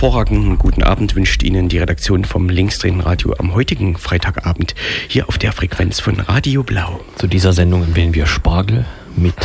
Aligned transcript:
Hervorragenden 0.00 0.56
guten 0.56 0.82
Abend 0.82 1.14
wünscht 1.14 1.42
Ihnen 1.42 1.68
die 1.68 1.76
Redaktion 1.76 2.24
vom 2.24 2.48
Linksdrehen 2.48 3.00
Radio 3.00 3.34
am 3.38 3.52
heutigen 3.52 3.98
Freitagabend 3.98 4.74
hier 5.08 5.28
auf 5.28 5.36
der 5.36 5.52
Frequenz 5.52 6.00
von 6.00 6.18
Radio 6.20 6.62
Blau. 6.62 7.04
Zu 7.16 7.26
dieser 7.26 7.52
Sendung 7.52 7.82
empfehlen 7.82 8.14
wir 8.14 8.24
Spargel 8.24 8.86
mit. 9.14 9.34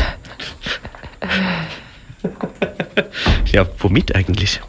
Ja, 3.51 3.67
womit 3.79 4.15
eigentlich? 4.15 4.61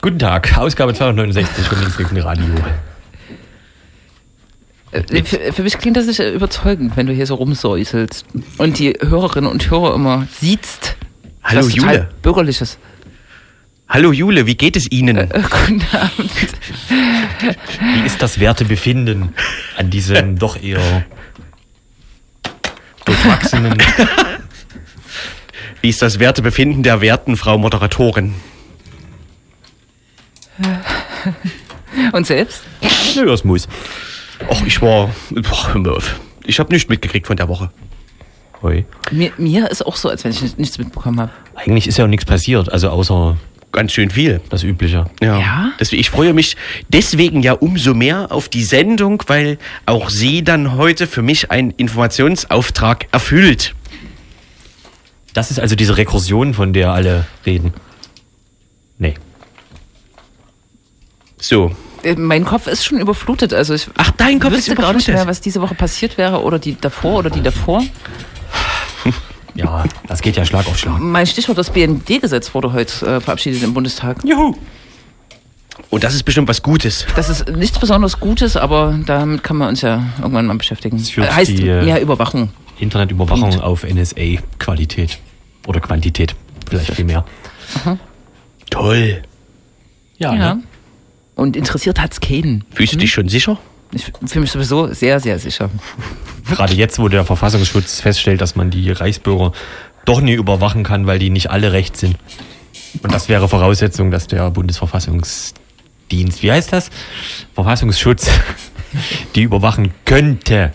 Guten 0.00 0.20
Tag, 0.20 0.56
Ausgabe 0.56 0.94
269 0.94 1.66
vom 1.66 1.80
Linksdrehen 1.80 2.22
Radio. 2.22 2.54
Äh, 4.92 5.24
Für, 5.24 5.52
für 5.52 5.62
mich 5.64 5.76
klingt 5.78 5.96
das 5.96 6.06
nicht 6.06 6.20
überzeugend, 6.20 6.96
wenn 6.96 7.08
du 7.08 7.12
hier 7.12 7.26
so 7.26 7.34
rumsäuselst 7.34 8.26
und 8.58 8.78
die 8.78 8.96
Hörerinnen 9.00 9.50
und 9.50 9.68
Hörer 9.68 9.96
immer 9.96 10.28
siehst. 10.30 10.97
Hallo 11.48 11.68
total 11.68 11.94
Jule. 11.94 12.08
Bürgerliches. 12.22 12.78
Hallo 13.88 14.12
Jule, 14.12 14.46
wie 14.46 14.54
geht 14.54 14.76
es 14.76 14.90
Ihnen? 14.90 15.16
Äh, 15.16 15.28
guten 15.28 15.82
Abend. 15.92 16.30
Wie 17.80 18.06
ist 18.06 18.20
das 18.20 18.38
Wertebefinden 18.38 19.34
an 19.76 19.90
diesem 19.90 20.38
doch 20.38 20.62
eher 20.62 21.06
durchwachsenen. 23.08 23.82
Wie 25.80 25.88
ist 25.88 26.02
das 26.02 26.18
Wertebefinden 26.18 26.82
der 26.82 27.00
werten 27.00 27.36
Frau 27.36 27.56
Moderatorin? 27.58 28.34
Und 32.12 32.26
selbst? 32.26 32.62
Nö, 33.16 33.26
das 33.26 33.44
muss. 33.44 33.68
Och, 34.48 34.62
ich 34.66 34.82
war. 34.82 35.14
Ich 36.44 36.58
habe 36.58 36.72
nichts 36.72 36.88
mitgekriegt 36.88 37.26
von 37.26 37.36
der 37.36 37.48
Woche. 37.48 37.70
Hoi. 38.62 38.84
Mir, 39.12 39.32
mir 39.38 39.70
ist 39.70 39.86
auch 39.86 39.96
so, 39.96 40.08
als 40.08 40.24
wenn 40.24 40.32
ich 40.32 40.42
nicht- 40.42 40.58
nichts 40.58 40.78
mitbekommen 40.78 41.20
habe. 41.20 41.30
Eigentlich 41.54 41.86
ist 41.86 41.96
ja 41.98 42.04
auch 42.04 42.08
nichts 42.08 42.24
passiert, 42.24 42.72
also 42.72 42.90
außer 42.90 43.36
Ganz 43.70 43.92
schön 43.92 44.10
viel. 44.10 44.40
das 44.48 44.62
Übliche. 44.62 45.06
Ja. 45.20 45.38
Ja? 45.38 45.72
Deswegen, 45.78 46.00
ich 46.00 46.10
freue 46.10 46.32
mich 46.32 46.56
deswegen 46.88 47.42
ja 47.42 47.52
umso 47.52 47.94
mehr 47.94 48.32
auf 48.32 48.48
die 48.48 48.64
Sendung, 48.64 49.22
weil 49.26 49.58
auch 49.86 50.08
sie 50.10 50.42
dann 50.42 50.76
heute 50.76 51.06
für 51.06 51.22
mich 51.22 51.50
einen 51.50 51.70
Informationsauftrag 51.72 53.06
erfüllt. 53.12 53.74
Das 55.34 55.50
ist 55.50 55.60
also 55.60 55.76
diese 55.76 55.96
Rekursion, 55.98 56.54
von 56.54 56.72
der 56.72 56.92
alle 56.92 57.26
reden. 57.46 57.74
Nee. 58.98 59.14
So. 61.40 61.70
Äh, 62.02 62.14
Mein 62.16 62.44
Kopf 62.44 62.66
ist 62.66 62.84
schon 62.84 62.98
überflutet. 62.98 63.52
Also 63.54 63.74
ich 63.74 63.86
Ach, 63.96 64.10
dein 64.16 64.40
Kopf 64.40 64.52
ist 64.52 64.58
wüsste 64.68 64.74
gar 64.74 64.92
nicht 64.92 65.06
überflutet. 65.08 65.14
mehr, 65.14 65.26
was 65.26 65.40
diese 65.40 65.60
Woche 65.60 65.74
passiert 65.74 66.18
wäre 66.18 66.42
oder 66.42 66.58
die 66.58 66.76
davor 66.80 67.18
oder 67.20 67.30
die 67.30 67.42
davor. 67.42 67.84
Ja, 69.58 69.84
das 70.06 70.22
geht 70.22 70.36
ja 70.36 70.44
Schlag 70.44 70.66
auf 70.68 70.78
Schlag. 70.78 71.00
Mein 71.00 71.26
Stichwort, 71.26 71.58
das 71.58 71.70
BND-Gesetz 71.70 72.54
wurde 72.54 72.72
heute 72.72 73.06
äh, 73.06 73.20
verabschiedet 73.20 73.62
im 73.62 73.74
Bundestag. 73.74 74.18
Juhu. 74.24 74.54
Und 75.90 76.04
das 76.04 76.14
ist 76.14 76.22
bestimmt 76.24 76.48
was 76.48 76.62
Gutes. 76.62 77.06
Das 77.16 77.28
ist 77.28 77.48
nichts 77.48 77.78
besonders 77.78 78.20
Gutes, 78.20 78.56
aber 78.56 78.98
damit 79.06 79.42
kann 79.42 79.56
man 79.56 79.68
uns 79.68 79.80
ja 79.80 80.04
irgendwann 80.18 80.46
mal 80.46 80.56
beschäftigen. 80.56 80.96
Das 80.98 81.10
führt 81.10 81.28
Äh, 81.28 81.32
heißt 81.32 81.50
die, 81.58 81.66
äh, 81.68 81.82
mehr 81.84 82.00
Überwachung. 82.00 82.50
Internetüberwachung 82.78 83.50
Punkt. 83.50 83.62
auf 83.64 83.84
NSA-Qualität. 83.84 85.18
Oder 85.66 85.80
Quantität. 85.80 86.34
Vielleicht 86.68 86.94
viel 86.94 87.04
mehr. 87.04 87.24
Toll. 88.70 89.22
Ja, 90.18 90.34
Ja. 90.34 90.54
Ne? 90.54 90.62
Und 91.34 91.56
interessiert 91.56 92.00
hat's 92.00 92.20
keinen. 92.20 92.64
Fühlst 92.72 92.94
du 92.94 92.96
dich 92.98 93.12
schon 93.12 93.28
sicher? 93.28 93.58
Ich 93.92 94.04
fühle 94.26 94.42
mich 94.42 94.50
sowieso 94.52 94.92
sehr, 94.92 95.18
sehr 95.20 95.38
sicher. 95.38 95.70
Gerade 96.48 96.74
jetzt, 96.74 96.98
wo 96.98 97.08
der 97.08 97.24
Verfassungsschutz 97.24 98.00
feststellt, 98.00 98.40
dass 98.40 98.54
man 98.56 98.70
die 98.70 98.90
Reichsbürger 98.90 99.52
doch 100.04 100.20
nie 100.20 100.34
überwachen 100.34 100.82
kann, 100.84 101.06
weil 101.06 101.18
die 101.18 101.30
nicht 101.30 101.50
alle 101.50 101.72
recht 101.72 101.96
sind. 101.96 102.16
Und 103.02 103.12
das 103.12 103.28
wäre 103.28 103.48
Voraussetzung, 103.48 104.10
dass 104.10 104.26
der 104.26 104.50
Bundesverfassungsdienst, 104.50 106.42
wie 106.42 106.50
heißt 106.52 106.72
das? 106.72 106.90
Verfassungsschutz, 107.54 108.30
die 109.34 109.42
überwachen 109.42 109.92
könnte. 110.04 110.72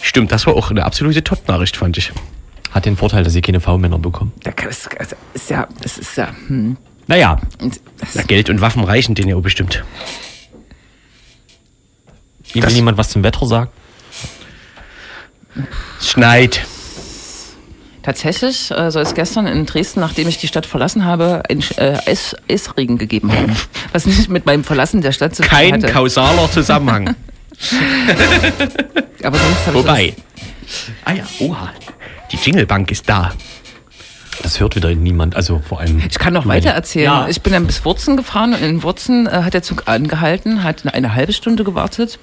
Stimmt, 0.00 0.32
das 0.32 0.46
war 0.46 0.54
auch 0.56 0.70
eine 0.70 0.84
absolute 0.84 1.22
Top-Nachricht, 1.24 1.76
fand 1.76 1.98
ich. 1.98 2.12
Hat 2.70 2.84
den 2.86 2.96
Vorteil, 2.96 3.24
dass 3.24 3.32
sie 3.32 3.40
keine 3.42 3.60
V-Männer 3.60 3.98
bekommen. 3.98 4.32
Da 4.42 4.52
kann- 4.52 4.68
Das 4.68 4.88
das 4.98 5.16
ist 5.34 5.50
ja, 5.50 5.66
das 5.82 5.98
ist 5.98 6.16
ja, 6.16 6.28
hm. 6.48 6.76
Naja, 7.06 7.40
Und 7.60 7.80
Geld 8.26 8.50
und 8.50 8.60
Waffen 8.60 8.84
reichen 8.84 9.14
denen 9.14 9.28
ja 9.30 9.36
auch 9.36 9.40
bestimmt. 9.42 9.82
Will 12.54 12.62
Das- 12.62 12.74
jemand 12.74 12.98
was 12.98 13.10
zum 13.10 13.22
Wetter 13.22 13.46
sagen? 13.46 13.70
Es 16.00 16.10
schneit. 16.10 16.64
Tatsächlich 18.02 18.70
äh, 18.70 18.90
soll 18.90 19.02
es 19.02 19.14
gestern 19.14 19.46
in 19.46 19.66
Dresden, 19.66 20.00
nachdem 20.00 20.28
ich 20.28 20.38
die 20.38 20.46
Stadt 20.48 20.64
verlassen 20.64 21.04
habe, 21.04 21.42
ein 21.50 21.62
äh, 21.76 21.98
Eis, 22.06 22.34
Eisregen 22.50 22.96
gegeben 22.96 23.30
haben. 23.32 23.54
Was 23.92 24.06
nicht 24.06 24.30
mit 24.30 24.46
meinem 24.46 24.64
Verlassen 24.64 25.02
der 25.02 25.12
Stadt 25.12 25.34
zu 25.34 25.42
tun 25.42 25.50
Kein 25.50 25.72
hatte. 25.74 25.88
kausaler 25.92 26.50
Zusammenhang. 26.50 27.14
Aber 29.22 29.36
sonst 29.38 29.66
habe 29.66 29.78
ich 29.78 29.84
Wobei. 29.84 30.14
Ah 31.04 31.12
ja, 31.12 31.24
oha. 31.40 31.70
Die 32.32 32.36
Jinglebank 32.36 32.90
ist 32.90 33.08
da. 33.08 33.32
Das 34.42 34.60
hört 34.60 34.76
wieder 34.76 34.94
niemand, 34.94 35.36
also 35.36 35.60
vor 35.66 35.80
allem. 35.80 36.02
Ich 36.08 36.18
kann 36.18 36.32
noch 36.32 36.46
weiter 36.46 36.70
erzählen. 36.70 37.04
Ja. 37.04 37.28
Ich 37.28 37.42
bin 37.42 37.52
dann 37.52 37.66
bis 37.66 37.84
Wurzen 37.84 38.16
gefahren 38.16 38.54
und 38.54 38.62
in 38.62 38.82
Wurzen 38.82 39.26
äh, 39.26 39.30
hat 39.30 39.54
der 39.54 39.62
Zug 39.62 39.84
angehalten, 39.86 40.62
hat 40.62 40.92
eine 40.92 41.14
halbe 41.14 41.32
Stunde 41.32 41.64
gewartet. 41.64 42.18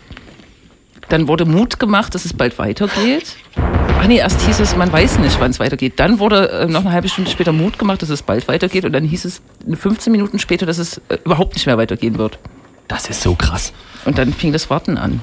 Dann 1.10 1.28
wurde 1.28 1.46
Mut 1.46 1.80
gemacht, 1.80 2.16
dass 2.16 2.26
es 2.26 2.34
bald 2.34 2.58
weitergeht. 2.58 3.36
Ach 3.56 4.08
nee, 4.08 4.18
erst 4.18 4.42
hieß 4.42 4.60
es, 4.60 4.76
man 4.76 4.92
weiß 4.92 5.20
nicht, 5.20 5.40
wann 5.40 5.52
es 5.52 5.60
weitergeht. 5.60 6.00
Dann 6.00 6.20
wurde 6.20 6.50
äh, 6.50 6.66
noch 6.68 6.82
eine 6.82 6.92
halbe 6.92 7.10
Stunde 7.10 7.30
später 7.30 7.52
Mut 7.52 7.78
gemacht, 7.78 8.02
dass 8.02 8.10
es 8.10 8.24
bald 8.24 8.48
weitergeht. 8.48 8.86
Und 8.86 8.94
dann 8.94 9.04
hieß 9.04 9.26
es 9.26 9.42
15 9.72 10.12
Minuten 10.12 10.40
später, 10.40 10.66
dass 10.66 10.78
es 10.78 11.00
äh, 11.10 11.18
überhaupt 11.26 11.54
nicht 11.56 11.66
mehr 11.66 11.78
weitergehen 11.78 12.18
wird. 12.18 12.40
Das 12.88 13.10
ist 13.10 13.22
so 13.22 13.36
krass. 13.36 13.74
Und 14.06 14.18
dann 14.18 14.34
fing 14.34 14.52
das 14.54 14.70
Warten 14.70 14.98
an. 14.98 15.22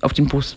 Auf 0.00 0.12
den 0.12 0.26
Bus. 0.26 0.56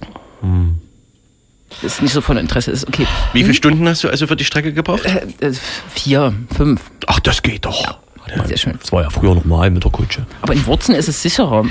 Ist 1.81 2.01
nicht 2.01 2.13
so 2.13 2.21
von 2.21 2.37
Interesse, 2.37 2.71
ist 2.71 2.87
okay. 2.87 3.07
Wie 3.33 3.41
viele 3.41 3.53
Stunden 3.53 3.87
hast 3.87 4.03
du 4.03 4.09
also 4.09 4.27
für 4.27 4.35
die 4.35 4.45
Strecke 4.45 4.73
gebraucht? 4.73 5.05
Äh, 5.05 5.25
äh, 5.45 5.53
vier, 5.93 6.33
fünf. 6.55 6.81
Ach, 7.07 7.19
das 7.19 7.41
geht 7.41 7.65
doch. 7.65 7.97
Sehr 8.45 8.57
schön. 8.57 8.77
Das 8.79 8.91
war 8.91 9.03
ja 9.03 9.09
früher 9.09 9.35
normal 9.35 9.69
mit 9.69 9.83
der 9.83 9.91
Kutsche. 9.91 10.25
Aber 10.41 10.53
in 10.53 10.65
Wurzen 10.65 10.95
ist 10.95 11.09
es 11.09 11.21
sicherer. 11.21 11.65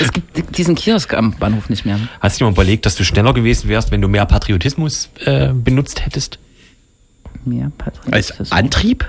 es 0.00 0.12
gibt 0.12 0.56
diesen 0.56 0.74
Kiosk 0.74 1.12
am 1.14 1.32
Bahnhof 1.32 1.68
nicht 1.68 1.84
mehr. 1.84 1.98
Hast 2.20 2.36
du 2.36 2.44
dir 2.44 2.50
mal 2.50 2.52
überlegt, 2.52 2.86
dass 2.86 2.94
du 2.94 3.04
schneller 3.04 3.34
gewesen 3.34 3.68
wärst, 3.68 3.90
wenn 3.90 4.00
du 4.00 4.08
mehr 4.08 4.26
Patriotismus 4.26 5.10
äh, 5.24 5.48
benutzt 5.52 6.04
hättest? 6.04 6.38
Mehr 7.44 7.72
Patrick. 7.76 8.14
Als 8.14 8.52
Antrieb? 8.52 9.06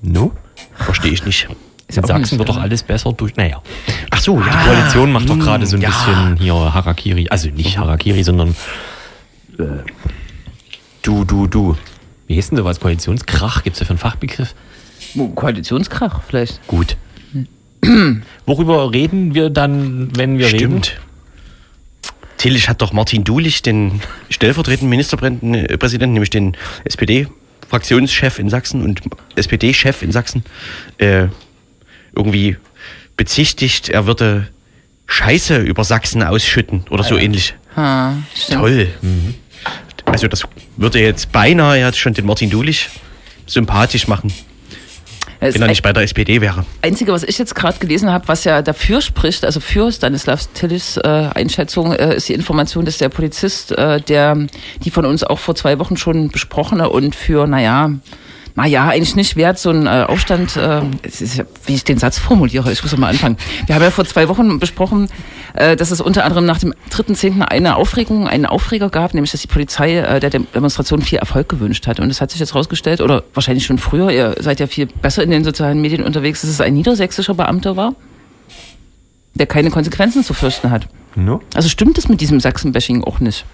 No? 0.00 0.32
Verstehe 0.76 1.12
ich 1.12 1.24
nicht. 1.24 1.48
Ist 1.88 1.98
In 1.98 2.04
Sachsen 2.04 2.20
nicht, 2.20 2.38
wird 2.38 2.48
doch 2.48 2.56
ja. 2.56 2.62
alles 2.62 2.82
besser 2.82 3.12
durch. 3.12 3.36
Naja. 3.36 3.62
Ach 4.10 4.20
so, 4.20 4.40
Die 4.40 4.46
ja. 4.46 4.64
Koalition 4.64 5.12
macht 5.12 5.28
doch 5.28 5.38
gerade 5.38 5.66
so 5.66 5.76
ein 5.76 5.82
ja. 5.82 5.90
bisschen 5.90 6.36
hier 6.36 6.54
Harakiri. 6.54 7.28
Also 7.28 7.50
nicht 7.50 7.76
Harakiri, 7.76 8.22
sondern 8.22 8.54
äh, 9.58 9.64
du, 11.02 11.24
du, 11.24 11.46
du. 11.46 11.76
Wie 12.26 12.36
heißt 12.36 12.50
denn 12.50 12.58
sowas? 12.58 12.80
Koalitionskrach? 12.80 13.62
Gibt 13.62 13.74
es 13.74 13.80
dafür 13.80 13.92
einen 13.92 13.98
Fachbegriff? 13.98 14.54
Koalitionskrach 15.34 16.22
vielleicht. 16.22 16.66
Gut. 16.66 16.96
Worüber 18.46 18.92
reden 18.92 19.34
wir 19.34 19.50
dann, 19.50 20.16
wenn 20.16 20.38
wir 20.38 20.46
reden? 20.46 20.58
Stimmt. 20.58 21.00
Tillich 22.38 22.68
hat 22.68 22.82
doch 22.82 22.92
Martin 22.92 23.22
Dulich, 23.22 23.62
den 23.62 24.00
stellvertretenden 24.28 24.88
Ministerpräsidenten, 24.88 26.12
nämlich 26.12 26.30
den 26.30 26.56
SPD-Fraktionschef 26.84 28.38
in 28.38 28.48
Sachsen 28.50 28.82
und 28.82 29.00
SPD-Chef 29.36 30.02
in 30.02 30.10
Sachsen, 30.10 30.44
äh, 30.98 31.28
irgendwie 32.16 32.56
bezichtigt, 33.16 33.90
er 33.90 34.06
würde 34.06 34.48
Scheiße 35.06 35.58
über 35.58 35.84
Sachsen 35.84 36.22
ausschütten 36.22 36.84
oder 36.90 37.04
so 37.04 37.16
ähnlich. 37.16 37.54
Ah, 37.76 38.14
stimmt. 38.34 38.60
Toll. 38.60 38.88
Also 40.04 40.28
das 40.28 40.42
würde 40.76 41.00
jetzt 41.00 41.32
beinahe 41.32 41.78
jetzt 41.78 41.98
schon 41.98 42.14
den 42.14 42.26
Martin 42.26 42.50
Dulich 42.50 42.90
sympathisch 43.46 44.08
machen, 44.08 44.32
Das 45.40 45.54
wenn 45.54 45.62
er 45.62 45.68
nicht 45.68 45.82
bei 45.82 45.92
der 45.92 46.02
SPD 46.02 46.40
wäre. 46.40 46.64
Einzige, 46.82 47.12
was 47.12 47.22
ich 47.22 47.38
jetzt 47.38 47.54
gerade 47.54 47.78
gelesen 47.78 48.10
habe, 48.10 48.28
was 48.28 48.44
ja 48.44 48.62
dafür 48.62 49.00
spricht, 49.00 49.44
also 49.44 49.60
für 49.60 49.90
Stanislav 49.90 50.46
Tillis 50.54 50.96
äh, 50.98 51.08
Einschätzung, 51.34 51.92
äh, 51.92 52.16
ist 52.16 52.28
die 52.28 52.34
Information, 52.34 52.84
dass 52.84 52.98
der 52.98 53.08
Polizist, 53.08 53.72
äh, 53.72 54.00
der 54.00 54.46
die 54.84 54.90
von 54.90 55.04
uns 55.04 55.24
auch 55.24 55.38
vor 55.38 55.54
zwei 55.54 55.78
Wochen 55.78 55.96
schon 55.96 56.30
besprochene 56.30 56.88
und 56.88 57.14
für, 57.14 57.46
naja, 57.46 57.90
naja, 58.54 58.88
eigentlich 58.88 59.16
nicht 59.16 59.36
wert, 59.36 59.58
so 59.58 59.70
ein 59.70 59.86
äh, 59.86 60.04
Aufstand, 60.06 60.56
äh, 60.56 60.82
es 61.02 61.20
ist, 61.20 61.42
wie 61.66 61.74
ich 61.74 61.84
den 61.84 61.98
Satz 61.98 62.18
formuliere, 62.18 62.70
ich 62.70 62.82
muss 62.82 62.96
mal 62.96 63.08
anfangen. 63.08 63.38
Wir 63.66 63.74
haben 63.74 63.82
ja 63.82 63.90
vor 63.90 64.04
zwei 64.04 64.28
Wochen 64.28 64.58
besprochen, 64.58 65.08
äh, 65.54 65.76
dass 65.76 65.90
es 65.90 66.00
unter 66.00 66.24
anderem 66.24 66.46
nach 66.46 66.58
dem 66.58 66.72
3.10. 66.90 67.42
eine 67.42 67.76
Aufregung, 67.76 68.26
einen 68.28 68.46
Aufreger 68.46 68.88
gab, 68.90 69.14
nämlich 69.14 69.32
dass 69.32 69.40
die 69.40 69.46
Polizei 69.48 69.96
äh, 69.98 70.20
der 70.20 70.30
Dem- 70.30 70.46
Demonstration 70.54 71.02
viel 71.02 71.18
Erfolg 71.18 71.48
gewünscht 71.48 71.86
hat. 71.86 72.00
Und 72.00 72.08
das 72.08 72.20
hat 72.20 72.30
sich 72.30 72.40
jetzt 72.40 72.54
rausgestellt, 72.54 73.00
oder 73.00 73.22
wahrscheinlich 73.34 73.64
schon 73.66 73.78
früher, 73.78 74.10
ihr 74.10 74.34
seid 74.40 74.60
ja 74.60 74.66
viel 74.66 74.86
besser 74.86 75.22
in 75.22 75.30
den 75.30 75.44
sozialen 75.44 75.80
Medien 75.80 76.02
unterwegs, 76.04 76.40
dass 76.42 76.50
es 76.50 76.60
ein 76.60 76.74
niedersächsischer 76.74 77.34
Beamter 77.34 77.76
war, 77.76 77.94
der 79.34 79.46
keine 79.46 79.70
Konsequenzen 79.70 80.24
zu 80.24 80.34
fürchten 80.34 80.70
hat. 80.70 80.86
No? 81.14 81.40
Also 81.54 81.68
stimmt 81.68 81.98
es 81.98 82.08
mit 82.08 82.20
diesem 82.20 82.40
Sachsen-Bashing 82.40 83.04
auch 83.04 83.20
nicht? 83.20 83.44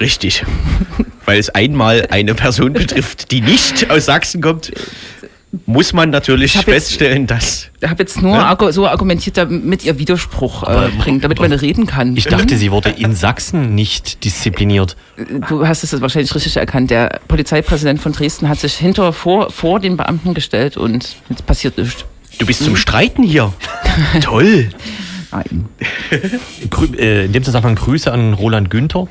Richtig. 0.00 0.44
Weil 1.24 1.40
es 1.40 1.50
einmal 1.50 2.06
eine 2.10 2.36
Person 2.36 2.72
betrifft, 2.72 3.32
die 3.32 3.40
nicht 3.40 3.90
aus 3.90 4.04
Sachsen 4.06 4.40
kommt, 4.40 4.70
muss 5.66 5.92
man 5.92 6.10
natürlich 6.10 6.54
Ich 6.54 6.60
hab 6.60 6.68
jetzt- 6.68 6.88
feststellen, 6.88 7.26
dass. 7.26 7.68
Ich 7.80 7.88
habe 7.88 8.02
jetzt 8.02 8.20
nur 8.20 8.36
argu 8.36 8.70
so 8.72 8.86
argumentiert, 8.86 9.36
damit 9.36 9.84
ihr 9.84 9.98
Widerspruch 9.98 10.62
äh, 10.64 10.88
bringt, 10.98 11.24
damit 11.24 11.38
man 11.40 11.52
reden 11.52 11.86
kann. 11.86 12.16
Ich 12.16 12.24
dachte, 12.24 12.56
sie 12.56 12.70
wurde 12.70 12.90
in 12.90 13.14
Sachsen 13.14 13.74
nicht 13.74 14.24
diszipliniert. 14.24 14.96
Du 15.48 15.66
hast 15.66 15.82
es 15.84 16.00
wahrscheinlich 16.00 16.34
richtig 16.34 16.56
erkannt. 16.56 16.90
Der 16.90 17.20
Polizeipräsident 17.28 18.00
von 18.00 18.12
Dresden 18.12 18.48
hat 18.48 18.58
sich 18.58 18.74
hinter 18.74 19.12
vor, 19.12 19.50
vor 19.50 19.80
den 19.80 19.96
Beamten 19.96 20.34
gestellt 20.34 20.76
und 20.76 21.16
jetzt 21.28 21.46
passiert 21.46 21.78
nichts. 21.78 22.04
Du 22.38 22.44
bist 22.46 22.62
zum 22.64 22.76
Streiten 22.76 23.22
hier. 23.22 23.52
Toll. 24.20 24.70
Nein. 25.32 25.66
Grü 26.70 26.86
äh, 26.96 27.24
in 27.26 27.32
dem 27.32 27.42
Zusammenhang 27.44 27.74
Grüße 27.76 28.12
an 28.12 28.32
Roland 28.34 28.70
Günther, 28.70 29.08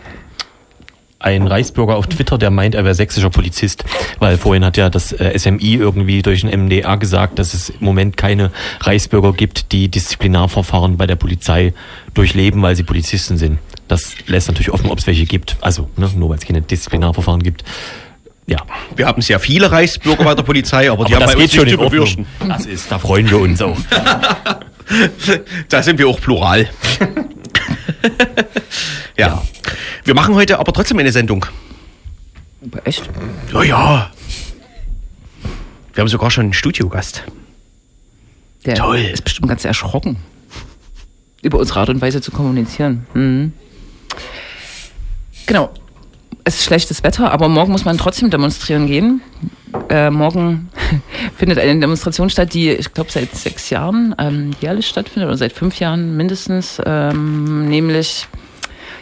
ein 1.25 1.47
Reichsbürger 1.47 1.95
auf 1.95 2.05
Twitter, 2.05 2.37
der 2.37 2.51
meint, 2.51 2.75
er 2.75 2.83
wäre 2.83 2.93
sächsischer 2.93 3.31
Polizist, 3.31 3.83
weil 4.19 4.37
vorhin 4.37 4.63
hat 4.63 4.77
ja 4.77 4.91
das 4.91 5.11
äh, 5.11 5.37
SMI 5.37 5.73
irgendwie 5.73 6.21
durch 6.21 6.41
den 6.41 6.51
MDR 6.65 6.97
gesagt, 6.97 7.39
dass 7.39 7.55
es 7.55 7.69
im 7.69 7.83
Moment 7.83 8.15
keine 8.15 8.51
Reichsbürger 8.81 9.33
gibt, 9.33 9.71
die 9.71 9.89
Disziplinarverfahren 9.89 10.97
bei 10.97 11.07
der 11.07 11.15
Polizei 11.15 11.73
durchleben, 12.13 12.61
weil 12.61 12.75
sie 12.75 12.83
Polizisten 12.83 13.37
sind. 13.37 13.57
Das 13.87 14.13
lässt 14.27 14.47
natürlich 14.47 14.71
offen, 14.71 14.89
ob 14.89 14.99
es 14.99 15.07
welche 15.07 15.25
gibt. 15.25 15.57
Also 15.61 15.89
ne, 15.97 16.09
nur 16.15 16.29
weil 16.29 16.37
es 16.37 16.45
keine 16.45 16.61
Disziplinarverfahren 16.61 17.41
gibt. 17.41 17.63
Ja, 18.47 18.59
Wir 18.95 19.07
haben 19.07 19.23
sehr 19.23 19.39
viele 19.39 19.71
Reichsbürger 19.71 20.23
bei 20.23 20.35
der 20.35 20.43
Polizei, 20.43 20.91
aber, 20.91 21.05
die 21.05 21.15
aber 21.15 21.25
haben 21.25 21.31
das 21.31 21.35
bei 21.35 21.43
uns 21.43 21.53
schon 21.53 21.67
zu 21.67 21.77
befürchten. 21.77 22.27
Das 22.47 22.67
ist, 22.67 22.91
da 22.91 22.99
freuen 22.99 23.27
wir 23.29 23.39
uns 23.39 23.61
auch. 23.61 23.77
Da 25.69 25.81
sind 25.81 25.97
wir 25.97 26.07
auch 26.07 26.21
plural. 26.21 26.69
ja. 29.17 29.41
Wir 30.03 30.13
machen 30.13 30.35
heute 30.35 30.59
aber 30.59 30.73
trotzdem 30.73 30.99
eine 30.99 31.11
Sendung. 31.11 31.45
Aber 32.65 32.85
echt? 32.85 33.09
Ja, 33.53 33.63
ja. 33.63 34.11
Wir 35.93 36.01
haben 36.01 36.07
sogar 36.09 36.29
schon 36.31 36.45
einen 36.45 36.53
Studiogast. 36.53 37.23
Der 38.65 38.75
Toll. 38.75 38.97
ist 38.97 39.23
bestimmt 39.23 39.47
ganz 39.47 39.63
erschrocken. 39.63 40.17
Über 41.41 41.59
unsere 41.59 41.79
Art 41.79 41.89
und 41.89 42.01
Weise 42.01 42.21
zu 42.21 42.31
kommunizieren. 42.31 43.05
Mhm. 43.13 43.53
Genau. 45.45 45.71
Es 46.47 46.57
ist 46.57 46.65
schlechtes 46.65 47.01
Wetter, 47.01 47.31
aber 47.31 47.49
morgen 47.49 47.71
muss 47.71 47.85
man 47.85 47.97
trotzdem 47.97 48.29
demonstrieren 48.29 48.85
gehen. 48.85 49.21
Äh, 49.89 50.11
morgen 50.11 50.69
findet 51.37 51.57
eine 51.57 51.79
Demonstration 51.79 52.29
statt, 52.29 52.53
die, 52.53 52.69
ich 52.69 52.93
glaube, 52.93 53.11
seit 53.11 53.35
sechs 53.35 53.71
Jahren 53.71 54.13
ähm, 54.19 54.51
jährlich 54.61 54.85
stattfindet 54.87 55.27
oder 55.27 55.37
seit 55.37 55.53
fünf 55.53 55.79
Jahren 55.79 56.15
mindestens. 56.15 56.79
Ähm, 56.85 57.67
nämlich 57.67 58.27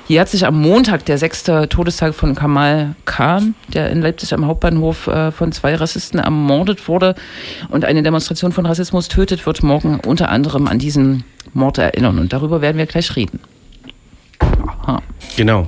jährt 0.08 0.30
sich 0.30 0.46
am 0.46 0.62
Montag 0.62 1.04
der 1.04 1.18
sechste 1.18 1.68
Todestag 1.68 2.16
von 2.16 2.34
Kamal 2.34 2.96
Khan, 3.04 3.56
der 3.68 3.92
in 3.92 4.02
Leipzig 4.02 4.34
am 4.34 4.48
Hauptbahnhof 4.48 5.08
äh, 5.08 5.32
von 5.34 5.52
zwei 5.52 5.76
Rassisten 5.76 6.22
ermordet 6.22 6.88
wurde. 6.88 7.14
Und 7.68 7.84
eine 7.84 8.04
Demonstration 8.04 8.54
von 8.54 8.66
Rassismus 8.66 9.10
tötet 9.10 9.46
wird 9.46 9.64
morgen 9.64 10.00
unter 10.00 10.30
anderem 10.30 10.70
an 10.70 10.80
diesen 10.80 11.26
Mord 11.54 11.78
erinnern. 11.78 12.20
Und 12.20 12.32
darüber 12.32 12.62
werden 12.62 12.78
wir 12.78 12.86
gleich 12.86 13.18
reden. 13.18 13.42
Aha. 14.40 15.02
Genau. 15.36 15.68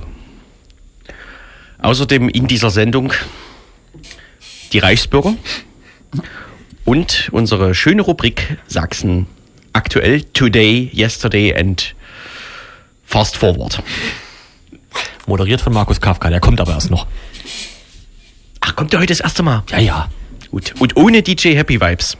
Außerdem 1.86 2.28
in 2.28 2.48
dieser 2.48 2.70
Sendung 2.70 3.12
die 4.72 4.80
Reichsbürger 4.80 5.36
und 6.84 7.28
unsere 7.30 7.76
schöne 7.76 8.02
Rubrik 8.02 8.58
Sachsen 8.66 9.28
aktuell, 9.72 10.24
Today, 10.24 10.90
Yesterday 10.92 11.56
and 11.56 11.94
Fast 13.04 13.36
Forward. 13.36 13.84
Moderiert 15.28 15.60
von 15.60 15.72
Markus 15.72 16.00
Kafka, 16.00 16.28
der 16.28 16.40
kommt 16.40 16.60
aber 16.60 16.72
erst 16.72 16.90
noch. 16.90 17.06
Ach, 18.58 18.74
kommt 18.74 18.92
der 18.92 18.98
heute 18.98 19.12
das 19.12 19.20
erste 19.20 19.44
Mal? 19.44 19.62
Ja, 19.70 19.78
ja. 19.78 20.10
Gut. 20.50 20.74
Und 20.80 20.96
ohne 20.96 21.22
DJ 21.22 21.54
Happy 21.54 21.80
Vibes. 21.80 22.16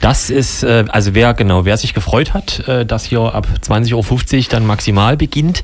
Das 0.00 0.30
ist, 0.30 0.62
äh, 0.62 0.84
also 0.88 1.14
wer 1.14 1.34
genau, 1.34 1.64
wer 1.64 1.76
sich 1.76 1.92
gefreut 1.92 2.32
hat, 2.32 2.66
äh, 2.68 2.86
dass 2.86 3.04
hier 3.04 3.20
ab 3.20 3.46
20.50 3.62 4.36
Uhr 4.36 4.44
dann 4.50 4.66
maximal 4.66 5.16
beginnt, 5.16 5.62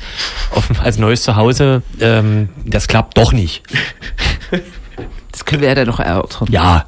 auf, 0.51 0.71
als 0.83 0.99
neues 0.99 1.23
Zuhause, 1.23 1.83
ähm, 2.01 2.49
das 2.65 2.89
klappt 2.89 3.17
doch 3.17 3.33
nicht. 3.33 3.63
Das 5.31 5.45
können 5.45 5.63
wir 5.63 5.69
ja 5.69 5.75
dann 5.75 5.89
noch 5.89 5.99
erörtern. 5.99 6.47
Ja, 6.49 6.87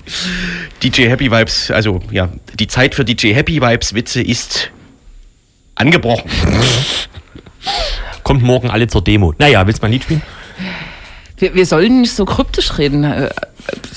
DJ 0.81 1.08
Happy 1.08 1.32
Vibes, 1.32 1.72
also 1.72 2.00
ja, 2.12 2.28
die 2.54 2.69
Zeit 2.69 2.94
für 2.94 3.04
DJ 3.04 3.32
Happy 3.32 3.60
Vibes 3.60 3.93
Witze 3.93 4.22
ist 4.22 4.70
angebrochen. 5.75 6.31
kommt 8.22 8.43
morgen 8.43 8.70
alle 8.70 8.87
zur 8.87 9.02
Demo. 9.02 9.34
Naja, 9.38 9.66
willst 9.66 9.82
du 9.82 9.84
mal 9.84 9.88
ein 9.88 9.93
Lied 9.93 10.04
spielen? 10.04 10.22
Wir, 11.38 11.55
wir 11.55 11.67
sollen 11.67 12.00
nicht 12.00 12.15
so 12.15 12.25
kryptisch 12.25 12.79
reden, 12.79 13.05
äh, 13.05 13.29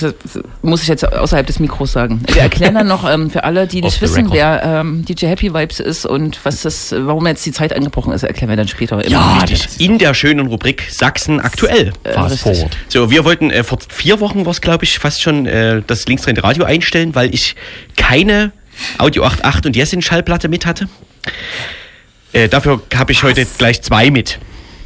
das 0.01 0.13
muss 0.61 0.81
ich 0.81 0.87
jetzt 0.87 1.05
außerhalb 1.05 1.45
des 1.45 1.59
Mikros 1.59 1.91
sagen. 1.91 2.21
Wir 2.33 2.41
erklären 2.41 2.75
dann 2.75 2.87
noch 2.87 3.09
ähm, 3.09 3.29
für 3.29 3.43
alle, 3.43 3.67
die 3.67 3.81
nicht 3.81 4.01
wissen, 4.01 4.27
record. 4.27 4.33
wer 4.33 4.63
ähm, 4.63 5.05
DJ 5.05 5.27
Happy 5.27 5.53
Vibes 5.53 5.79
ist 5.79 6.05
und 6.05 6.39
was 6.43 6.63
das, 6.63 6.93
warum 6.97 7.27
jetzt 7.27 7.45
die 7.45 7.51
Zeit 7.51 7.73
angebrochen 7.73 8.11
ist, 8.13 8.23
erklären 8.23 8.49
wir 8.49 8.57
dann 8.57 8.67
später. 8.67 9.07
Ja, 9.07 9.45
das 9.49 9.77
In 9.77 9.97
der 9.97 10.13
schönen 10.13 10.47
Rubrik 10.47 10.87
Sachsen 10.89 11.39
aktuell. 11.39 11.93
forward. 12.03 12.75
So, 12.87 13.11
wir 13.11 13.23
wollten 13.25 13.51
äh, 13.51 13.63
vor 13.63 13.79
vier 13.87 14.19
Wochen 14.19 14.45
was, 14.45 14.59
glaube 14.61 14.85
ich, 14.85 14.99
fast 14.99 15.21
schon 15.21 15.45
äh, 15.45 15.81
das 15.85 16.05
linksdrehende 16.07 16.43
Radio 16.43 16.65
einstellen, 16.65 17.15
weil 17.15 17.33
ich 17.33 17.55
keine 17.95 18.51
Audio 18.97 19.25
8.8 19.25 19.67
und 19.67 19.75
Jessin 19.75 20.01
Schallplatte 20.01 20.49
mit 20.49 20.65
hatte. 20.65 20.87
Äh, 22.33 22.47
dafür 22.47 22.81
habe 22.95 23.11
ich 23.11 23.23
heute 23.23 23.45
gleich 23.57 23.81
zwei 23.81 24.09
mit. 24.11 24.39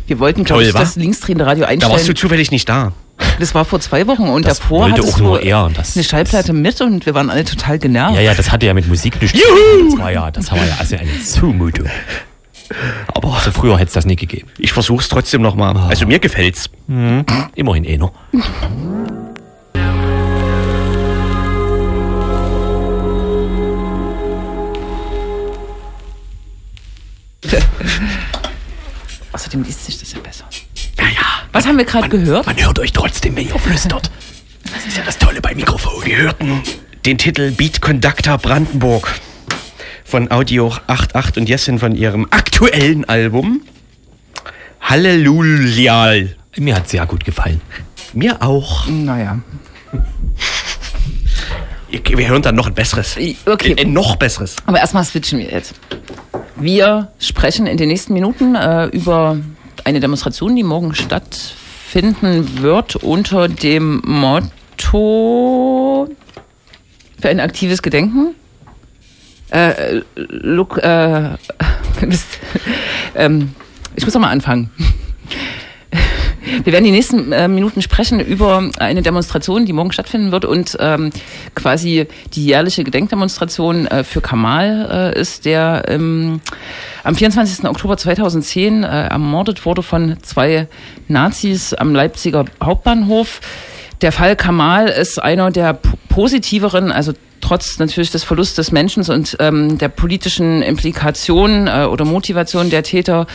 Wir 0.07 0.19
wollten, 0.19 0.43
glaube 0.43 0.63
Toll, 0.63 0.69
ich, 0.69 0.75
das 0.75 0.95
linksdrehende 0.95 1.45
Radio 1.45 1.63
Da 1.65 1.69
warst 1.69 1.81
du 1.83 1.87
einstellen. 1.91 2.15
zufällig 2.17 2.51
nicht 2.51 2.67
da. 2.67 2.91
Das 3.39 3.55
war 3.55 3.63
vor 3.63 3.79
zwei 3.79 4.05
Wochen 4.07 4.23
und 4.23 4.45
Das 4.45 4.59
davor 4.59 4.89
hattest 4.89 5.13
auch 5.13 5.19
nur 5.19 5.41
er 5.41 5.65
und 5.65 5.77
das- 5.77 5.95
eine 5.95 6.03
Schallplatte 6.03 6.51
mit 6.51 6.81
und 6.81 7.05
wir 7.05 7.13
waren 7.13 7.29
alle 7.29 7.45
total 7.45 7.79
genervt. 7.79 8.15
Ja, 8.15 8.21
ja, 8.21 8.33
das 8.33 8.51
hatte 8.51 8.65
ja 8.65 8.73
mit 8.73 8.87
Musik 8.87 9.21
nichts 9.21 9.39
zu 9.39 9.45
tun. 9.45 9.91
Das 9.91 9.99
war 9.99 10.11
ja, 10.11 10.31
das 10.31 10.51
war 10.51 10.57
ja 10.57 10.75
also 10.79 10.95
eine 10.97 11.23
Zumutung. 11.23 11.87
Aber 13.13 13.33
Also 13.35 13.51
früher 13.51 13.75
hätte 13.77 13.87
es 13.87 13.93
das 13.93 14.05
nicht 14.05 14.19
gegeben. 14.19 14.49
ich 14.57 14.73
versuche 14.73 15.01
es 15.01 15.09
trotzdem 15.09 15.41
nochmal. 15.41 15.77
Also 15.77 16.05
mir 16.07 16.19
gefällt's. 16.19 16.69
Immerhin 17.55 17.83
eh 17.85 17.97
noch. 17.97 18.11
Außerdem 29.33 29.63
liest 29.63 29.85
sich 29.85 29.99
das 29.99 30.13
ja 30.13 30.19
besser. 30.19 30.45
Ja, 30.97 31.05
ja. 31.05 31.25
Was 31.51 31.65
haben 31.65 31.77
wir 31.77 31.85
gerade 31.85 32.07
gehört? 32.07 32.45
Man 32.45 32.63
hört 32.63 32.79
euch 32.79 32.93
trotzdem, 32.93 33.35
wenn 33.35 33.47
ihr 33.47 33.59
flüstert. 33.59 34.11
Das 34.71 34.85
ist 34.85 34.95
ja 34.95 35.03
das 35.03 35.17
Tolle 35.17 35.41
bei 35.41 35.53
Mikrofon. 35.55 36.05
Wir 36.05 36.17
hörten 36.17 36.61
den 37.05 37.17
Titel 37.17 37.51
Beat 37.51 37.81
Conductor 37.81 38.37
Brandenburg 38.37 39.13
von 40.05 40.31
Audio 40.31 40.71
88 40.87 41.37
und 41.37 41.49
Jessin 41.49 41.79
von 41.79 41.95
ihrem 41.95 42.27
aktuellen 42.29 43.05
Album 43.05 43.61
Halleluja. 44.81 46.13
Mir 46.57 46.75
hat 46.75 46.87
sehr 46.87 47.05
gut 47.07 47.25
gefallen. 47.25 47.59
Mir 48.13 48.41
auch. 48.41 48.87
Naja. 48.87 49.39
Wir 51.89 52.27
hören 52.27 52.41
dann 52.41 52.55
noch 52.55 52.67
ein 52.67 52.73
besseres. 52.73 53.15
Okay. 53.45 53.71
Ein, 53.71 53.87
ein 53.87 53.93
noch 53.93 54.15
besseres. 54.15 54.55
Aber 54.65 54.79
erstmal 54.79 55.03
switchen 55.03 55.39
wir 55.39 55.49
jetzt. 55.49 55.73
Wir 56.55 57.11
sprechen 57.19 57.67
in 57.67 57.77
den 57.77 57.87
nächsten 57.87 58.13
Minuten 58.13 58.55
äh, 58.55 58.85
über 58.87 59.37
eine 59.83 59.99
Demonstration, 59.99 60.55
die 60.55 60.63
morgen 60.63 60.93
stattfinden 60.93 62.61
wird 62.61 62.95
unter 62.97 63.47
dem 63.47 64.01
Motto 64.05 64.47
für 67.19 67.29
ein 67.29 67.39
aktives 67.39 67.81
Gedenken. 67.81 68.35
Äh, 69.49 70.01
look, 70.15 70.77
äh, 70.77 71.29
Mist. 72.05 72.39
ähm, 73.15 73.53
ich 73.95 74.05
muss 74.05 74.13
noch 74.13 74.21
mal 74.21 74.29
anfangen. 74.29 74.69
Wir 76.63 76.73
werden 76.73 76.83
die 76.83 76.91
nächsten 76.91 77.31
äh, 77.31 77.47
Minuten 77.47 77.81
sprechen 77.81 78.19
über 78.19 78.69
eine 78.77 79.01
Demonstration, 79.01 79.65
die 79.65 79.73
morgen 79.73 79.91
stattfinden 79.91 80.31
wird 80.31 80.45
und 80.45 80.77
ähm, 80.79 81.11
quasi 81.55 82.07
die 82.33 82.45
jährliche 82.45 82.83
Gedenkdemonstration 82.83 83.87
äh, 83.87 84.03
für 84.03 84.21
Kamal 84.21 85.13
äh, 85.15 85.19
ist, 85.19 85.45
der 85.45 85.85
ähm, 85.87 86.41
am 87.03 87.15
24. 87.15 87.65
Oktober 87.65 87.97
2010 87.97 88.83
äh, 88.83 89.07
ermordet 89.07 89.65
wurde 89.65 89.83
von 89.83 90.17
zwei 90.21 90.67
Nazis 91.07 91.73
am 91.73 91.93
Leipziger 91.93 92.45
Hauptbahnhof. 92.61 93.39
Der 94.03 94.11
Fall 94.11 94.35
Kamal 94.35 94.89
ist 94.89 95.17
einer 95.17 95.49
der 95.49 95.79
positiveren, 96.09 96.91
also 96.91 97.13
trotz 97.39 97.79
natürlich 97.79 98.11
des 98.11 98.25
Verlusts 98.25 98.53
des 98.53 98.73
Menschen 98.73 99.01
und 99.09 99.37
ähm, 99.39 99.77
der 99.77 99.87
politischen 99.87 100.61
Implikationen 100.61 101.67
äh, 101.67 101.85
oder 101.85 102.03
Motivation 102.03 102.69
der 102.69 102.83
Täter 102.83 103.27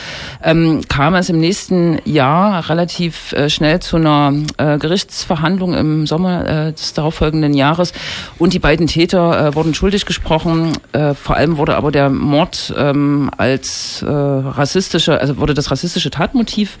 ähm, 0.43 0.81
kam 0.87 1.15
es 1.15 1.29
im 1.29 1.39
nächsten 1.39 1.97
Jahr 2.05 2.69
relativ 2.69 3.33
äh, 3.33 3.49
schnell 3.49 3.79
zu 3.79 3.95
einer 3.95 4.31
äh, 4.57 4.77
Gerichtsverhandlung 4.77 5.73
im 5.73 6.05
Sommer 6.05 6.67
äh, 6.67 6.73
des 6.73 6.93
darauffolgenden 6.93 7.55
Jahres 7.55 7.91
und 8.37 8.53
die 8.53 8.59
beiden 8.59 8.85
Täter 8.85 9.47
äh, 9.47 9.55
wurden 9.55 9.73
schuldig 9.73 10.05
gesprochen. 10.05 10.73
Äh, 10.91 11.15
vor 11.15 11.35
allem 11.35 11.57
wurde 11.57 11.77
aber 11.77 11.91
der 11.91 12.11
Mord 12.11 12.71
ähm, 12.77 13.31
als 13.37 14.05
rassistische, 14.07 15.19
also 15.19 15.37
wurde 15.37 15.55
das 15.55 15.71
rassistische 15.71 16.11
Tatmotiv 16.11 16.77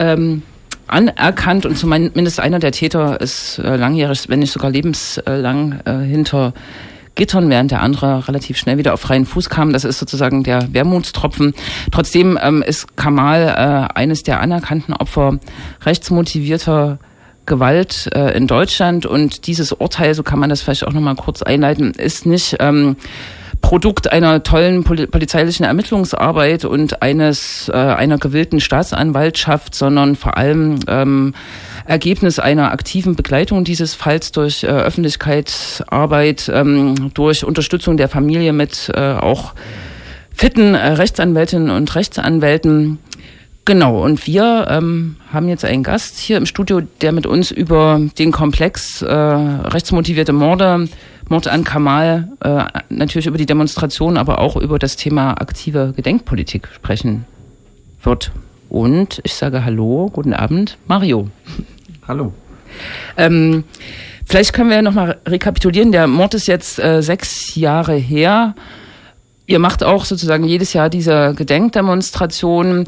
ähm, 0.00 0.42
anerkannt 0.86 1.66
und 1.66 1.76
zumindest 1.76 2.40
einer 2.40 2.58
der 2.58 2.72
Täter 2.72 3.20
ist 3.20 3.58
äh, 3.58 3.76
langjährig, 3.76 4.28
wenn 4.28 4.40
nicht 4.40 4.52
sogar 4.52 4.70
lebenslang 4.70 5.80
äh, 5.84 5.98
hinter 5.98 6.52
Gittern, 7.14 7.50
während 7.50 7.70
der 7.70 7.82
andere 7.82 8.26
relativ 8.26 8.56
schnell 8.56 8.78
wieder 8.78 8.94
auf 8.94 9.00
freien 9.00 9.26
Fuß 9.26 9.50
kam. 9.50 9.72
Das 9.72 9.84
ist 9.84 9.98
sozusagen 9.98 10.44
der 10.44 10.72
Wermutstropfen. 10.72 11.54
Trotzdem 11.90 12.38
ähm, 12.42 12.62
ist 12.62 12.96
Kamal 12.96 13.48
äh, 13.48 13.98
eines 13.98 14.22
der 14.22 14.40
anerkannten 14.40 14.94
Opfer 14.94 15.38
rechtsmotivierter 15.84 16.98
Gewalt 17.44 18.08
in 18.36 18.46
Deutschland 18.46 19.04
und 19.04 19.48
dieses 19.48 19.72
Urteil, 19.72 20.14
so 20.14 20.22
kann 20.22 20.38
man 20.38 20.48
das 20.48 20.62
vielleicht 20.62 20.86
auch 20.86 20.92
nochmal 20.92 21.16
kurz 21.16 21.42
einleiten, 21.42 21.90
ist 21.90 22.24
nicht 22.24 22.58
ähm, 22.60 22.94
Produkt 23.62 24.12
einer 24.12 24.42
tollen 24.42 24.84
poli 24.84 25.06
polizeilichen 25.06 25.64
Ermittlungsarbeit 25.64 26.66
und 26.66 27.00
eines 27.00 27.70
äh, 27.72 27.76
einer 27.76 28.18
gewillten 28.18 28.60
Staatsanwaltschaft, 28.60 29.74
sondern 29.74 30.16
vor 30.16 30.36
allem 30.36 30.80
ähm, 30.88 31.34
Ergebnis 31.86 32.38
einer 32.38 32.70
aktiven 32.72 33.16
Begleitung 33.16 33.64
dieses 33.64 33.94
Falls 33.94 34.32
durch 34.32 34.64
äh, 34.64 34.66
Öffentlichkeitsarbeit, 34.66 36.50
ähm, 36.52 37.12
durch 37.14 37.44
Unterstützung 37.44 37.96
der 37.96 38.08
Familie 38.08 38.52
mit 38.52 38.90
äh, 38.94 39.14
auch 39.14 39.54
fitten 40.34 40.74
äh, 40.74 40.88
Rechtsanwältinnen 40.88 41.70
und 41.70 41.94
Rechtsanwälten. 41.94 42.98
Genau, 43.64 44.02
und 44.02 44.26
wir 44.26 44.66
ähm, 44.70 45.16
haben 45.32 45.48
jetzt 45.48 45.64
einen 45.64 45.84
Gast 45.84 46.18
hier 46.18 46.36
im 46.36 46.46
Studio, 46.46 46.82
der 47.00 47.12
mit 47.12 47.26
uns 47.26 47.52
über 47.52 48.00
den 48.18 48.32
Komplex 48.32 49.02
äh, 49.02 49.14
rechtsmotivierte 49.14 50.32
Morde, 50.32 50.88
Mord 51.28 51.48
an 51.48 51.64
Kamal, 51.64 52.28
äh, 52.40 52.64
natürlich 52.88 53.26
über 53.26 53.38
die 53.38 53.46
Demonstration, 53.46 54.16
aber 54.16 54.38
auch 54.38 54.56
über 54.56 54.78
das 54.78 54.96
Thema 54.96 55.40
aktive 55.40 55.92
Gedenkpolitik 55.96 56.68
sprechen 56.74 57.24
wird. 58.02 58.32
Und 58.68 59.20
ich 59.24 59.34
sage 59.34 59.64
Hallo, 59.64 60.10
guten 60.12 60.32
Abend, 60.32 60.78
Mario. 60.86 61.28
Hallo. 62.08 62.32
Ähm, 63.16 63.64
vielleicht 64.24 64.52
können 64.52 64.70
wir 64.70 64.82
nochmal 64.82 65.18
rekapitulieren. 65.26 65.92
Der 65.92 66.06
Mord 66.06 66.34
ist 66.34 66.48
jetzt 66.48 66.78
äh, 66.78 67.02
sechs 67.02 67.54
Jahre 67.54 67.94
her. 67.94 68.54
Ihr 69.46 69.58
macht 69.58 69.84
auch 69.84 70.04
sozusagen 70.04 70.44
jedes 70.44 70.72
Jahr 70.72 70.88
diese 70.88 71.34
Gedenkdemonstration. 71.36 72.86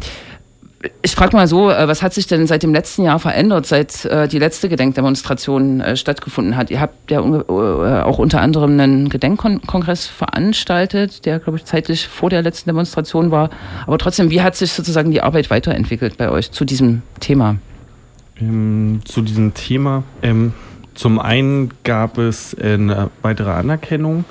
Ich 1.03 1.15
frage 1.15 1.37
mal 1.37 1.47
so, 1.47 1.71
äh, 1.71 1.89
was 1.89 2.03
hat 2.03 2.13
sich 2.13 2.27
denn 2.27 2.47
seit 2.47 2.63
dem 2.63 2.73
letzten 2.73 3.05
Jahr 3.05 3.19
verändert, 3.19 3.67
seit 3.67 4.05
äh, 4.05 4.29
die 4.29 4.39
letzte 4.39 4.69
Gedenkdemonstration 4.69 5.81
äh, 5.81 5.97
stattgefunden 5.97 6.57
hat? 6.57 6.71
Ihr 6.71 6.81
habt 6.81 7.11
ja 7.11 7.21
äh, 7.21 8.03
auch 8.03 8.19
unter 8.19 8.41
anderem 8.41 8.79
einen 8.79 9.09
Gedenkkongress 9.09 10.07
veranstaltet, 10.07 11.25
der, 11.27 11.39
glaube 11.39 11.59
ich, 11.59 11.65
zeitlich 11.65 12.09
vor 12.09 12.31
der 12.31 12.43
letzten 12.43 12.71
Demonstration 12.71 13.31
war. 13.31 13.51
Aber 13.87 13.99
trotzdem, 13.99 14.31
wie 14.31 14.43
hat 14.43 14.57
sich 14.57 14.73
sozusagen 14.73 15.11
die 15.11 15.23
Arbeit 15.23 15.51
weiterentwickelt 15.51 16.17
bei 16.17 16.31
euch 16.31 16.51
zu 16.51 16.65
diesem 16.65 17.03
Thema? 17.21 17.57
Ähm, 18.41 19.01
zu 19.05 19.23
diesem 19.23 19.55
Thema. 19.55 20.03
Ähm, 20.23 20.53
zum 20.95 21.19
einen 21.19 21.73
gab 21.83 22.19
es 22.19 22.57
eine 22.57 23.11
weitere 23.23 23.51
Anerkennung 23.51 24.25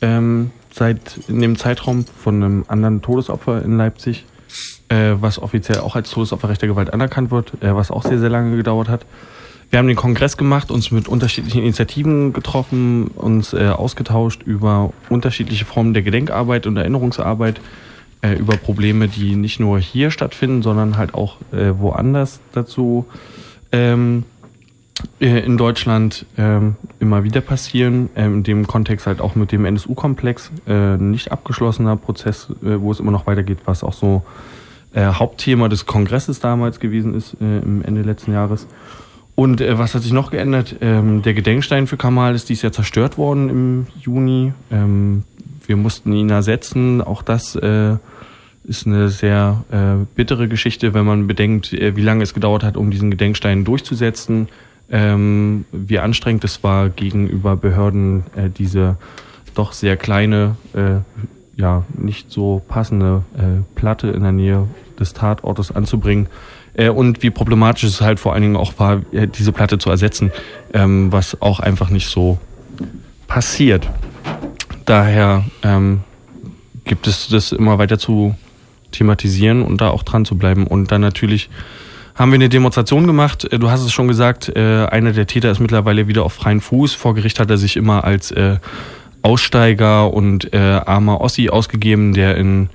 ähm, 0.00 0.50
seit 0.70 1.18
in 1.28 1.40
dem 1.40 1.56
Zeitraum 1.56 2.04
von 2.04 2.42
einem 2.42 2.64
anderen 2.68 3.02
Todesopfer 3.02 3.62
in 3.62 3.76
Leipzig, 3.76 4.24
äh, 4.92 5.20
was 5.20 5.40
offiziell 5.40 5.78
auch 5.80 5.96
als 5.96 6.10
Todesopfer 6.10 6.52
Gewalt 6.54 6.92
anerkannt 6.92 7.30
wird, 7.30 7.54
äh, 7.62 7.74
was 7.74 7.90
auch 7.90 8.02
sehr, 8.02 8.18
sehr 8.18 8.28
lange 8.28 8.56
gedauert 8.56 8.88
hat. 8.88 9.06
Wir 9.70 9.78
haben 9.78 9.88
den 9.88 9.96
Kongress 9.96 10.36
gemacht, 10.36 10.70
uns 10.70 10.90
mit 10.90 11.08
unterschiedlichen 11.08 11.62
Initiativen 11.62 12.34
getroffen, 12.34 13.06
uns 13.08 13.54
äh, 13.54 13.68
ausgetauscht 13.68 14.42
über 14.42 14.92
unterschiedliche 15.08 15.64
Formen 15.64 15.94
der 15.94 16.02
Gedenkarbeit 16.02 16.66
und 16.66 16.76
Erinnerungsarbeit, 16.76 17.58
äh, 18.20 18.34
über 18.34 18.58
Probleme, 18.58 19.08
die 19.08 19.34
nicht 19.34 19.60
nur 19.60 19.78
hier 19.78 20.10
stattfinden, 20.10 20.60
sondern 20.60 20.98
halt 20.98 21.14
auch 21.14 21.36
äh, 21.52 21.72
woanders 21.78 22.40
dazu 22.52 23.06
ähm, 23.72 24.24
äh, 25.20 25.38
in 25.38 25.56
Deutschland 25.56 26.26
ähm, 26.36 26.76
immer 27.00 27.24
wieder 27.24 27.40
passieren. 27.40 28.10
Ähm, 28.14 28.34
in 28.34 28.42
dem 28.42 28.66
Kontext 28.66 29.06
halt 29.06 29.22
auch 29.22 29.36
mit 29.36 29.52
dem 29.52 29.64
NSU-Komplex, 29.64 30.50
äh, 30.66 30.98
nicht 30.98 31.32
abgeschlossener 31.32 31.96
Prozess, 31.96 32.48
wo 32.60 32.92
es 32.92 33.00
immer 33.00 33.10
noch 33.10 33.26
weitergeht, 33.26 33.60
was 33.64 33.84
auch 33.84 33.94
so 33.94 34.22
äh, 34.94 35.06
Hauptthema 35.06 35.68
des 35.68 35.86
Kongresses 35.86 36.40
damals 36.40 36.80
gewesen 36.80 37.14
ist, 37.14 37.36
äh, 37.40 37.58
im 37.58 37.82
Ende 37.84 38.02
letzten 38.02 38.32
Jahres. 38.32 38.66
Und 39.34 39.60
äh, 39.60 39.78
was 39.78 39.94
hat 39.94 40.02
sich 40.02 40.12
noch 40.12 40.30
geändert? 40.30 40.76
Ähm, 40.80 41.22
der 41.22 41.34
Gedenkstein 41.34 41.86
für 41.86 41.96
Kamal 41.96 42.34
ist 42.34 42.48
dies 42.48 42.62
Jahr 42.62 42.72
zerstört 42.72 43.16
worden 43.18 43.48
im 43.48 43.86
Juni. 44.00 44.52
Ähm, 44.70 45.24
wir 45.66 45.76
mussten 45.76 46.12
ihn 46.12 46.30
ersetzen. 46.30 47.00
Auch 47.00 47.22
das 47.22 47.56
äh, 47.56 47.96
ist 48.64 48.86
eine 48.86 49.08
sehr 49.08 49.64
äh, 49.70 50.04
bittere 50.14 50.48
Geschichte, 50.48 50.94
wenn 50.94 51.06
man 51.06 51.26
bedenkt, 51.26 51.72
äh, 51.72 51.96
wie 51.96 52.02
lange 52.02 52.22
es 52.22 52.34
gedauert 52.34 52.62
hat, 52.62 52.76
um 52.76 52.90
diesen 52.90 53.10
Gedenkstein 53.10 53.64
durchzusetzen. 53.64 54.48
Ähm, 54.90 55.64
wie 55.72 55.98
anstrengend 55.98 56.44
es 56.44 56.62
war, 56.62 56.90
gegenüber 56.90 57.56
Behörden 57.56 58.24
äh, 58.36 58.50
diese 58.50 58.96
doch 59.54 59.72
sehr 59.72 59.96
kleine, 59.96 60.56
äh, 60.74 60.96
ja, 61.56 61.84
nicht 61.96 62.30
so 62.30 62.62
passende 62.68 63.22
äh, 63.36 63.62
Platte 63.74 64.08
in 64.08 64.22
der 64.22 64.32
Nähe 64.32 64.66
des 64.98 65.12
Tatortes 65.12 65.70
anzubringen. 65.70 66.28
Äh, 66.74 66.88
und 66.88 67.22
wie 67.22 67.30
problematisch 67.30 67.84
es 67.84 68.00
halt 68.00 68.20
vor 68.20 68.32
allen 68.32 68.42
Dingen 68.42 68.56
auch 68.56 68.78
war, 68.78 69.02
äh, 69.12 69.26
diese 69.28 69.52
Platte 69.52 69.78
zu 69.78 69.90
ersetzen, 69.90 70.32
ähm, 70.72 71.12
was 71.12 71.40
auch 71.42 71.60
einfach 71.60 71.90
nicht 71.90 72.08
so 72.08 72.38
passiert. 73.26 73.88
Daher 74.84 75.44
ähm, 75.62 76.00
gibt 76.84 77.06
es 77.06 77.28
das 77.28 77.52
immer 77.52 77.78
weiter 77.78 77.98
zu 77.98 78.34
thematisieren 78.90 79.62
und 79.62 79.80
da 79.80 79.90
auch 79.90 80.02
dran 80.02 80.24
zu 80.24 80.36
bleiben. 80.36 80.66
Und 80.66 80.90
dann 80.92 81.00
natürlich 81.00 81.50
haben 82.14 82.30
wir 82.30 82.36
eine 82.36 82.48
Demonstration 82.48 83.06
gemacht. 83.06 83.50
Äh, 83.50 83.58
du 83.58 83.70
hast 83.70 83.82
es 83.82 83.92
schon 83.92 84.08
gesagt, 84.08 84.50
äh, 84.54 84.86
einer 84.86 85.12
der 85.12 85.26
Täter 85.26 85.50
ist 85.50 85.60
mittlerweile 85.60 86.08
wieder 86.08 86.24
auf 86.24 86.32
freien 86.32 86.60
Fuß. 86.60 86.94
Vor 86.94 87.14
Gericht 87.14 87.40
hat 87.40 87.50
er 87.50 87.58
sich 87.58 87.76
immer 87.76 88.04
als 88.04 88.30
äh, 88.30 88.56
Aussteiger 89.22 90.12
und 90.12 90.52
armer 90.54 91.20
Ossi 91.20 91.48
ausgegeben, 91.48 92.12
der 92.12 92.36
in 92.36 92.68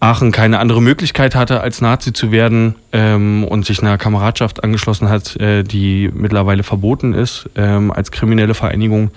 Aachen 0.00 0.32
keine 0.32 0.58
andere 0.58 0.82
Möglichkeit 0.82 1.34
hatte, 1.34 1.60
als 1.60 1.80
Nazi 1.80 2.12
zu 2.12 2.30
werden 2.30 2.74
ähm, 2.92 3.44
und 3.44 3.64
sich 3.64 3.80
einer 3.80 3.96
Kameradschaft 3.96 4.62
angeschlossen 4.62 5.08
hat, 5.08 5.38
die 5.40 6.10
mittlerweile 6.12 6.62
verboten 6.62 7.14
ist 7.14 7.48
ähm, 7.56 7.90
als 7.92 8.10
kriminelle 8.10 8.54
Vereinigung. 8.54 9.10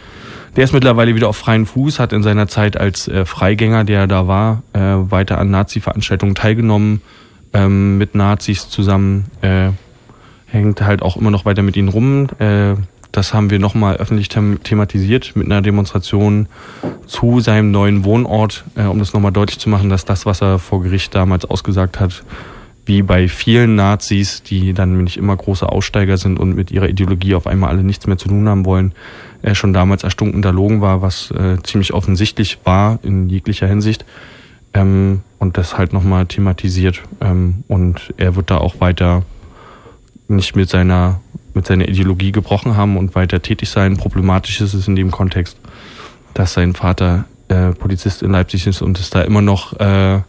Der 0.56 0.64
ist 0.64 0.74
mittlerweile 0.74 1.16
wieder 1.16 1.28
auf 1.30 1.38
freien 1.38 1.66
Fuß, 1.66 2.00
hat 2.00 2.14
in 2.14 2.24
seiner 2.24 2.48
Zeit 2.48 2.78
als 2.78 3.08
äh, 3.08 3.26
Freigänger, 3.26 3.84
der 3.84 4.08
da 4.08 4.28
war, 4.28 4.64
äh, 4.74 4.80
weiter 4.80 5.38
an 5.38 5.52
Nazi-Veranstaltungen 5.52 6.36
teilgenommen, 6.36 7.02
ähm, 7.54 7.98
mit 7.98 8.16
Nazis 8.16 8.70
zusammen, 8.70 9.26
äh, 9.42 9.70
hängt 10.48 10.82
halt 10.82 11.02
auch 11.02 11.18
immer 11.18 11.32
noch 11.32 11.46
weiter 11.46 11.62
mit 11.62 11.78
ihnen 11.78 11.90
rum. 11.90 12.28
Äh, 12.40 12.76
das 13.20 13.34
haben 13.34 13.50
wir 13.50 13.60
nochmal 13.60 13.98
öffentlich 13.98 14.30
them 14.30 14.64
thematisiert 14.64 15.36
mit 15.36 15.46
einer 15.46 15.62
Demonstration 15.62 16.48
zu 17.06 17.42
seinem 17.42 17.70
neuen 17.70 18.06
Wohnort, 18.06 18.64
äh, 18.76 18.84
um 18.84 18.98
das 18.98 19.12
nochmal 19.12 19.34
deutlich 19.34 19.60
zu 19.60 19.68
machen, 19.68 19.90
dass 19.90 20.06
das, 20.06 20.26
was 20.26 20.42
er 20.42 20.58
vor 20.58 20.82
Gericht 20.82 21.14
damals 21.14 21.44
ausgesagt 21.44 22.00
hat, 22.00 22.24
wie 22.86 23.02
bei 23.02 23.28
vielen 23.28 23.76
Nazis, 23.76 24.42
die 24.42 24.74
dann 24.74 25.04
nicht 25.04 25.18
immer 25.18 25.36
große 25.36 25.68
Aussteiger 25.68 26.16
sind 26.16 26.40
und 26.40 26.56
mit 26.56 26.72
ihrer 26.72 26.88
Ideologie 26.88 27.36
auf 27.36 27.46
einmal 27.46 27.72
alle 27.72 27.84
nichts 27.84 28.08
mehr 28.08 28.18
zu 28.18 28.30
tun 28.30 28.48
haben 28.48 28.66
wollen, 28.66 28.94
er 29.42 29.54
schon 29.54 29.74
damals 29.74 30.04
erstunken 30.04 30.42
Logen 30.42 30.80
war, 30.80 31.02
was 31.02 31.30
äh, 31.32 31.62
ziemlich 31.62 31.94
offensichtlich 31.94 32.60
war 32.64 33.00
in 33.04 33.28
jeglicher 33.28 33.68
Hinsicht. 33.68 34.06
Ähm, 34.74 35.24
und 35.40 35.58
das 35.58 35.78
halt 35.78 35.92
nochmal 35.92 36.26
thematisiert. 36.26 37.02
Ähm, 37.20 37.66
und 37.68 38.14
er 38.16 38.38
wird 38.38 38.50
da 38.50 38.60
auch 38.60 38.80
weiter 38.80 39.24
nicht 40.30 40.56
mit 40.56 40.70
seiner, 40.70 41.20
mit 41.54 41.68
seiner 41.68 41.88
Ideologie 41.88 42.32
gebrochen 42.32 42.78
haben 42.78 42.98
und 42.98 43.16
weiter 43.16 43.42
tätig 43.42 43.70
sein. 43.70 43.98
Problematisch 43.98 44.62
ist 44.62 44.74
es 44.74 44.88
in 44.88 44.96
dem 44.96 45.12
Kontext, 45.12 45.58
dass 46.34 46.54
sein 46.54 46.74
Vater 46.74 47.26
äh, 47.48 47.72
Polizist 47.72 48.24
in 48.24 48.32
Leipzig 48.32 48.68
ist 48.68 48.82
und 48.82 49.00
es 49.00 49.10
da 49.10 49.22
immer 49.22 49.42
noch 49.42 49.80
äh, 49.80 50.20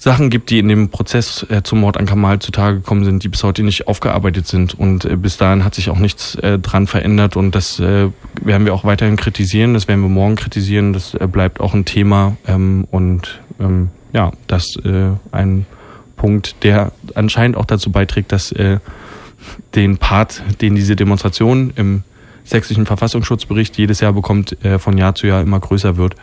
Sachen 0.00 0.30
gibt, 0.30 0.48
die 0.48 0.58
in 0.58 0.68
dem 0.68 0.88
Prozess 0.88 1.46
äh, 1.50 1.62
zum 1.62 1.80
Mord 1.80 1.98
an 1.98 2.06
Kamal 2.06 2.38
zutage 2.38 2.78
gekommen 2.78 3.04
sind, 3.04 3.22
die 3.22 3.28
bis 3.28 3.44
heute 3.44 3.62
nicht 3.62 3.86
aufgearbeitet 3.86 4.46
sind. 4.46 4.72
Und 4.72 5.04
äh, 5.04 5.14
bis 5.16 5.36
dahin 5.36 5.62
hat 5.62 5.74
sich 5.74 5.90
auch 5.90 5.98
nichts 5.98 6.36
äh, 6.36 6.58
dran 6.58 6.86
verändert. 6.86 7.36
Und 7.36 7.54
das 7.54 7.78
äh, 7.80 8.08
werden 8.40 8.64
wir 8.64 8.72
auch 8.72 8.84
weiterhin 8.84 9.16
kritisieren. 9.16 9.74
Das 9.74 9.88
werden 9.88 10.00
wir 10.00 10.08
morgen 10.08 10.36
kritisieren. 10.36 10.94
Das 10.94 11.12
äh, 11.12 11.26
bleibt 11.26 11.60
auch 11.60 11.74
ein 11.74 11.84
Thema. 11.84 12.38
Ähm, 12.46 12.86
und 12.90 13.40
ähm, 13.60 13.90
ja, 14.14 14.32
das 14.46 14.74
äh, 14.82 15.10
ein 15.32 15.66
Punkt, 16.16 16.64
der 16.64 16.92
anscheinend 17.14 17.58
auch 17.58 17.66
dazu 17.66 17.92
beiträgt, 17.92 18.32
dass 18.32 18.52
äh, 18.52 18.78
den 19.74 19.98
Part, 19.98 20.42
den 20.60 20.74
diese 20.74 20.96
Demonstration 20.96 21.72
im 21.76 22.02
sächsischen 22.44 22.86
Verfassungsschutzbericht 22.86 23.76
jedes 23.78 24.00
Jahr 24.00 24.12
bekommt, 24.12 24.62
äh, 24.64 24.78
von 24.78 24.98
Jahr 24.98 25.14
zu 25.14 25.26
Jahr 25.26 25.42
immer 25.42 25.60
größer 25.60 25.96
wird, 25.96 26.16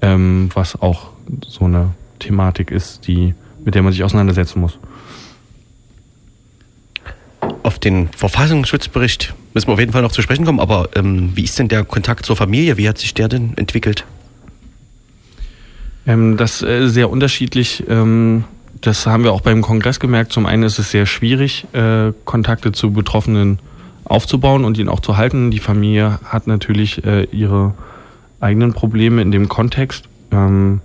ähm, 0.00 0.48
was 0.54 0.80
auch 0.80 1.10
so 1.46 1.66
eine 1.66 1.90
Thematik 2.18 2.70
ist, 2.70 3.06
die, 3.06 3.34
mit 3.64 3.74
der 3.74 3.82
man 3.82 3.92
sich 3.92 4.02
auseinandersetzen 4.04 4.60
muss. 4.60 4.78
Auf 7.62 7.78
den 7.78 8.08
Verfassungsschutzbericht 8.08 9.34
müssen 9.52 9.68
wir 9.68 9.74
auf 9.74 9.80
jeden 9.80 9.92
Fall 9.92 10.02
noch 10.02 10.12
zu 10.12 10.22
sprechen 10.22 10.44
kommen, 10.44 10.60
aber 10.60 10.88
ähm, 10.94 11.32
wie 11.34 11.44
ist 11.44 11.58
denn 11.58 11.68
der 11.68 11.84
Kontakt 11.84 12.26
zur 12.26 12.36
Familie? 12.36 12.76
Wie 12.76 12.88
hat 12.88 12.98
sich 12.98 13.14
der 13.14 13.28
denn 13.28 13.52
entwickelt? 13.56 14.04
Ähm, 16.06 16.36
das 16.36 16.62
ist 16.62 16.68
äh, 16.68 16.88
sehr 16.88 17.10
unterschiedlich. 17.10 17.84
Ähm, 17.88 18.44
das 18.84 19.06
haben 19.06 19.24
wir 19.24 19.32
auch 19.32 19.40
beim 19.40 19.62
Kongress 19.62 19.98
gemerkt. 19.98 20.32
Zum 20.32 20.44
einen 20.44 20.62
ist 20.62 20.78
es 20.78 20.90
sehr 20.90 21.06
schwierig, 21.06 21.66
äh, 21.72 22.12
Kontakte 22.24 22.72
zu 22.72 22.92
Betroffenen 22.92 23.58
aufzubauen 24.04 24.64
und 24.64 24.76
ihn 24.76 24.88
auch 24.90 25.00
zu 25.00 25.16
halten. 25.16 25.50
Die 25.50 25.58
Familie 25.58 26.18
hat 26.24 26.46
natürlich 26.46 27.04
äh, 27.04 27.24
ihre 27.32 27.72
eigenen 28.40 28.74
Probleme 28.74 29.22
in 29.22 29.30
dem 29.30 29.48
Kontext. 29.48 30.04
Ähm, 30.30 30.80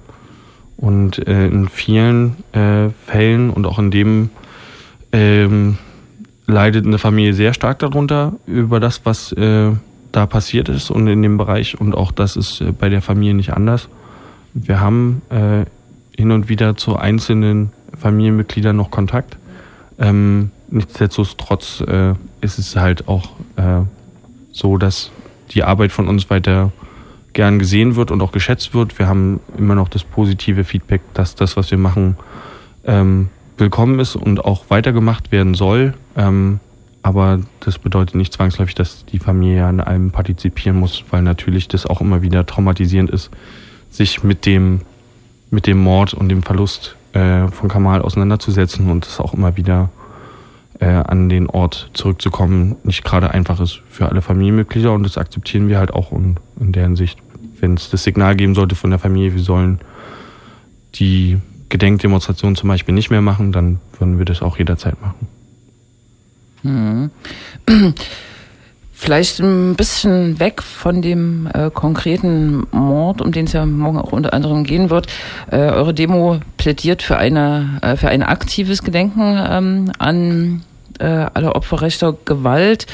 und 0.78 1.28
äh, 1.28 1.48
in 1.48 1.68
vielen 1.68 2.38
äh, 2.54 2.90
Fällen 3.06 3.50
und 3.50 3.66
auch 3.66 3.80
in 3.80 3.92
dem 3.92 4.30
ähm, 5.12 5.78
leidet 6.48 6.86
eine 6.86 6.98
Familie 6.98 7.34
sehr 7.34 7.54
stark 7.54 7.80
darunter, 7.80 8.34
über 8.46 8.80
das, 8.80 9.02
was 9.04 9.34
äh, 9.34 9.72
da 10.14 10.26
passiert 10.26 10.70
ist 10.70 10.90
und 10.90 11.06
in 11.08 11.22
dem 11.22 11.36
Bereich. 11.36 11.80
Und 11.80 11.96
auch 11.96 12.14
das 12.14 12.38
ist 12.38 12.62
äh, 12.62 12.72
bei 12.72 12.88
der 12.88 13.02
Familie 13.02 13.34
nicht 13.34 13.52
anders. 13.52 13.90
Wir 14.54 14.80
haben 14.80 15.22
äh, 15.30 15.66
hin 16.16 16.32
und 16.32 16.48
wieder 16.48 16.78
zu 16.78 16.96
einzelnen 16.96 17.74
Familienmitgliedern 18.00 18.76
noch 18.76 18.92
Kontakt. 18.92 19.38
Ähm, 20.00 20.52
nichtsdestotrotz 20.70 21.82
äh, 21.82 22.14
ist 22.42 22.58
es 22.58 22.76
halt 22.76 23.08
auch 23.08 23.32
äh, 23.58 23.82
so, 24.52 24.78
dass 24.78 25.12
die 25.52 25.64
Arbeit 25.64 25.92
von 25.92 26.08
uns 26.08 26.30
weiter 26.30 26.72
gern 27.34 27.60
gesehen 27.60 27.96
wird 27.96 28.12
und 28.12 28.22
auch 28.22 28.32
geschätzt 28.32 28.74
wird. 28.74 28.98
Wir 28.98 29.08
haben 29.08 29.40
immer 29.58 29.76
noch 29.76 29.90
das 29.90 30.04
positive 30.04 30.64
Feedback, 30.64 31.02
dass 31.14 31.36
das, 31.36 31.58
was 31.58 31.72
wir 31.72 31.78
machen, 31.78 32.18
ähm, 32.86 33.30
willkommen 33.58 34.00
ist 34.00 34.16
und 34.16 34.44
auch 34.44 34.66
weitergemacht 34.70 35.32
werden 35.32 35.54
soll. 35.54 35.94
Ähm, 36.16 36.60
aber 37.02 37.40
das 37.62 37.78
bedeutet 37.78 38.16
nicht 38.16 38.34
zwangsläufig, 38.34 38.76
dass 38.76 39.06
die 39.06 39.20
Familie 39.20 39.66
an 39.66 39.80
allem 39.80 40.12
partizipieren 40.12 40.80
muss, 40.80 41.04
weil 41.12 41.22
natürlich 41.22 41.68
das 41.68 41.86
auch 41.86 42.02
immer 42.02 42.22
wieder 42.22 42.46
traumatisierend 42.46 43.10
ist, 43.10 43.30
sich 43.90 44.24
mit 44.24 44.46
dem, 44.46 44.82
mit 45.50 45.66
dem 45.66 45.80
Mord 45.80 46.14
und 46.14 46.30
dem 46.30 46.44
Verlust 46.44 46.96
äh, 47.14 47.48
von 47.48 47.70
Kamal 47.70 48.02
auseinanderzusetzen 48.02 48.90
und 48.90 49.06
es 49.06 49.20
auch 49.20 49.34
immer 49.34 49.58
wieder 49.58 49.90
äh, 50.80 50.86
an 50.86 51.30
den 51.30 51.48
Ort 51.48 51.90
zurückzukommen, 51.94 52.76
nicht 52.84 53.04
gerade 53.04 53.32
einfach 53.32 53.60
ist 53.60 53.82
für 53.90 54.08
alle 54.08 54.22
Familienmitglieder 54.22 54.94
und 54.94 55.04
das 55.04 55.18
akzeptieren 55.18 55.68
wir 55.68 55.78
halt 55.78 55.94
auch 55.94 56.12
in, 56.12 56.38
in 56.60 56.72
der 56.72 56.84
Hinsicht. 56.84 57.20
Wenn 57.60 57.74
es 57.74 57.90
das 57.90 58.04
Signal 58.04 58.36
geben 58.36 58.56
sollte 58.56 58.76
von 58.76 58.90
der 58.90 59.00
Familie, 59.00 59.34
wir 59.34 59.42
sollen 59.42 59.80
die 60.96 61.38
Gedenkdemonstration 61.70 62.56
zum 62.56 62.70
Beispiel 62.70 62.96
nicht 62.96 63.10
mehr 63.10 63.22
machen, 63.22 63.52
dann 63.52 63.80
würden 63.98 64.18
wir 64.18 64.26
das 64.26 64.42
auch 64.42 64.58
jederzeit 64.58 64.96
machen. 65.02 65.28
Hm. 66.64 67.12
Vielleicht 69.02 69.40
ein 69.40 69.76
bisschen 69.78 70.42
weg 70.42 70.62
von 70.62 71.02
dem 71.02 71.48
äh, 71.54 71.72
konkreten 71.74 72.68
Mord, 72.72 73.22
um 73.22 73.32
den 73.32 73.46
es 73.46 73.54
ja 73.54 73.66
morgen 73.66 73.98
auch 73.98 74.12
unter 74.12 74.34
anderem 74.34 74.66
gehen 74.66 74.90
wird. 74.90 75.08
Äh, 75.50 75.56
eure 75.56 75.94
Demo 75.94 76.42
plädiert 76.58 77.02
für 77.02 77.18
eine 77.18 77.80
äh, 77.82 77.96
für 77.96 78.10
ein 78.10 78.24
aktives 78.24 78.84
Gedenken 78.84 79.40
ähm, 79.50 79.92
an 80.00 80.64
äh, 81.00 81.06
aller 81.06 81.56
Opfer 81.56 81.82
rechter 81.82 82.14
Gewalt. 82.26 82.88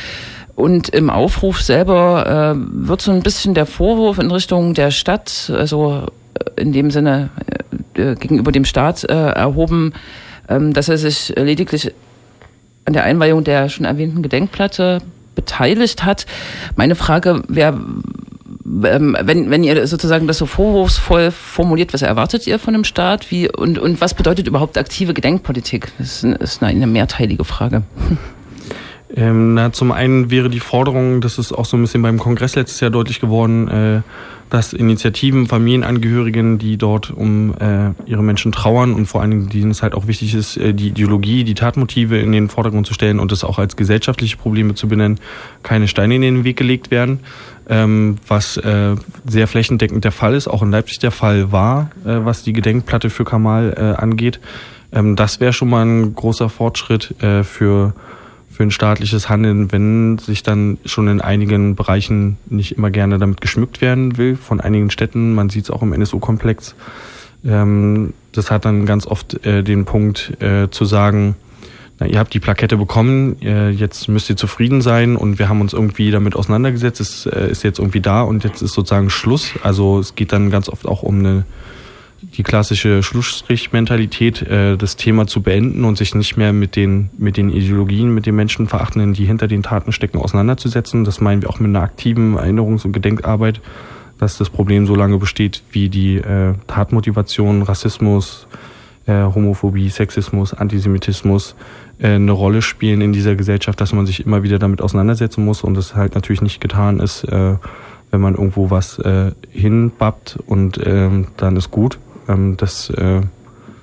Und 0.53 0.89
im 0.89 1.09
Aufruf 1.09 1.63
selber 1.63 2.53
äh, 2.55 2.87
wird 2.87 3.01
so 3.01 3.11
ein 3.11 3.23
bisschen 3.23 3.55
der 3.55 3.65
Vorwurf 3.65 4.19
in 4.19 4.29
Richtung 4.29 4.75
der 4.75 4.91
Stadt, 4.91 5.51
also 5.57 6.05
äh, 6.35 6.61
in 6.61 6.71
dem 6.71 6.91
Sinne 6.91 7.31
äh, 7.95 8.13
gegenüber 8.13 8.51
dem 8.51 8.65
Staat 8.65 9.05
äh, 9.05 9.31
erhoben, 9.31 9.93
ähm, 10.49 10.71
dass 10.71 10.87
er 10.87 10.99
sich 10.99 11.33
lediglich 11.35 11.91
an 12.85 12.93
der 12.93 13.05
Einweihung 13.05 13.43
der 13.43 13.69
schon 13.69 13.85
erwähnten 13.85 14.21
Gedenkplatte 14.21 15.01
beteiligt 15.35 16.03
hat. 16.03 16.25
Meine 16.75 16.95
Frage 16.95 17.43
wäre, 17.47 17.79
ähm, 18.83 19.17
wenn, 19.21 19.49
wenn 19.49 19.63
ihr 19.63 19.85
sozusagen 19.87 20.27
das 20.27 20.37
so 20.37 20.45
vorwurfsvoll 20.45 21.31
formuliert, 21.31 21.93
was 21.93 22.01
erwartet 22.01 22.47
ihr 22.47 22.57
von 22.59 22.73
dem 22.73 22.83
Staat? 22.83 23.29
Wie, 23.31 23.49
und, 23.49 23.77
und 23.77 24.01
was 24.01 24.13
bedeutet 24.13 24.47
überhaupt 24.47 24.77
aktive 24.77 25.13
Gedenkpolitik? 25.13 25.91
Das 25.97 26.23
ist 26.23 26.63
eine, 26.63 26.87
mehrteilige 26.87 27.43
Frage. 27.43 27.83
Ähm, 29.15 29.53
na, 29.53 29.71
zum 29.71 29.91
einen 29.91 30.29
wäre 30.29 30.49
die 30.49 30.59
Forderung, 30.59 31.21
das 31.21 31.37
ist 31.37 31.53
auch 31.53 31.65
so 31.65 31.77
ein 31.77 31.81
bisschen 31.81 32.01
beim 32.01 32.19
Kongress 32.19 32.55
letztes 32.55 32.79
Jahr 32.79 32.91
deutlich 32.91 33.21
geworden, 33.21 33.67
äh, 33.67 34.01
dass 34.49 34.73
Initiativen, 34.73 35.47
Familienangehörigen, 35.47 36.57
die 36.57 36.77
dort 36.77 37.11
um 37.11 37.53
äh, 37.59 37.91
ihre 38.05 38.23
Menschen 38.23 38.51
trauern 38.51 38.93
und 38.93 39.07
vor 39.07 39.21
allen 39.21 39.31
Dingen, 39.31 39.49
denen 39.49 39.71
es 39.71 39.81
halt 39.81 39.95
auch 39.95 40.07
wichtig 40.07 40.35
ist, 40.35 40.57
äh, 40.57 40.73
die 40.73 40.89
Ideologie, 40.89 41.43
die 41.43 41.55
Tatmotive 41.55 42.17
in 42.19 42.31
den 42.31 42.49
Vordergrund 42.49 42.85
zu 42.85 42.93
stellen 42.93 43.19
und 43.19 43.31
das 43.31 43.43
auch 43.43 43.57
als 43.57 43.75
gesellschaftliche 43.75 44.37
Probleme 44.37 44.75
zu 44.75 44.87
benennen, 44.87 45.19
keine 45.63 45.87
Steine 45.87 46.15
in 46.15 46.21
den 46.21 46.43
Weg 46.43 46.57
gelegt 46.57 46.91
werden. 46.91 47.19
Ähm, 47.67 48.17
was 48.27 48.57
äh, 48.57 48.95
sehr 49.25 49.47
flächendeckend 49.47 50.03
der 50.03 50.11
Fall 50.11 50.35
ist, 50.35 50.47
auch 50.47 50.61
in 50.61 50.69
Leipzig 50.69 50.99
der 50.99 51.09
Fall 51.09 51.51
war, 51.51 51.89
äh, 52.05 52.19
was 52.23 52.43
die 52.43 52.53
Gedenkplatte 52.53 53.09
für 53.09 53.25
Kamal 53.25 53.73
äh, 53.75 53.99
angeht. 53.99 54.39
Ähm, 54.91 55.15
das 55.15 55.39
wäre 55.39 55.53
schon 55.53 55.69
mal 55.69 55.83
ein 55.83 56.13
großer 56.13 56.49
Fortschritt 56.49 57.19
äh, 57.23 57.43
für 57.43 57.93
für 58.55 58.63
ein 58.63 58.71
staatliches 58.71 59.27
Handeln, 59.27 59.73
wenn 59.73 60.17
sich 60.17 60.41
dann 60.41 60.77
schon 60.85 61.09
in 61.09 61.19
einigen 61.19 61.75
Bereichen 61.75 62.37
nicht 62.45 62.77
immer 62.77 62.89
gerne 62.89 63.17
damit 63.17 63.41
geschmückt 63.41 63.81
werden 63.81 64.17
will, 64.17 64.37
von 64.37 64.61
einigen 64.61 64.89
Städten. 64.91 65.33
Man 65.33 65.49
sieht 65.49 65.65
es 65.65 65.69
auch 65.69 65.81
im 65.81 65.91
NSU-Komplex. 65.91 66.73
Ähm, 67.43 68.13
das 68.31 68.51
hat 68.51 68.63
dann 68.63 68.85
ganz 68.85 69.07
oft 69.07 69.45
äh, 69.45 69.61
den 69.61 69.83
Punkt 69.83 70.41
äh, 70.41 70.69
zu 70.69 70.85
sagen, 70.85 71.35
na, 71.99 72.07
ihr 72.07 72.17
habt 72.17 72.33
die 72.33 72.39
Plakette 72.39 72.77
bekommen, 72.77 73.41
äh, 73.41 73.71
jetzt 73.71 74.07
müsst 74.07 74.29
ihr 74.29 74.37
zufrieden 74.37 74.81
sein 74.81 75.17
und 75.17 75.37
wir 75.37 75.49
haben 75.49 75.59
uns 75.59 75.73
irgendwie 75.73 76.11
damit 76.11 76.35
auseinandergesetzt, 76.37 77.01
es 77.01 77.25
äh, 77.25 77.49
ist 77.51 77.63
jetzt 77.63 77.79
irgendwie 77.79 78.01
da 78.01 78.21
und 78.21 78.45
jetzt 78.45 78.61
ist 78.61 78.71
sozusagen 78.71 79.09
Schluss. 79.09 79.51
Also 79.63 79.99
es 79.99 80.15
geht 80.15 80.31
dann 80.31 80.49
ganz 80.49 80.69
oft 80.69 80.87
auch 80.87 81.03
um 81.03 81.19
eine 81.19 81.45
die 82.33 82.43
klassische 82.43 83.03
Schlussstrich-Mentalität, 83.03 84.41
äh, 84.43 84.77
das 84.77 84.95
Thema 84.95 85.27
zu 85.27 85.41
beenden 85.41 85.85
und 85.85 85.97
sich 85.97 86.15
nicht 86.15 86.37
mehr 86.37 86.53
mit 86.53 86.75
den, 86.75 87.09
mit 87.17 87.37
den 87.37 87.49
Ideologien, 87.49 88.13
mit 88.13 88.25
den 88.25 88.35
Menschenverachtenden, 88.35 89.13
die 89.13 89.25
hinter 89.25 89.47
den 89.47 89.63
Taten 89.63 89.91
stecken, 89.91 90.17
auseinanderzusetzen. 90.17 91.03
Das 91.03 91.21
meinen 91.21 91.41
wir 91.41 91.49
auch 91.49 91.59
mit 91.59 91.69
einer 91.69 91.81
aktiven 91.81 92.37
Erinnerungs- 92.37 92.85
und 92.85 92.91
Gedenkarbeit, 92.91 93.61
dass 94.17 94.37
das 94.37 94.49
Problem 94.49 94.85
so 94.85 94.95
lange 94.95 95.17
besteht, 95.17 95.63
wie 95.71 95.89
die 95.89 96.17
äh, 96.17 96.53
Tatmotivation, 96.67 97.61
Rassismus, 97.61 98.47
äh, 99.07 99.23
Homophobie, 99.23 99.89
Sexismus, 99.89 100.53
Antisemitismus 100.53 101.55
äh, 101.99 102.15
eine 102.15 102.31
Rolle 102.31 102.61
spielen 102.61 103.01
in 103.01 103.13
dieser 103.13 103.35
Gesellschaft, 103.35 103.79
dass 103.79 103.93
man 103.93 104.05
sich 104.05 104.25
immer 104.25 104.43
wieder 104.43 104.59
damit 104.59 104.81
auseinandersetzen 104.81 105.43
muss 105.43 105.63
und 105.63 105.77
es 105.77 105.95
halt 105.95 106.15
natürlich 106.15 106.41
nicht 106.41 106.61
getan 106.61 106.99
ist, 106.99 107.23
äh, 107.25 107.55
wenn 108.11 108.21
man 108.21 108.35
irgendwo 108.35 108.69
was 108.69 108.99
äh, 108.99 109.31
hinbappt 109.51 110.37
und 110.45 110.79
ähm, 110.83 111.27
dann 111.37 111.55
ist 111.57 111.71
gut. 111.71 111.99
Ähm, 112.27 112.57
das 112.57 112.89
äh, 112.89 113.21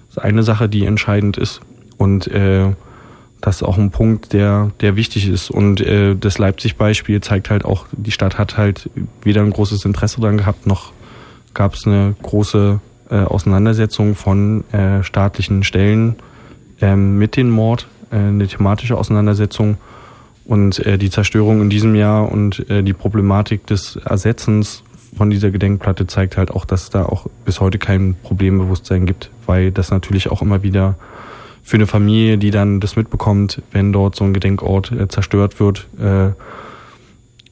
ist 0.08 0.18
eine 0.18 0.42
Sache, 0.42 0.68
die 0.68 0.84
entscheidend 0.84 1.36
ist. 1.36 1.60
Und 1.96 2.26
äh, 2.28 2.72
das 3.40 3.56
ist 3.56 3.62
auch 3.64 3.76
ein 3.76 3.90
Punkt, 3.90 4.32
der, 4.32 4.70
der 4.80 4.96
wichtig 4.96 5.28
ist. 5.28 5.50
Und 5.50 5.80
äh, 5.80 6.14
das 6.14 6.38
Leipzig-Beispiel 6.38 7.20
zeigt 7.20 7.50
halt 7.50 7.64
auch, 7.64 7.86
die 7.92 8.12
Stadt 8.12 8.38
hat 8.38 8.56
halt 8.56 8.88
weder 9.22 9.42
ein 9.42 9.50
großes 9.50 9.84
Interesse 9.84 10.20
daran 10.20 10.38
gehabt, 10.38 10.66
noch 10.66 10.92
gab 11.52 11.74
es 11.74 11.86
eine 11.86 12.14
große 12.22 12.80
äh, 13.10 13.14
Auseinandersetzung 13.16 14.14
von 14.14 14.64
äh, 14.72 15.02
staatlichen 15.02 15.64
Stellen 15.64 16.16
äh, 16.80 16.94
mit 16.94 17.36
dem 17.36 17.50
Mord, 17.50 17.88
äh, 18.10 18.16
eine 18.16 18.46
thematische 18.46 18.96
Auseinandersetzung. 18.96 19.76
Und 20.44 20.78
äh, 20.86 20.98
die 20.98 21.10
Zerstörung 21.10 21.62
in 21.62 21.70
diesem 21.70 21.94
Jahr 21.94 22.30
und 22.30 22.68
äh, 22.70 22.82
die 22.82 22.94
Problematik 22.94 23.66
des 23.66 23.96
Ersetzens 23.96 24.82
von 25.16 25.30
dieser 25.30 25.50
Gedenkplatte 25.50 26.06
zeigt 26.06 26.36
halt 26.36 26.50
auch, 26.50 26.64
dass 26.64 26.84
es 26.84 26.90
da 26.90 27.04
auch 27.04 27.26
bis 27.44 27.60
heute 27.60 27.78
kein 27.78 28.14
Problembewusstsein 28.22 29.06
gibt, 29.06 29.30
weil 29.46 29.70
das 29.70 29.90
natürlich 29.90 30.30
auch 30.30 30.42
immer 30.42 30.62
wieder 30.62 30.96
für 31.62 31.76
eine 31.76 31.86
Familie, 31.86 32.38
die 32.38 32.50
dann 32.50 32.80
das 32.80 32.96
mitbekommt, 32.96 33.62
wenn 33.72 33.92
dort 33.92 34.16
so 34.16 34.24
ein 34.24 34.34
Gedenkort 34.34 34.90
äh, 34.90 35.08
zerstört 35.08 35.60
wird, 35.60 35.86
äh, 36.00 36.28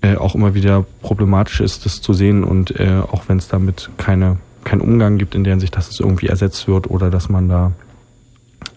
äh, 0.03 0.17
auch 0.17 0.35
immer 0.35 0.55
wieder 0.55 0.85
problematisch 1.03 1.61
ist, 1.61 1.85
das 1.85 2.01
zu 2.01 2.13
sehen 2.13 2.43
und 2.43 2.79
äh, 2.81 3.01
auch 3.11 3.25
wenn 3.29 3.39
es 3.39 3.49
damit 3.49 3.91
keine 3.99 4.39
keinen 4.65 4.81
Umgang 4.81 5.19
gibt 5.19 5.35
in 5.35 5.45
der 5.45 5.53
Hinsicht, 5.53 5.77
dass 5.77 5.89
es 5.89 6.01
irgendwie 6.01 6.27
ersetzt 6.27 6.69
wird 6.69 6.91
oder 6.91 7.11
dass 7.11 7.29
man 7.29 7.49
da 7.49 7.73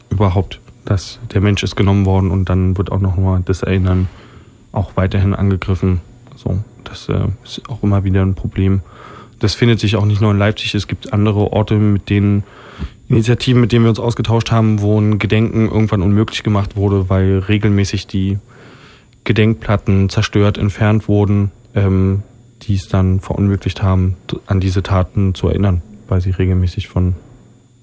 überhaupt, 0.10 0.60
dass 0.86 1.20
der 1.34 1.42
Mensch 1.42 1.64
ist 1.64 1.76
genommen 1.76 2.06
worden 2.06 2.32
und 2.32 2.50
dann 2.50 2.78
wird 2.78 2.92
auch 2.92 3.00
noch 3.00 3.18
mal 3.18 3.42
das 3.44 3.64
Erinnern 3.64 4.08
auch 4.72 4.92
weiterhin 4.96 5.34
angegriffen. 5.34 6.02
So. 6.44 6.60
Das 6.84 7.10
äh, 7.10 7.28
ist 7.44 7.70
auch 7.70 7.84
immer 7.84 8.04
wieder 8.04 8.22
ein 8.22 8.36
Problem. 8.36 8.82
Das 9.40 9.56
findet 9.56 9.80
sich 9.80 9.96
auch 9.96 10.06
nicht 10.06 10.22
nur 10.22 10.32
in 10.32 10.38
Leipzig. 10.38 10.76
Es 10.76 10.88
gibt 10.88 11.14
andere 11.14 11.52
Orte, 11.52 11.76
mit 11.76 12.10
denen 12.10 12.44
Initiativen, 13.10 13.62
mit 13.62 13.72
denen 13.72 13.86
wir 13.86 13.90
uns 13.90 14.00
ausgetauscht 14.00 14.52
haben, 14.52 14.82
wo 14.82 15.00
ein 15.00 15.20
Gedenken 15.20 15.70
irgendwann 15.70 16.02
unmöglich 16.02 16.44
gemacht 16.44 16.76
wurde, 16.76 17.10
weil 17.10 17.40
regelmäßig 17.40 18.08
die 18.08 18.40
Gedenkplatten 19.24 20.10
zerstört, 20.10 20.58
entfernt 20.58 21.08
wurden, 21.08 21.52
ähm, 21.76 22.24
die 22.64 22.76
es 22.76 22.88
dann 22.88 23.20
verunmöglicht 23.20 23.84
haben, 23.84 24.16
an 24.48 24.60
diese 24.60 24.84
Taten 24.84 25.36
zu 25.36 25.48
erinnern, 25.48 25.82
weil 26.08 26.22
sie 26.22 26.32
regelmäßig 26.32 26.88
von 26.88 27.16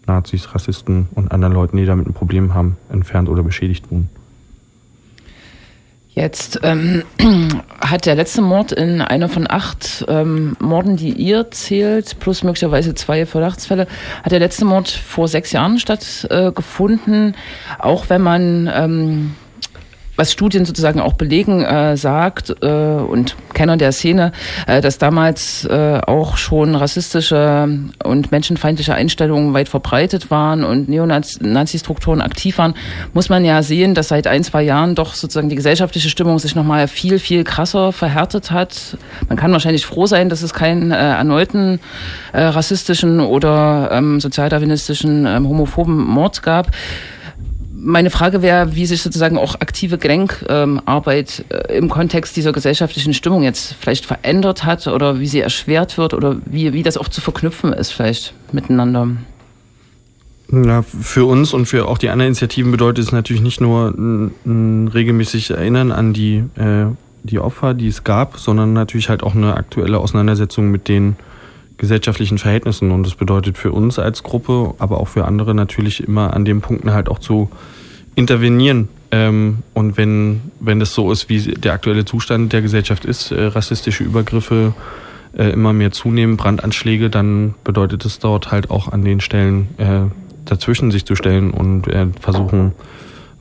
Nazis, 0.07 0.55
Rassisten 0.55 1.09
und 1.14 1.31
anderen 1.31 1.55
Leuten, 1.55 1.77
die 1.77 1.87
damit 1.87 2.07
ein 2.07 2.14
Problem 2.14 2.55
haben, 2.55 2.77
entfernt 2.90 3.29
oder 3.29 3.42
beschädigt 3.42 3.90
wurden. 3.90 4.09
Jetzt 6.21 6.61
ähm, 6.65 7.03
hat 7.81 8.05
der 8.05 8.15
letzte 8.15 8.43
Mord 8.43 8.73
in 8.73 9.01
einer 9.01 9.31
von 9.31 9.47
acht 9.51 10.05
ähm, 10.07 10.55
Morden, 10.61 10.97
die 10.97 11.13
ihr 11.13 11.51
zählt, 11.51 12.21
plus 12.21 12.43
möglicherweise 12.43 12.95
zwei 12.95 13.25
Verdachtsfälle, 13.25 13.87
hat 14.23 14.31
der 14.31 14.39
letzte 14.39 14.67
Mord 14.67 14.91
vor 14.91 15.29
sechs 15.29 15.51
Jahren 15.53 15.79
stattgefunden. 15.79 17.33
Äh, 17.33 17.83
auch 17.83 18.11
wenn 18.11 18.21
man 18.21 18.71
ähm, 18.71 19.35
was 20.21 20.33
Studien 20.33 20.67
sozusagen 20.67 21.01
auch 21.01 21.15
belegen, 21.15 21.63
äh, 21.65 21.97
sagt 21.97 22.55
äh, 22.61 22.67
und 22.67 23.37
Kenner 23.55 23.79
der 23.79 23.91
Szene, 23.91 24.33
äh, 24.67 24.83
dass 24.83 24.99
damals 24.99 25.65
äh, 25.65 25.99
auch 26.07 26.37
schon 26.37 26.75
rassistische 26.75 27.67
und 28.05 28.31
menschenfeindliche 28.31 28.93
Einstellungen 28.93 29.55
weit 29.55 29.71
verbreitet 29.71 30.31
waren 30.31 30.63
und 30.63 30.91
Neonazi-Strukturen 30.91 32.21
aktiv 32.21 32.59
waren, 32.59 32.75
muss 33.15 33.31
man 33.31 33.47
ja 33.47 33.63
sehen, 33.63 33.95
dass 33.95 34.09
seit 34.09 34.27
ein, 34.27 34.45
zwei 34.45 34.63
Jahren 34.63 34.95
doch 34.95 35.15
sozusagen 35.15 35.49
die 35.49 35.57
gesellschaftliche 35.57 36.11
Stimmung 36.11 36.39
sich 36.39 36.55
nochmal 36.55 36.87
viel, 36.87 37.19
viel 37.19 37.43
krasser 37.43 37.91
verhärtet 37.91 38.51
hat. 38.51 38.99
Man 39.27 39.39
kann 39.39 39.53
wahrscheinlich 39.53 39.87
froh 39.87 40.05
sein, 40.05 40.29
dass 40.29 40.43
es 40.43 40.53
keinen 40.53 40.91
äh, 40.91 40.97
erneuten 40.97 41.81
äh, 42.35 42.43
rassistischen 42.43 43.21
oder 43.21 43.89
ähm, 43.91 44.21
sozialdarwinistischen 44.21 45.25
ähm, 45.25 45.49
homophoben 45.49 45.97
Mord 45.97 46.43
gab 46.43 46.67
meine 47.83 48.11
Frage 48.11 48.43
wäre, 48.43 48.75
wie 48.75 48.87
sich 48.87 49.03
sozusagen 49.03 49.38
auch 49.38 49.57
aktive 49.57 49.99
Gelenkarbeit 49.99 51.45
äh, 51.49 51.77
im 51.77 51.88
Kontext 51.88 52.37
dieser 52.37 52.53
gesellschaftlichen 52.53 53.14
Stimmung 53.14 53.43
jetzt 53.43 53.75
vielleicht 53.81 54.07
verändert 54.07 54.64
hat 54.64 54.87
oder 54.87 55.19
wie 55.21 55.27
sie 55.27 55.40
erschwert 55.40 55.99
wird 55.99 56.14
oder 56.14 56.37
wie, 56.45 56.73
wie 56.73 56.83
das 56.83 56.97
auch 56.97 57.09
zu 57.09 57.21
verknüpfen 57.21 57.73
ist 57.73 57.93
vielleicht 57.93 58.35
miteinander. 58.53 59.09
Ja, 60.53 60.83
für 60.83 61.27
uns 61.27 61.53
und 61.53 61.66
für 61.66 61.87
auch 61.87 61.99
die 61.99 62.09
anderen 62.09 62.29
Initiativen 62.29 62.73
bedeutet 62.73 63.05
es 63.05 63.12
natürlich 63.12 63.43
nicht 63.43 63.61
nur 63.61 63.90
ein, 63.90 64.33
ein 64.45 64.88
regelmäßig 64.88 65.51
Erinnern 65.51 65.93
an 65.93 66.12
die, 66.12 66.45
äh, 66.57 66.87
die 67.23 67.38
Opfer, 67.38 67.75
die 67.75 67.87
es 67.87 68.03
gab, 68.05 68.38
sondern 68.38 68.73
natürlich 68.73 69.09
halt 69.09 69.23
auch 69.23 69.35
eine 69.35 69.55
aktuelle 69.55 69.99
Auseinandersetzung 69.99 70.71
mit 70.71 70.88
den 70.88 71.16
gesellschaftlichen 71.81 72.38
Verhältnissen. 72.38 72.93
Und 72.93 73.05
das 73.05 73.16
bedeutet 73.16 73.59
für 73.59 73.73
uns 73.73 73.99
als 73.99 74.23
Gruppe, 74.23 74.75
aber 74.79 75.01
auch 75.01 75.09
für 75.09 75.25
andere 75.25 75.55
natürlich 75.55 76.07
immer 76.07 76.35
an 76.35 76.45
den 76.45 76.61
Punkten 76.61 76.93
halt 76.93 77.09
auch 77.09 77.19
zu 77.19 77.51
intervenieren. 78.14 78.88
Ähm, 79.11 79.59
und 79.75 79.97
wenn, 79.97 80.43
wenn 80.61 80.79
das 80.79 80.95
so 80.95 81.11
ist, 81.11 81.29
wie 81.29 81.40
der 81.40 81.73
aktuelle 81.73 82.05
Zustand 82.05 82.53
der 82.53 82.62
Gesellschaft 82.62 83.05
ist, 83.05 83.33
äh, 83.33 83.47
rassistische 83.47 84.05
Übergriffe 84.05 84.75
äh, 85.37 85.51
immer 85.51 85.73
mehr 85.73 85.90
zunehmen, 85.90 86.37
Brandanschläge, 86.37 87.11
dann 87.11 87.55
bedeutet 87.64 88.05
es 88.05 88.19
dort 88.19 88.53
halt 88.53 88.71
auch 88.71 88.93
an 88.93 89.03
den 89.03 89.21
Stellen 89.21 89.69
äh, 89.79 90.03
dazwischen 90.45 90.90
sich 90.90 91.05
zu 91.05 91.14
stellen 91.14 91.51
und 91.53 91.87
versuchen, 92.21 92.73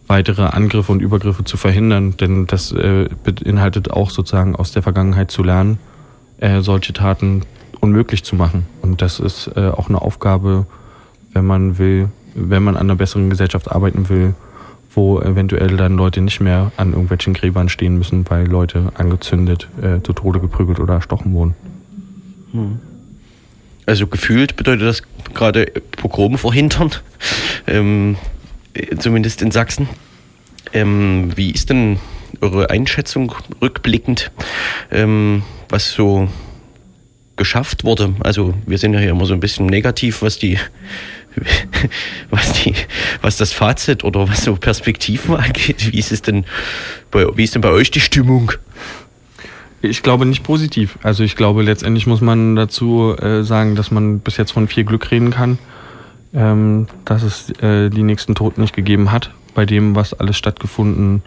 weitere 0.06 0.44
Angriffe 0.44 0.92
und 0.92 1.02
Übergriffe 1.02 1.44
zu 1.44 1.58
verhindern. 1.58 2.18
Denn 2.18 2.46
das 2.46 2.72
beinhaltet 3.24 3.90
auch 3.90 4.12
sozusagen 4.12 4.56
aus 4.56 4.74
der 4.74 4.84
Vergangenheit 4.84 5.32
zu 5.32 5.42
lernen, 5.42 5.80
solche 6.60 6.94
Taten 6.94 7.44
unmöglich 7.80 8.24
zu 8.24 8.36
machen. 8.36 8.66
Und 8.82 9.02
das 9.02 9.20
ist 9.20 9.52
äh, 9.56 9.70
auch 9.70 9.90
eine 9.90 10.02
Aufgabe, 10.02 10.66
wenn 11.34 11.46
man 11.46 11.78
will, 11.78 12.10
wenn 12.36 12.64
man 12.64 12.76
an 12.76 12.84
einer 12.84 12.96
besseren 12.96 13.30
Gesellschaft 13.30 13.72
arbeiten 13.72 14.10
will, 14.10 14.34
wo 14.94 15.20
eventuell 15.20 15.78
dann 15.78 15.96
Leute 15.96 16.22
nicht 16.22 16.40
mehr 16.40 16.72
an 16.78 16.92
irgendwelchen 16.92 17.34
Gräbern 17.34 17.70
stehen 17.70 17.98
müssen, 17.98 18.26
weil 18.30 18.48
Leute 18.48 18.92
angezündet, 18.96 19.70
äh, 19.82 20.02
zu 20.02 20.14
Tode 20.14 20.40
geprügelt 20.40 20.80
oder 20.80 20.96
erstochen 20.96 21.34
wurden. 21.34 21.56
Hm. 22.52 22.80
Also 23.86 24.08
gefühlt 24.08 24.56
bedeutet 24.56 24.88
das 24.88 25.04
gerade 25.34 25.66
Pogrom 25.98 26.38
verhindern, 26.38 26.92
ähm, 27.68 28.18
zumindest 28.98 29.42
in 29.42 29.52
Sachsen. 29.52 29.90
Ähm, 30.74 31.32
wie 31.36 31.52
ist 31.52 31.70
denn 31.70 32.00
eure 32.42 32.70
Einschätzung 32.70 33.34
rückblickend, 33.62 34.32
ähm, 34.92 35.44
was 35.70 35.92
so 35.92 36.30
geschafft 37.40 37.84
wurde. 37.84 38.14
Also 38.20 38.54
wir 38.68 38.78
sind 38.78 38.94
ja 38.94 39.00
hier 39.00 39.10
immer 39.10 39.26
so 39.26 39.34
ein 39.34 39.40
bisschen 39.40 39.66
negativ, 39.66 40.22
was 40.22 40.38
die, 40.38 40.60
was 42.30 42.54
die, 42.54 42.76
was 43.22 43.38
das 43.38 43.52
Fazit 43.52 44.04
oder 44.04 44.30
was 44.30 44.44
so 44.44 44.56
Perspektiven 44.56 45.36
angeht. 45.36 45.92
Wie 45.92 45.98
ist 45.98 46.12
es 46.12 46.22
denn, 46.22 46.46
bei, 47.10 47.26
wie 47.36 47.44
ist 47.44 47.56
denn 47.56 47.64
bei 47.64 47.72
euch 47.72 47.90
die 47.90 48.02
Stimmung? 48.02 48.52
Ich 49.82 50.04
glaube 50.04 50.26
nicht 50.26 50.44
positiv. 50.44 51.00
Also 51.02 51.24
ich 51.24 51.36
glaube 51.36 51.64
letztendlich 51.64 52.06
muss 52.06 52.22
man 52.22 52.56
dazu 52.56 53.16
äh, 53.18 53.42
sagen, 53.44 53.76
dass 53.76 53.90
man 53.90 54.20
bis 54.20 54.38
jetzt 54.38 54.52
von 54.52 54.68
viel 54.68 54.84
Glück 54.84 55.10
reden 55.10 55.32
kann, 55.32 55.58
ähm, 56.36 56.88
dass 57.06 57.24
es 57.24 57.50
äh, 57.62 57.90
die 57.90 58.04
nächsten 58.04 58.36
Toten 58.36 58.62
nicht 58.62 58.76
gegeben 58.76 59.12
hat, 59.12 59.32
bei 59.56 59.66
dem, 59.66 59.96
was 59.96 60.14
alles 60.14 60.38
stattgefunden 60.38 61.24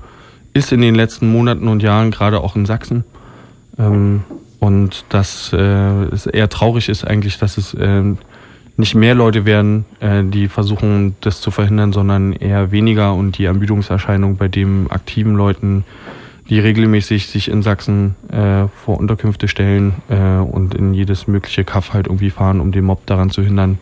ist 0.53 0.71
in 0.71 0.83
den 0.83 0.95
letzten 0.95 1.33
Monaten 1.33 1.67
und 1.67 1.83
Jahren, 1.83 2.11
gerade 2.11 2.41
auch 2.41 2.55
in 2.55 2.67
Sachsen. 2.67 3.05
Ähm, 3.79 4.25
und 4.63 5.07
dass 5.09 5.53
äh, 5.53 5.57
es 5.57 6.27
eher 6.27 6.49
traurig 6.49 6.89
ist 6.89 7.05
eigentlich, 7.05 7.37
dass 7.37 7.59
es 7.59 7.75
äh, 7.75 8.05
nicht 8.77 8.95
mehr 8.95 9.17
Leute 9.17 9.45
werden, 9.45 9.87
äh, 9.99 10.23
die 10.23 10.47
versuchen, 10.47 11.17
das 11.21 11.41
zu 11.41 11.51
verhindern, 11.51 11.93
sondern 11.93 12.33
eher 12.33 12.71
weniger 12.71 13.13
und 13.13 13.39
die 13.39 13.47
Ermüdungserscheinung 13.47 14.37
bei 14.37 14.47
den 14.47 14.89
aktiven 14.89 15.35
Leuten, 15.35 15.83
die 16.49 16.61
regelmäßig 16.61 17.27
sich 17.27 17.51
in 17.51 17.63
Sachsen 17.63 18.15
äh, 18.31 18.69
vor 18.69 18.99
Unterkünfte 19.01 19.49
stellen 19.49 19.95
äh, 20.09 20.37
und 20.37 20.75
in 20.75 20.95
jedes 20.95 21.27
mögliche 21.27 21.65
Kaff 21.65 21.93
halt 21.93 22.07
irgendwie 22.07 22.31
fahren, 22.31 22.61
um 22.61 22.71
den 22.71 22.85
Mob 22.85 23.05
daran 23.07 23.31
zu 23.31 23.43
hindern, 23.43 23.81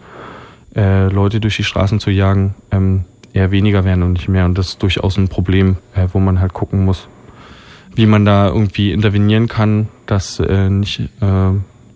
äh, 0.75 1.09
Leute 1.09 1.41
durch 1.41 1.59
die 1.59 1.65
Straßen 1.65 2.01
zu 2.01 2.11
jagen, 2.11 2.55
ähm, 2.71 3.05
eher 3.35 3.51
weniger 3.51 3.85
werden 3.85 4.03
und 4.03 4.15
nicht 4.15 4.31
mehr. 4.31 4.47
Und 4.47 4.57
das 4.57 4.69
ist 4.69 4.83
durchaus 4.83 5.19
ein 5.19 5.29
Problem, 5.29 5.77
äh, 5.95 6.07
wo 6.11 6.21
man 6.21 6.41
halt 6.41 6.55
gucken 6.55 6.87
muss, 6.87 7.07
wie 7.95 8.07
man 8.07 8.25
da 8.25 8.49
irgendwie 8.49 8.93
intervenieren 8.93 9.49
kann, 9.49 9.89
dass 10.07 10.41
äh, 10.41 10.69
nicht, 10.69 11.01
äh, 11.21 11.25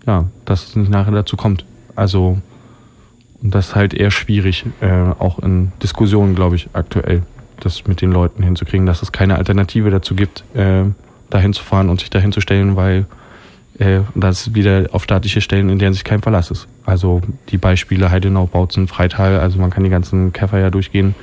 ja, 0.07 0.25
dass 0.45 0.69
es 0.69 0.77
nicht 0.77 0.91
nachher 0.91 1.13
dazu 1.13 1.37
kommt. 1.37 1.65
Also 1.97 2.39
und 3.45 3.55
das 3.55 3.69
ist 3.69 3.75
halt 3.75 3.93
eher 3.93 4.11
schwierig, 4.11 4.65
äh, 4.81 4.91
auch 5.19 5.39
in 5.39 5.71
Diskussionen, 5.83 6.35
glaube 6.35 6.57
ich, 6.57 6.71
aktuell, 6.73 7.23
das 7.61 7.87
mit 7.87 8.01
den 8.01 8.11
Leuten 8.11 8.43
hinzukriegen, 8.43 8.87
dass 8.87 9.03
es 9.03 9.13
keine 9.13 9.37
Alternative 9.37 9.91
dazu 9.91 10.15
gibt, 10.15 10.45
äh, 10.55 10.85
dahin 11.29 11.53
zu 11.53 11.63
fahren 11.63 11.91
und 11.91 12.01
sich 12.01 12.09
dahin 12.09 12.33
zu 12.33 12.41
stellen, 12.41 12.75
weil 12.75 13.05
äh, 13.79 14.01
das 14.15 14.55
wieder 14.55 14.87
auf 14.93 15.05
staatliche 15.05 15.43
Stellen, 15.43 15.69
in 15.69 15.79
denen 15.79 15.93
sich 15.93 16.05
kein 16.05 16.23
Verlass 16.23 16.51
ist. 16.51 16.69
Also 16.87 17.21
die 17.51 17.59
Beispiele 17.59 18.11
Heidenau, 18.11 18.47
Bautzen, 18.47 18.89
Freital, 18.89 19.39
also 19.39 19.59
man 19.59 19.69
kann 19.69 19.85
die 19.85 19.91
ganzen 19.91 20.33
Käfer 20.33 20.59
ja 20.59 20.71
durchgehen, 20.71 21.15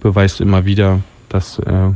beweist 0.00 0.40
immer 0.40 0.64
wieder, 0.64 1.00
dass 1.28 1.58
äh, 1.58 1.90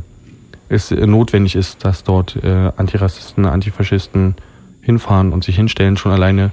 es 0.71 0.89
notwendig 0.91 1.55
ist, 1.55 1.83
dass 1.83 2.03
dort 2.03 2.37
äh, 2.43 2.71
Antirassisten, 2.77 3.45
Antifaschisten 3.45 4.35
hinfahren 4.81 5.33
und 5.33 5.43
sich 5.43 5.55
hinstellen, 5.57 5.97
schon 5.97 6.11
alleine, 6.11 6.51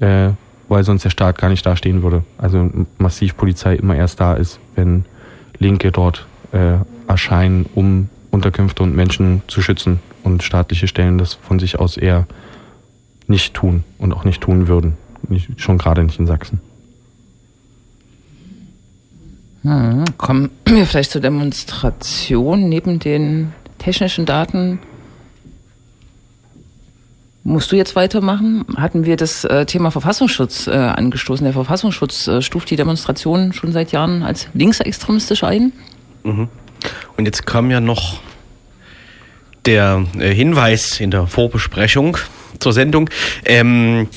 äh, 0.00 0.30
weil 0.68 0.82
sonst 0.82 1.04
der 1.04 1.10
Staat 1.10 1.38
gar 1.38 1.50
nicht 1.50 1.64
dastehen 1.64 2.02
würde. 2.02 2.24
Also 2.36 2.68
massiv 2.98 3.36
Polizei 3.36 3.76
immer 3.76 3.94
erst 3.94 4.20
da 4.20 4.34
ist, 4.34 4.58
wenn 4.74 5.04
Linke 5.58 5.92
dort 5.92 6.26
äh, 6.52 6.78
erscheinen, 7.06 7.66
um 7.74 8.08
Unterkünfte 8.30 8.82
und 8.82 8.96
Menschen 8.96 9.42
zu 9.46 9.62
schützen 9.62 10.00
und 10.24 10.42
staatliche 10.42 10.88
Stellen 10.88 11.18
das 11.18 11.34
von 11.34 11.60
sich 11.60 11.78
aus 11.78 11.96
eher 11.96 12.26
nicht 13.28 13.54
tun 13.54 13.84
und 13.98 14.12
auch 14.12 14.24
nicht 14.24 14.40
tun 14.40 14.66
würden. 14.66 14.96
Nicht, 15.28 15.60
schon 15.60 15.78
gerade 15.78 16.02
nicht 16.02 16.18
in 16.18 16.26
Sachsen. 16.26 16.60
Hm, 19.64 20.04
kommen 20.18 20.50
wir 20.66 20.86
vielleicht 20.86 21.10
zur 21.10 21.22
Demonstration 21.22 22.68
neben 22.68 22.98
den 22.98 23.54
technischen 23.78 24.26
Daten. 24.26 24.78
Musst 27.44 27.72
du 27.72 27.76
jetzt 27.76 27.96
weitermachen? 27.96 28.64
Hatten 28.76 29.04
wir 29.06 29.16
das 29.16 29.44
äh, 29.44 29.64
Thema 29.64 29.90
Verfassungsschutz 29.90 30.66
äh, 30.66 30.72
angestoßen? 30.72 31.44
Der 31.44 31.54
Verfassungsschutz 31.54 32.28
äh, 32.28 32.42
stuft 32.42 32.70
die 32.70 32.76
Demonstration 32.76 33.54
schon 33.54 33.72
seit 33.72 33.92
Jahren 33.92 34.22
als 34.22 34.48
linksextremistisch 34.52 35.44
ein. 35.44 35.72
Mhm. 36.24 36.48
Und 37.16 37.24
jetzt 37.24 37.46
kam 37.46 37.70
ja 37.70 37.80
noch 37.80 38.20
der 39.64 40.04
äh, 40.18 40.34
Hinweis 40.34 41.00
in 41.00 41.10
der 41.10 41.26
Vorbesprechung 41.26 42.18
zur 42.60 42.74
Sendung, 42.74 43.08
ähm, 43.46 44.08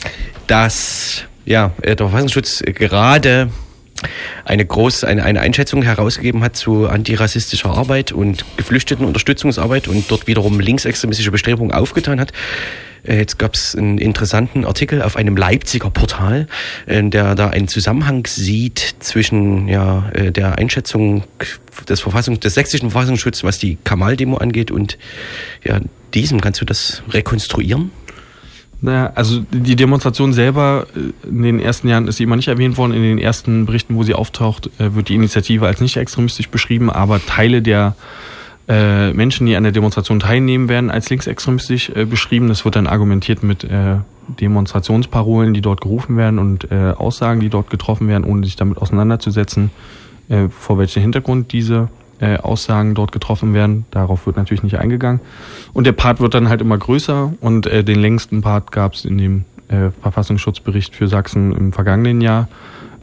dass 0.47 1.23
ja, 1.45 1.71
der 1.83 1.97
Verfassungsschutz 1.97 2.63
gerade 2.65 3.49
eine 4.45 4.65
große 4.65 5.07
eine, 5.07 5.23
eine 5.23 5.41
Einschätzung 5.41 5.81
herausgegeben 5.81 6.43
hat 6.43 6.55
zu 6.55 6.87
antirassistischer 6.87 7.71
Arbeit 7.71 8.11
und 8.11 8.45
Geflüchtetenunterstützungsarbeit 8.57 9.87
und 9.87 10.09
dort 10.09 10.27
wiederum 10.27 10.59
linksextremistische 10.59 11.31
Bestrebungen 11.31 11.73
aufgetan 11.73 12.19
hat. 12.19 12.31
Äh, 13.03 13.17
jetzt 13.17 13.39
gab 13.39 13.55
es 13.55 13.75
einen 13.75 13.97
interessanten 13.97 14.65
Artikel 14.65 15.01
auf 15.01 15.15
einem 15.15 15.35
Leipziger 15.35 15.89
Portal, 15.89 16.47
äh, 16.85 17.03
der 17.03 17.35
da 17.35 17.49
einen 17.49 17.67
Zusammenhang 17.67 18.25
sieht 18.27 18.95
zwischen 18.99 19.67
ja, 19.67 20.09
äh, 20.13 20.31
der 20.31 20.57
Einschätzung 20.57 21.23
des 21.87 22.01
Verfassungs, 22.01 22.39
des 22.39 22.53
sächsischen 22.53 22.91
Verfassungsschutzes, 22.91 23.43
was 23.43 23.59
die 23.59 23.77
Kamal-Demo 23.83 24.37
angeht 24.37 24.71
und 24.71 24.97
ja, 25.63 25.79
diesem. 26.13 26.41
Kannst 26.41 26.61
du 26.61 26.65
das 26.65 27.03
rekonstruieren? 27.09 27.91
Naja, 28.79 29.11
also 29.15 29.41
die 29.51 29.75
Demonstration 29.75 30.33
selber, 30.33 30.85
äh, 30.95 31.27
in 31.27 31.41
den 31.41 31.59
ersten 31.59 31.87
Jahren 31.87 32.07
ist 32.07 32.17
sie 32.17 32.23
immer 32.23 32.35
nicht 32.35 32.47
erwähnt 32.47 32.77
worden. 32.77 32.93
In 32.93 33.01
den 33.01 33.17
ersten 33.17 33.65
Berichten, 33.65 33.95
wo 33.95 34.03
sie 34.03 34.13
auftaucht, 34.13 34.69
äh, 34.79 34.93
wird 34.93 35.09
die 35.09 35.15
Initiative 35.15 35.65
als 35.65 35.81
nicht 35.81 35.97
extremistisch 35.97 36.49
beschrieben, 36.49 36.89
aber 36.89 37.23
Teile 37.25 37.61
der 37.61 37.95
äh, 38.67 39.13
Menschen, 39.13 39.47
die 39.47 39.55
an 39.55 39.63
der 39.63 39.71
Demonstration 39.71 40.19
teilnehmen, 40.19 40.69
werden 40.69 40.91
als 40.91 41.09
linksextremistisch 41.09 41.89
äh, 41.89 42.05
beschrieben. 42.05 42.49
Das 42.49 42.65
wird 42.65 42.75
dann 42.75 42.85
argumentiert 42.85 43.41
mit 43.41 43.63
äh, 43.63 43.97
Demonstrationsparolen, 44.27 45.53
die 45.53 45.61
dort 45.61 45.81
gerufen 45.81 46.17
werden 46.17 46.37
und 46.37 46.69
äh, 46.71 46.91
Aussagen, 46.91 47.39
die 47.39 47.49
dort 47.49 47.69
getroffen 47.69 48.07
werden, 48.07 48.25
ohne 48.25 48.43
sich 48.43 48.57
damit 48.57 48.77
auseinanderzusetzen, 48.77 49.71
äh, 50.29 50.49
vor 50.49 50.77
welchem 50.77 51.01
Hintergrund 51.01 51.53
diese 51.53 51.89
äh, 52.19 52.37
Aussagen 52.37 52.95
dort 52.95 53.11
getroffen 53.11 53.53
werden. 53.53 53.85
Darauf 53.91 54.25
wird 54.25 54.37
natürlich 54.37 54.63
nicht 54.63 54.77
eingegangen. 54.77 55.21
Und 55.73 55.85
der 55.85 55.91
Part 55.91 56.19
wird 56.19 56.33
dann 56.33 56.49
halt 56.49 56.61
immer 56.61 56.77
größer 56.77 57.33
und 57.39 57.67
äh, 57.67 57.83
den 57.83 57.99
längsten 57.99 58.41
Part 58.41 58.71
gab 58.71 58.93
es 58.93 59.05
in 59.05 59.17
dem 59.17 59.45
äh, 59.67 59.91
Verfassungsschutzbericht 60.01 60.95
für 60.95 61.07
Sachsen 61.07 61.53
im 61.53 61.73
vergangenen 61.73 62.21
Jahr, 62.21 62.47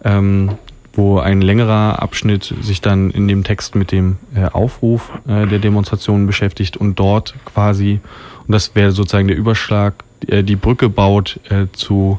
ähm, 0.04 0.52
wo 0.92 1.18
ein 1.18 1.42
längerer 1.42 2.00
Abschnitt 2.02 2.54
sich 2.62 2.80
dann 2.80 3.10
in 3.10 3.28
dem 3.28 3.44
Text 3.44 3.74
mit 3.74 3.92
dem 3.92 4.16
äh, 4.34 4.46
Aufruf 4.46 5.10
äh, 5.26 5.46
der 5.46 5.58
Demonstrationen 5.58 6.26
beschäftigt 6.26 6.76
und 6.76 6.98
dort 6.98 7.34
quasi, 7.44 8.00
und 8.46 8.52
das 8.52 8.74
wäre 8.74 8.92
sozusagen 8.92 9.28
der 9.28 9.36
Überschlag, 9.36 9.94
äh, 10.26 10.42
die 10.42 10.56
Brücke 10.56 10.88
baut 10.88 11.40
äh, 11.50 11.66
zu 11.72 12.18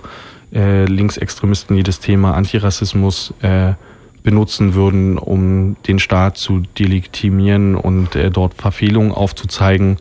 äh, 0.54 0.86
Linksextremisten, 0.86 1.76
die 1.76 1.84
das 1.84 2.00
Thema 2.00 2.34
Antirassismus 2.34 3.34
äh, 3.42 3.74
benutzen 4.26 4.74
würden, 4.74 5.18
um 5.18 5.78
den 5.88 6.00
Staat 6.00 6.38
zu 6.38 6.64
delegitimieren 6.78 7.76
und 7.76 8.16
äh, 8.16 8.32
dort 8.32 8.56
Verfehlungen 8.56 9.14
aufzuzeigen. 9.14 9.98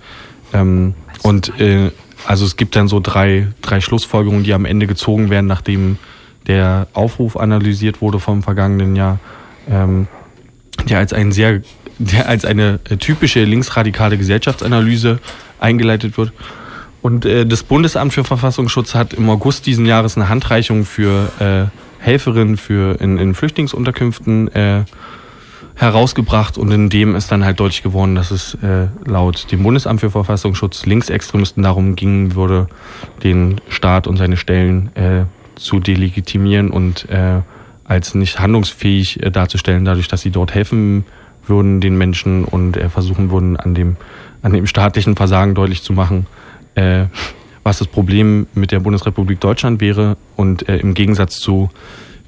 Ähm, 0.52 0.94
und 1.22 1.60
äh, 1.60 1.92
also 2.26 2.46
es 2.46 2.56
gibt 2.56 2.74
dann 2.74 2.88
so 2.88 3.00
drei, 3.00 3.48
drei 3.60 3.80
Schlussfolgerungen, 3.80 4.42
die 4.42 4.54
am 4.54 4.64
Ende 4.64 4.86
gezogen 4.86 5.28
werden, 5.28 5.46
nachdem 5.46 5.98
der 6.46 6.88
Aufruf 6.94 7.36
analysiert 7.36 8.00
wurde 8.00 8.18
vom 8.18 8.42
vergangenen 8.42 8.96
Jahr, 8.96 9.20
ähm, 9.68 10.08
der 10.88 10.98
als 10.98 11.12
ein 11.12 11.30
sehr, 11.30 11.60
der 11.98 12.26
als 12.26 12.46
eine 12.46 12.82
typische 12.98 13.44
linksradikale 13.44 14.16
Gesellschaftsanalyse 14.16 15.20
eingeleitet 15.60 16.16
wird. 16.16 16.32
Und 17.02 17.26
äh, 17.26 17.44
das 17.44 17.62
Bundesamt 17.62 18.14
für 18.14 18.24
Verfassungsschutz 18.24 18.94
hat 18.94 19.12
im 19.12 19.28
August 19.28 19.66
diesen 19.66 19.84
Jahres 19.84 20.16
eine 20.16 20.30
Handreichung 20.30 20.86
für 20.86 21.30
äh, 21.38 21.93
Helferinnen 22.04 22.58
für 22.58 23.00
in, 23.00 23.16
in 23.16 23.34
Flüchtlingsunterkünften 23.34 24.48
äh, 24.54 24.84
herausgebracht 25.74 26.58
und 26.58 26.70
in 26.70 26.90
dem 26.90 27.16
ist 27.16 27.32
dann 27.32 27.44
halt 27.44 27.58
deutlich 27.58 27.82
geworden, 27.82 28.14
dass 28.14 28.30
es 28.30 28.54
äh, 28.62 28.88
laut 29.06 29.50
dem 29.50 29.62
Bundesamt 29.62 30.00
für 30.00 30.10
Verfassungsschutz 30.10 30.84
Linksextremisten 30.84 31.62
darum 31.62 31.96
gingen 31.96 32.34
würde, 32.34 32.68
den 33.22 33.60
Staat 33.68 34.06
und 34.06 34.16
seine 34.18 34.36
Stellen 34.36 34.94
äh, 34.94 35.24
zu 35.56 35.80
delegitimieren 35.80 36.70
und 36.70 37.08
äh, 37.08 37.40
als 37.84 38.14
nicht 38.14 38.38
handlungsfähig 38.38 39.22
äh, 39.22 39.30
darzustellen, 39.30 39.84
dadurch, 39.84 40.08
dass 40.08 40.20
sie 40.20 40.30
dort 40.30 40.54
helfen 40.54 41.06
würden 41.46 41.80
den 41.80 41.96
Menschen 41.96 42.44
und 42.44 42.76
äh, 42.76 42.88
versuchen 42.90 43.30
würden, 43.30 43.56
an 43.56 43.74
dem, 43.74 43.96
an 44.42 44.52
dem 44.52 44.66
staatlichen 44.66 45.16
Versagen 45.16 45.54
deutlich 45.54 45.82
zu 45.82 45.94
machen, 45.94 46.26
äh, 46.74 47.06
was 47.64 47.78
das 47.78 47.88
Problem 47.88 48.46
mit 48.54 48.70
der 48.70 48.80
Bundesrepublik 48.80 49.40
Deutschland 49.40 49.80
wäre 49.80 50.16
und 50.36 50.68
äh, 50.68 50.76
im 50.76 50.94
Gegensatz 50.94 51.40
zu 51.40 51.70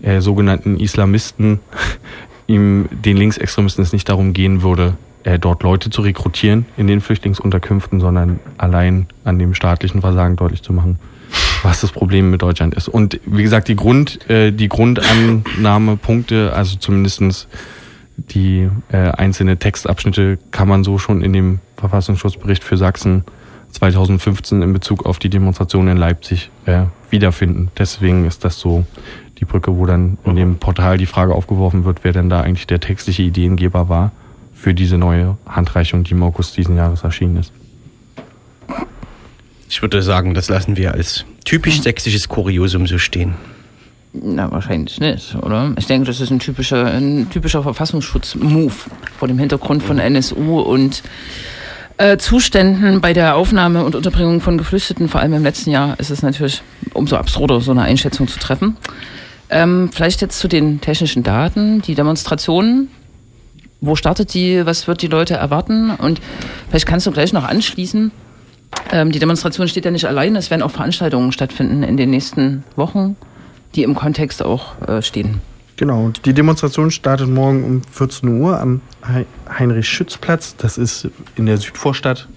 äh, 0.02 0.20
sogenannten 0.20 0.80
Islamisten 0.80 1.60
ihm 2.48 2.88
den 2.90 3.16
Linksextremisten 3.16 3.82
es 3.82 3.92
nicht 3.92 4.08
darum 4.08 4.32
gehen 4.32 4.62
würde, 4.62 4.96
äh, 5.24 5.38
dort 5.38 5.62
Leute 5.62 5.90
zu 5.90 6.02
rekrutieren 6.02 6.66
in 6.76 6.86
den 6.86 7.00
Flüchtlingsunterkünften, 7.00 8.00
sondern 8.00 8.40
allein 8.58 9.06
an 9.24 9.38
dem 9.38 9.54
staatlichen 9.54 10.00
Versagen 10.00 10.36
deutlich 10.36 10.62
zu 10.62 10.72
machen, 10.72 10.98
was 11.62 11.80
das 11.80 11.92
Problem 11.92 12.30
mit 12.30 12.42
Deutschland 12.42 12.74
ist. 12.74 12.88
Und 12.88 13.20
wie 13.26 13.42
gesagt, 13.42 13.68
die 13.68 13.76
Grund, 13.76 14.28
äh, 14.30 14.52
die 14.52 14.68
Grundannahmepunkte, 14.68 16.52
also 16.54 16.76
zumindestens 16.78 17.48
die 18.16 18.70
äh, 18.90 18.96
einzelne 18.96 19.58
Textabschnitte 19.58 20.38
kann 20.50 20.68
man 20.68 20.84
so 20.84 20.96
schon 20.96 21.22
in 21.22 21.34
dem 21.34 21.58
Verfassungsschutzbericht 21.76 22.64
für 22.64 22.78
Sachsen 22.78 23.24
2015 23.76 24.62
in 24.62 24.72
Bezug 24.72 25.06
auf 25.06 25.18
die 25.18 25.28
Demonstration 25.28 25.88
in 25.88 25.96
Leipzig 25.96 26.50
äh, 26.66 26.84
wiederfinden. 27.10 27.70
Deswegen 27.78 28.26
ist 28.26 28.44
das 28.44 28.58
so 28.58 28.84
die 29.38 29.44
Brücke, 29.44 29.76
wo 29.76 29.86
dann 29.86 30.18
in 30.24 30.36
dem 30.36 30.56
Portal 30.56 30.98
die 30.98 31.06
Frage 31.06 31.34
aufgeworfen 31.34 31.84
wird, 31.84 32.02
wer 32.02 32.12
denn 32.12 32.30
da 32.30 32.40
eigentlich 32.40 32.66
der 32.66 32.80
textliche 32.80 33.22
Ideengeber 33.22 33.88
war 33.88 34.12
für 34.54 34.72
diese 34.72 34.96
neue 34.96 35.36
Handreichung, 35.46 36.04
die 36.04 36.12
im 36.12 36.22
August 36.22 36.56
diesen 36.56 36.76
Jahres 36.76 37.04
erschienen 37.04 37.36
ist. 37.36 37.52
Ich 39.68 39.82
würde 39.82 40.02
sagen, 40.02 40.32
das 40.32 40.48
lassen 40.48 40.76
wir 40.76 40.94
als 40.94 41.24
typisch 41.44 41.82
sächsisches 41.82 42.28
Kuriosum 42.28 42.86
so 42.86 42.98
stehen. 42.98 43.34
Na, 44.12 44.50
wahrscheinlich 44.50 44.98
nicht, 45.00 45.34
oder? 45.34 45.74
Ich 45.76 45.86
denke, 45.86 46.06
das 46.06 46.20
ist 46.20 46.30
ein 46.30 46.38
typischer, 46.38 46.86
ein 46.86 47.28
typischer 47.28 47.62
Verfassungsschutz-Move 47.62 48.72
vor 49.18 49.28
dem 49.28 49.38
Hintergrund 49.38 49.82
von 49.82 49.98
NSU 49.98 50.60
und 50.60 51.02
äh, 51.98 52.18
Zuständen 52.18 53.00
bei 53.00 53.12
der 53.12 53.36
Aufnahme 53.36 53.84
und 53.84 53.94
Unterbringung 53.94 54.40
von 54.40 54.58
Geflüchteten, 54.58 55.08
vor 55.08 55.20
allem 55.20 55.32
im 55.32 55.42
letzten 55.42 55.70
Jahr, 55.70 55.98
ist 55.98 56.10
es 56.10 56.22
natürlich 56.22 56.62
umso 56.92 57.16
absurder, 57.16 57.60
so 57.60 57.70
eine 57.70 57.82
Einschätzung 57.82 58.28
zu 58.28 58.38
treffen. 58.38 58.76
Ähm, 59.48 59.90
vielleicht 59.92 60.20
jetzt 60.20 60.38
zu 60.38 60.48
den 60.48 60.80
technischen 60.80 61.22
Daten, 61.22 61.80
die 61.82 61.94
Demonstrationen. 61.94 62.90
Wo 63.80 63.94
startet 63.94 64.34
die? 64.34 64.66
Was 64.66 64.88
wird 64.88 65.02
die 65.02 65.06
Leute 65.06 65.34
erwarten? 65.34 65.90
Und 65.90 66.20
vielleicht 66.68 66.86
kannst 66.86 67.06
du 67.06 67.12
gleich 67.12 67.32
noch 67.32 67.44
anschließen. 67.44 68.10
Ähm, 68.92 69.12
die 69.12 69.18
Demonstration 69.18 69.68
steht 69.68 69.84
ja 69.84 69.90
nicht 69.90 70.06
allein. 70.06 70.36
Es 70.36 70.50
werden 70.50 70.62
auch 70.62 70.70
Veranstaltungen 70.70 71.32
stattfinden 71.32 71.82
in 71.82 71.96
den 71.96 72.10
nächsten 72.10 72.64
Wochen, 72.74 73.16
die 73.74 73.82
im 73.82 73.94
Kontext 73.94 74.42
auch 74.42 74.80
äh, 74.88 75.02
stehen. 75.02 75.40
Genau, 75.76 76.10
die 76.24 76.32
Demonstration 76.32 76.90
startet 76.90 77.28
morgen 77.28 77.62
um 77.62 77.82
14 77.92 78.40
Uhr 78.40 78.58
am 78.58 78.80
Heinrich-Schütz-Platz. 79.58 80.56
Das 80.56 80.78
ist 80.78 81.10
in 81.36 81.44
der 81.44 81.58
Südvorstadt 81.58 82.28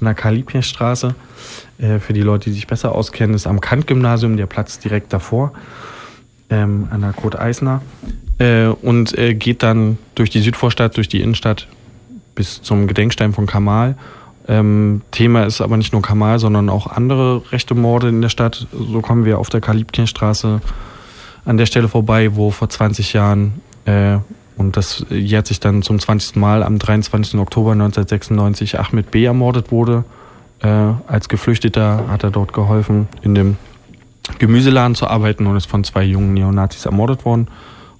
an 0.00 0.04
der 0.04 0.14
Karl-Liebknecht-Straße. 0.14 1.14
Äh, 1.78 1.98
für 2.00 2.12
die 2.12 2.20
Leute, 2.20 2.50
die 2.50 2.54
sich 2.54 2.66
besser 2.66 2.94
auskennen, 2.94 3.34
ist 3.34 3.46
am 3.46 3.62
Kant-Gymnasium 3.62 4.36
der 4.36 4.46
Platz 4.46 4.78
direkt 4.78 5.12
davor, 5.12 5.52
ähm, 6.50 6.88
an 6.90 7.00
der 7.00 7.14
Kurt 7.14 7.38
Eisner. 7.38 7.80
Äh, 8.38 8.66
und 8.66 9.16
äh, 9.16 9.34
geht 9.34 9.62
dann 9.62 9.96
durch 10.14 10.28
die 10.28 10.40
Südvorstadt, 10.40 10.98
durch 10.98 11.08
die 11.08 11.22
Innenstadt 11.22 11.68
bis 12.34 12.60
zum 12.60 12.88
Gedenkstein 12.88 13.32
von 13.32 13.46
Kamal. 13.46 13.96
Ähm, 14.48 15.00
Thema 15.12 15.44
ist 15.44 15.62
aber 15.62 15.78
nicht 15.78 15.94
nur 15.94 16.02
Kamal, 16.02 16.38
sondern 16.38 16.68
auch 16.68 16.88
andere 16.88 17.42
rechte 17.52 17.74
Morde 17.74 18.08
in 18.08 18.20
der 18.20 18.28
Stadt. 18.28 18.66
So 18.72 19.00
kommen 19.00 19.24
wir 19.24 19.38
auf 19.38 19.48
der 19.48 19.62
Karl-Liebknecht-Straße 19.62 20.60
an 21.44 21.56
der 21.56 21.66
Stelle 21.66 21.88
vorbei, 21.88 22.36
wo 22.36 22.50
vor 22.50 22.68
20 22.68 23.12
Jahren, 23.12 23.60
äh, 23.84 24.18
und 24.56 24.76
das 24.76 25.04
jährt 25.10 25.46
sich 25.46 25.60
dann 25.60 25.82
zum 25.82 25.98
20. 25.98 26.36
Mal, 26.36 26.62
am 26.62 26.78
23. 26.78 27.40
Oktober 27.40 27.72
1996 27.72 28.78
Ahmed 28.78 29.10
B. 29.10 29.24
ermordet 29.24 29.72
wurde. 29.72 30.04
Äh, 30.60 30.68
als 31.06 31.28
Geflüchteter 31.28 32.04
hat 32.08 32.22
er 32.22 32.30
dort 32.30 32.52
geholfen, 32.52 33.08
in 33.22 33.34
dem 33.34 33.56
Gemüseladen 34.38 34.94
zu 34.94 35.08
arbeiten 35.08 35.46
und 35.46 35.56
ist 35.56 35.66
von 35.66 35.82
zwei 35.84 36.04
jungen 36.04 36.34
Neonazis 36.34 36.86
ermordet 36.86 37.24
worden. 37.24 37.48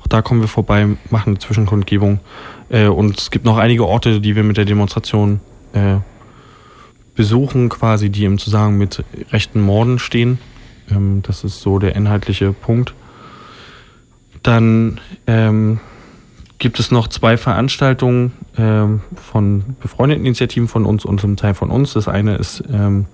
Auch 0.01 0.07
da 0.07 0.23
kommen 0.23 0.41
wir 0.41 0.49
vorbei, 0.49 0.87
machen 1.11 1.31
eine 1.31 1.39
Zwischenkundgebung. 1.39 2.21
Äh, 2.69 2.87
und 2.87 3.19
es 3.19 3.31
gibt 3.31 3.45
noch 3.45 3.59
einige 3.59 3.87
Orte, 3.87 4.21
die 4.21 4.37
wir 4.37 4.45
mit 4.45 4.57
der 4.57 4.65
Demonstration 4.65 5.41
äh, 5.73 5.97
besuchen, 7.15 7.69
quasi, 7.69 8.11
die 8.11 8.25
im 8.25 8.39
Zusammenhang 8.39 8.79
mit 8.79 9.05
rechten 9.33 9.61
Morden 9.61 9.99
stehen. 9.99 10.39
Ähm, 10.91 11.23
das 11.27 11.45
ist 11.45 11.61
so 11.61 11.79
der 11.79 11.97
inhaltliche 11.97 12.53
Punkt. 12.53 12.95
Dann 14.43 15.01
ähm, 15.27 15.81
gibt 16.59 16.79
es 16.79 16.91
noch 16.91 17.09
zwei 17.09 17.37
Veranstaltungen 17.37 18.33
ähm, 18.57 19.01
von 19.15 19.77
befreundeten 19.81 20.25
Initiativen 20.25 20.69
von 20.69 20.85
uns 20.85 21.05
und 21.05 21.21
zum 21.21 21.37
Teil 21.37 21.55
von 21.55 21.71
uns. 21.71 21.93
Das 21.93 22.09
eine 22.09 22.37
ist, 22.37 22.63
ähm, 22.73 23.07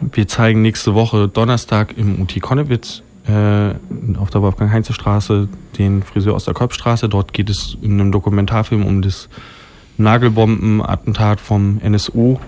wir 0.00 0.28
zeigen 0.28 0.62
nächste 0.62 0.94
Woche 0.94 1.28
Donnerstag 1.28 1.96
im 1.96 2.20
UT 2.22 2.40
Konnewitz 2.40 3.02
äh, 3.26 3.70
auf 4.18 4.30
der 4.30 4.42
Wolfgang-Heinze-Straße 4.42 5.48
den 5.78 6.02
Friseur 6.02 6.34
aus 6.34 6.44
der 6.44 6.54
Kolbstraße. 6.54 7.08
Dort 7.08 7.32
geht 7.32 7.50
es 7.50 7.76
in 7.82 8.00
einem 8.00 8.12
Dokumentarfilm 8.12 8.84
um 8.86 9.02
das 9.02 9.28
Nagelbomben-Attentat 9.98 11.40
vom 11.40 11.80
NSU 11.82 12.38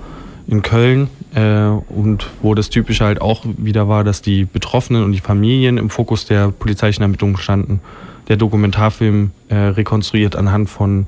in 0.46 0.62
Köln 0.62 1.08
äh, 1.34 1.66
und 1.66 2.28
wo 2.42 2.54
das 2.54 2.70
Typische 2.70 3.04
halt 3.04 3.20
auch 3.20 3.44
wieder 3.44 3.88
war, 3.88 4.04
dass 4.04 4.22
die 4.22 4.44
Betroffenen 4.44 5.04
und 5.04 5.12
die 5.12 5.20
Familien 5.20 5.78
im 5.78 5.90
Fokus 5.90 6.26
der 6.26 6.50
polizeilichen 6.50 7.02
Ermittlungen 7.02 7.36
standen. 7.36 7.80
Der 8.28 8.36
Dokumentarfilm 8.36 9.30
äh, 9.48 9.56
rekonstruiert 9.56 10.36
anhand 10.36 10.70
von 10.70 11.06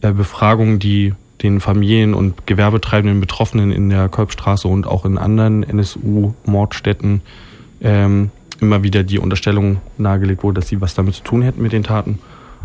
äh, 0.00 0.12
Befragungen, 0.12 0.78
die 0.78 1.14
den 1.42 1.60
Familien 1.60 2.14
und 2.14 2.46
gewerbetreibenden 2.46 3.20
Betroffenen 3.20 3.72
in 3.72 3.88
der 3.88 4.08
Kolbstraße 4.08 4.68
und 4.68 4.86
auch 4.86 5.04
in 5.04 5.16
anderen 5.16 5.62
NSU-Mordstätten 5.62 7.22
ähm, 7.80 8.30
immer 8.60 8.82
wieder 8.82 9.04
die 9.04 9.18
Unterstellung 9.18 9.78
nahegelegt 9.96 10.42
wurde, 10.42 10.60
dass 10.60 10.68
sie 10.68 10.80
was 10.80 10.94
damit 10.94 11.14
zu 11.14 11.22
tun 11.22 11.42
hätten 11.42 11.62
mit 11.62 11.72
den 11.72 11.82
Taten 11.82 12.18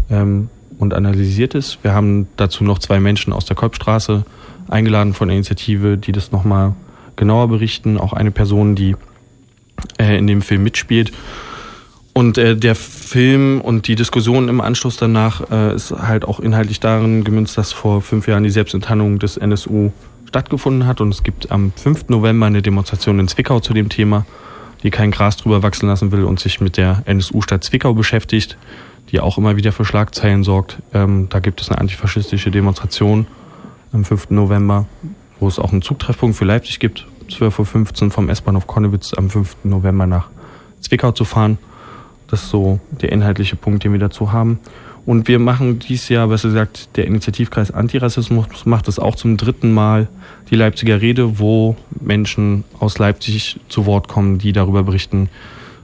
ähm, 0.10 0.49
und 0.77 0.93
analysiert 0.93 1.55
ist. 1.55 1.79
Wir 1.84 1.93
haben 1.93 2.27
dazu 2.36 2.63
noch 2.65 2.79
zwei 2.79 2.99
Menschen 2.99 3.31
aus 3.31 3.45
der 3.45 3.55
Kolbstraße 3.55 4.25
eingeladen 4.67 5.13
von 5.13 5.29
der 5.29 5.38
Initiative, 5.38 5.97
die 5.97 6.12
das 6.12 6.31
nochmal 6.31 6.73
genauer 7.15 7.47
berichten. 7.47 7.97
Auch 7.97 8.13
eine 8.13 8.32
Person, 8.32 8.75
die 8.75 8.95
äh, 9.99 10.17
in 10.17 10.28
dem 10.28 10.41
Film 10.41 10.63
mitspielt. 10.63 11.12
Und 12.13 12.38
äh, 12.38 12.56
der 12.56 12.75
Film 12.75 13.60
und 13.60 13.88
die 13.88 13.95
Diskussion 13.95 14.47
im 14.47 14.62
Anschluss 14.62 14.95
danach 14.95 15.51
äh, 15.51 15.75
ist 15.75 15.91
halt 15.91 16.23
auch 16.23 16.39
inhaltlich 16.39 16.80
darin 16.80 17.25
gemünzt, 17.25 17.58
dass 17.58 17.73
vor 17.73 18.01
fünf 18.01 18.28
Jahren 18.28 18.43
die 18.43 18.49
Selbstenttarnung 18.49 19.19
des 19.19 19.36
NSU 19.36 19.91
stattgefunden 20.25 20.88
hat. 20.88 21.01
Und 21.01 21.13
es 21.13 21.23
gibt 21.23 21.51
am 21.51 21.73
5. 21.75 22.08
November 22.08 22.45
eine 22.45 22.62
Demonstration 22.62 23.19
in 23.19 23.28
Zwickau 23.28 23.60
zu 23.60 23.73
dem 23.73 23.89
Thema, 23.89 24.25
die 24.82 24.91
kein 24.91 25.12
Gras 25.12 25.36
drüber 25.36 25.62
wachsen 25.62 25.88
lassen 25.88 26.13
will 26.13 26.23
und 26.23 26.39
sich 26.39 26.62
mit 26.62 26.78
der 26.78 27.04
NSU-Stadt 27.06 27.65
Zwickau 27.65 27.93
beschäftigt, 27.93 28.58
die 29.12 29.19
auch 29.19 29.38
immer 29.38 29.58
wieder 29.58 29.73
für 29.73 29.84
Schlagzeilen 29.84 30.45
sorgt. 30.45 30.78
Ähm, 30.93 31.28
da 31.30 31.39
gibt 31.39 31.60
es 31.60 31.69
eine 31.69 31.80
antifaschistische 31.80 32.49
Demonstration 32.49 33.28
am 33.91 34.06
5. 34.06 34.30
November, 34.30 34.86
wo 35.39 35.47
es 35.47 35.59
auch 35.59 35.71
einen 35.71 35.81
Zugtreffpunkt 35.81 36.35
für 36.35 36.45
Leipzig 36.45 36.79
gibt, 36.79 37.07
12.15 37.29 38.05
Uhr 38.05 38.11
vom 38.11 38.29
S-Bahnhof 38.29 38.67
Konnewitz 38.67 39.13
am 39.13 39.29
5. 39.29 39.57
November 39.63 40.05
nach 40.05 40.29
Zwickau 40.79 41.11
zu 41.11 41.25
fahren. 41.25 41.57
Das 42.27 42.43
ist 42.43 42.49
so 42.49 42.79
der 43.01 43.11
inhaltliche 43.11 43.55
Punkt, 43.55 43.83
den 43.83 43.91
wir 43.91 43.99
dazu 43.99 44.31
haben. 44.31 44.59
Und 45.05 45.27
wir 45.27 45.37
machen 45.37 45.77
dieses 45.77 46.09
Jahr, 46.09 46.27
besser 46.27 46.49
gesagt, 46.49 46.97
der 46.97 47.05
Initiativkreis 47.05 47.69
Antirassismus 47.69 48.65
macht 48.65 48.87
es 48.87 48.97
auch 48.97 49.15
zum 49.15 49.37
dritten 49.37 49.71
Mal 49.71 50.07
die 50.49 50.55
Leipziger 50.55 50.99
Rede, 50.99 51.37
wo 51.37 51.75
Menschen 51.99 52.63
aus 52.79 52.97
Leipzig 52.97 53.59
zu 53.69 53.85
Wort 53.85 54.07
kommen, 54.07 54.39
die 54.39 54.51
darüber 54.51 54.81
berichten, 54.81 55.29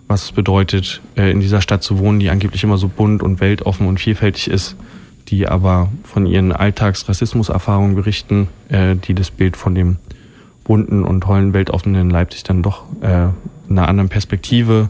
was 0.08 0.24
es 0.24 0.32
bedeutet, 0.32 1.02
äh, 1.16 1.32
in 1.32 1.40
dieser 1.40 1.62
Stadt 1.62 1.84
zu 1.84 2.00
wohnen, 2.00 2.20
die 2.20 2.32
angeblich 2.32 2.64
immer 2.64 2.78
so 2.78 2.88
bunt 2.88 3.22
und 3.22 3.40
weltoffen 3.40 3.88
und 3.88 4.00
vielfältig 4.00 4.50
ist, 4.50 4.76
die 5.32 5.48
aber 5.48 5.90
von 6.04 6.26
ihren 6.26 6.52
Alltagsrassismuserfahrungen 6.52 7.96
berichten, 7.96 8.50
äh, 8.70 8.96
die 8.96 9.16
das 9.16 9.32
Bild 9.32 9.58
von 9.58 9.74
dem 9.74 9.98
bunten 10.66 11.04
und 11.04 11.22
tollen, 11.22 11.54
weltoffenen 11.54 12.10
Leipzig 12.10 12.44
dann 12.44 12.62
doch 12.62 12.84
äh, 13.02 13.30
in 13.68 13.78
einer 13.80 13.88
anderen 13.88 14.10
Perspektive 14.10 14.90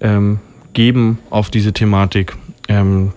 ähm, 0.00 0.40
geben 0.72 1.18
auf 1.30 1.50
diese 1.50 1.72
Thematik. 1.72 2.36
Ähm, 2.68 3.12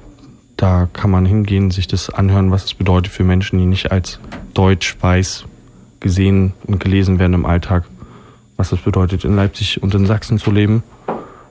da 0.58 0.88
kann 0.92 1.10
man 1.10 1.26
hingehen, 1.26 1.72
sich 1.72 1.88
das 1.88 2.10
anhören, 2.10 2.52
was 2.52 2.66
es 2.66 2.74
bedeutet 2.74 3.12
für 3.12 3.24
Menschen, 3.24 3.58
die 3.58 3.66
nicht 3.66 3.92
als 3.92 4.20
deutsch, 4.54 4.96
weiß 5.00 5.46
gesehen 6.02 6.54
und 6.68 6.80
gelesen 6.80 7.18
werden 7.18 7.34
im 7.34 7.46
Alltag, 7.46 7.86
was 8.58 8.72
es 8.72 8.80
bedeutet, 8.80 9.26
in 9.26 9.36
Leipzig 9.36 9.82
und 9.82 9.96
in 9.96 10.06
Sachsen 10.06 10.38
zu 10.38 10.52
leben. 10.52 10.84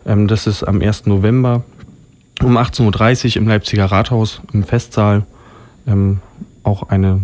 Ähm, 0.07 0.29
das 0.29 0.47
ist 0.47 0.63
am 0.63 0.81
1. 0.81 1.07
November 1.07 1.65
um 2.43 2.57
18.30 2.57 3.31
Uhr 3.31 3.37
im 3.37 3.49
Leipziger 3.49 3.87
Rathaus 3.87 4.41
im 4.53 4.65
Festsaal. 4.65 5.25
Ähm, 5.87 6.21
auch 6.63 6.89
eine 6.89 7.21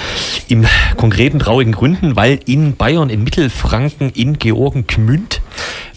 im 0.48 0.64
konkreten 0.96 1.38
traurigen 1.38 1.72
Gründen, 1.72 2.16
weil 2.16 2.40
in 2.46 2.76
Bayern, 2.76 3.10
in 3.10 3.22
Mittelfranken, 3.22 4.10
in 4.14 4.38
Georgen-Gmünd 4.38 5.42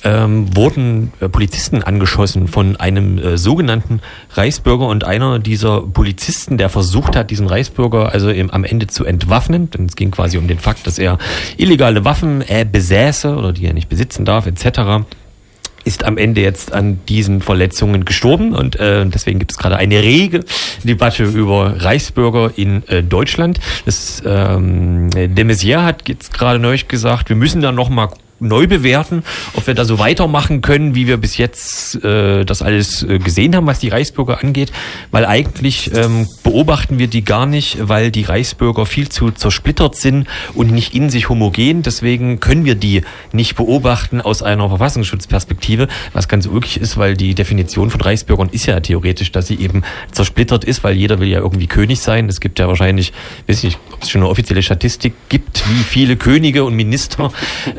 ähm, 0.03 0.55
wurden 0.55 1.13
äh, 1.19 1.29
Polizisten 1.29 1.83
angeschossen 1.83 2.47
von 2.47 2.75
einem 2.75 3.17
äh, 3.17 3.37
sogenannten 3.37 4.01
Reichsbürger 4.31 4.87
und 4.87 5.03
einer 5.03 5.39
dieser 5.39 5.81
Polizisten, 5.81 6.57
der 6.57 6.69
versucht 6.69 7.15
hat, 7.15 7.31
diesen 7.31 7.47
Reichsbürger 7.47 8.11
also 8.11 8.29
im, 8.29 8.51
am 8.51 8.63
Ende 8.63 8.87
zu 8.87 9.05
entwaffnen, 9.05 9.69
denn 9.71 9.85
es 9.85 9.95
ging 9.95 10.11
quasi 10.11 10.37
um 10.37 10.47
den 10.47 10.59
Fakt, 10.59 10.87
dass 10.87 10.99
er 10.99 11.17
illegale 11.57 12.05
Waffen 12.05 12.41
äh, 12.47 12.65
besäße 12.69 13.35
oder 13.35 13.53
die 13.53 13.65
er 13.65 13.73
nicht 13.73 13.89
besitzen 13.89 14.25
darf, 14.25 14.45
etc 14.47 15.05
ist 15.87 16.03
am 16.03 16.17
Ende 16.17 16.41
jetzt 16.41 16.73
an 16.73 16.99
diesen 17.07 17.41
Verletzungen 17.41 18.03
gestorben 18.03 18.53
und 18.53 18.75
äh, 18.75 19.05
deswegen 19.05 19.39
gibt 19.39 19.51
es 19.51 19.57
gerade 19.57 19.77
eine 19.77 20.03
rege 20.03 20.41
Debatte 20.83 21.23
über 21.23 21.81
Reichsbürger 21.81 22.51
in 22.57 22.85
äh, 22.89 23.01
Deutschland. 23.01 23.59
Das, 23.85 24.21
ähm, 24.25 25.09
de 25.11 25.43
Maizière 25.45 25.83
hat 25.83 26.09
jetzt 26.09 26.33
gerade 26.33 26.59
neulich 26.59 26.89
gesagt, 26.89 27.29
wir 27.29 27.37
müssen 27.37 27.61
da 27.61 27.71
noch 27.71 27.87
mal 27.87 28.09
neu 28.39 28.67
bewerten, 28.67 29.23
ob 29.55 29.67
wir 29.67 29.73
da 29.73 29.85
so 29.85 29.99
weitermachen 29.99 30.61
können, 30.61 30.95
wie 30.95 31.07
wir 31.07 31.17
bis 31.17 31.37
jetzt 31.37 32.03
äh, 32.03 32.45
das 32.45 32.61
alles 32.61 33.03
äh, 33.03 33.19
gesehen 33.19 33.55
haben, 33.55 33.65
was 33.67 33.79
die 33.79 33.89
Reichsbürger 33.89 34.43
angeht, 34.43 34.71
weil 35.11 35.25
eigentlich 35.25 35.91
ähm, 35.95 36.27
beobachten 36.43 36.99
wir 36.99 37.07
die 37.07 37.23
gar 37.23 37.45
nicht, 37.45 37.77
weil 37.81 38.11
die 38.11 38.23
Reichsbürger 38.23 38.85
viel 38.85 39.09
zu 39.09 39.31
zersplittert 39.31 39.95
sind 39.95 40.27
und 40.53 40.71
nicht 40.71 40.93
in 40.93 41.09
sich 41.09 41.29
homogen. 41.29 41.81
Deswegen 41.81 42.39
können 42.39 42.65
wir 42.65 42.75
die 42.75 43.01
nicht 43.31 43.55
beobachten 43.55 44.21
aus 44.21 44.43
einer 44.43 44.69
Verfassungsschutzperspektive, 44.69 45.87
was 46.13 46.27
ganz 46.27 46.45
ulkig 46.45 46.79
ist, 46.79 46.97
weil 46.97 47.15
die 47.15 47.33
Definition 47.33 47.89
von 47.89 48.01
Reichsbürgern 48.01 48.49
ist 48.51 48.67
ja 48.67 48.79
theoretisch, 48.79 49.31
dass 49.31 49.47
sie 49.47 49.55
eben 49.55 49.83
zersplittert 50.11 50.63
ist, 50.63 50.83
weil 50.83 50.95
jeder 50.95 51.19
will 51.19 51.27
ja 51.27 51.39
irgendwie 51.39 51.67
König 51.67 51.99
sein. 51.99 52.29
Es 52.29 52.39
gibt 52.39 52.59
ja 52.59 52.67
wahrscheinlich, 52.67 53.13
weiß 53.47 53.63
nicht, 53.63 53.79
ob 53.91 54.03
es 54.03 54.09
schon 54.09 54.21
eine 54.21 54.29
offizielle 54.29 54.61
Statistik 54.61 55.13
gibt, 55.29 55.63
wie 55.69 55.83
viele 55.83 56.17
Könige 56.17 56.63
und 56.63 56.75
Minister 56.75 57.31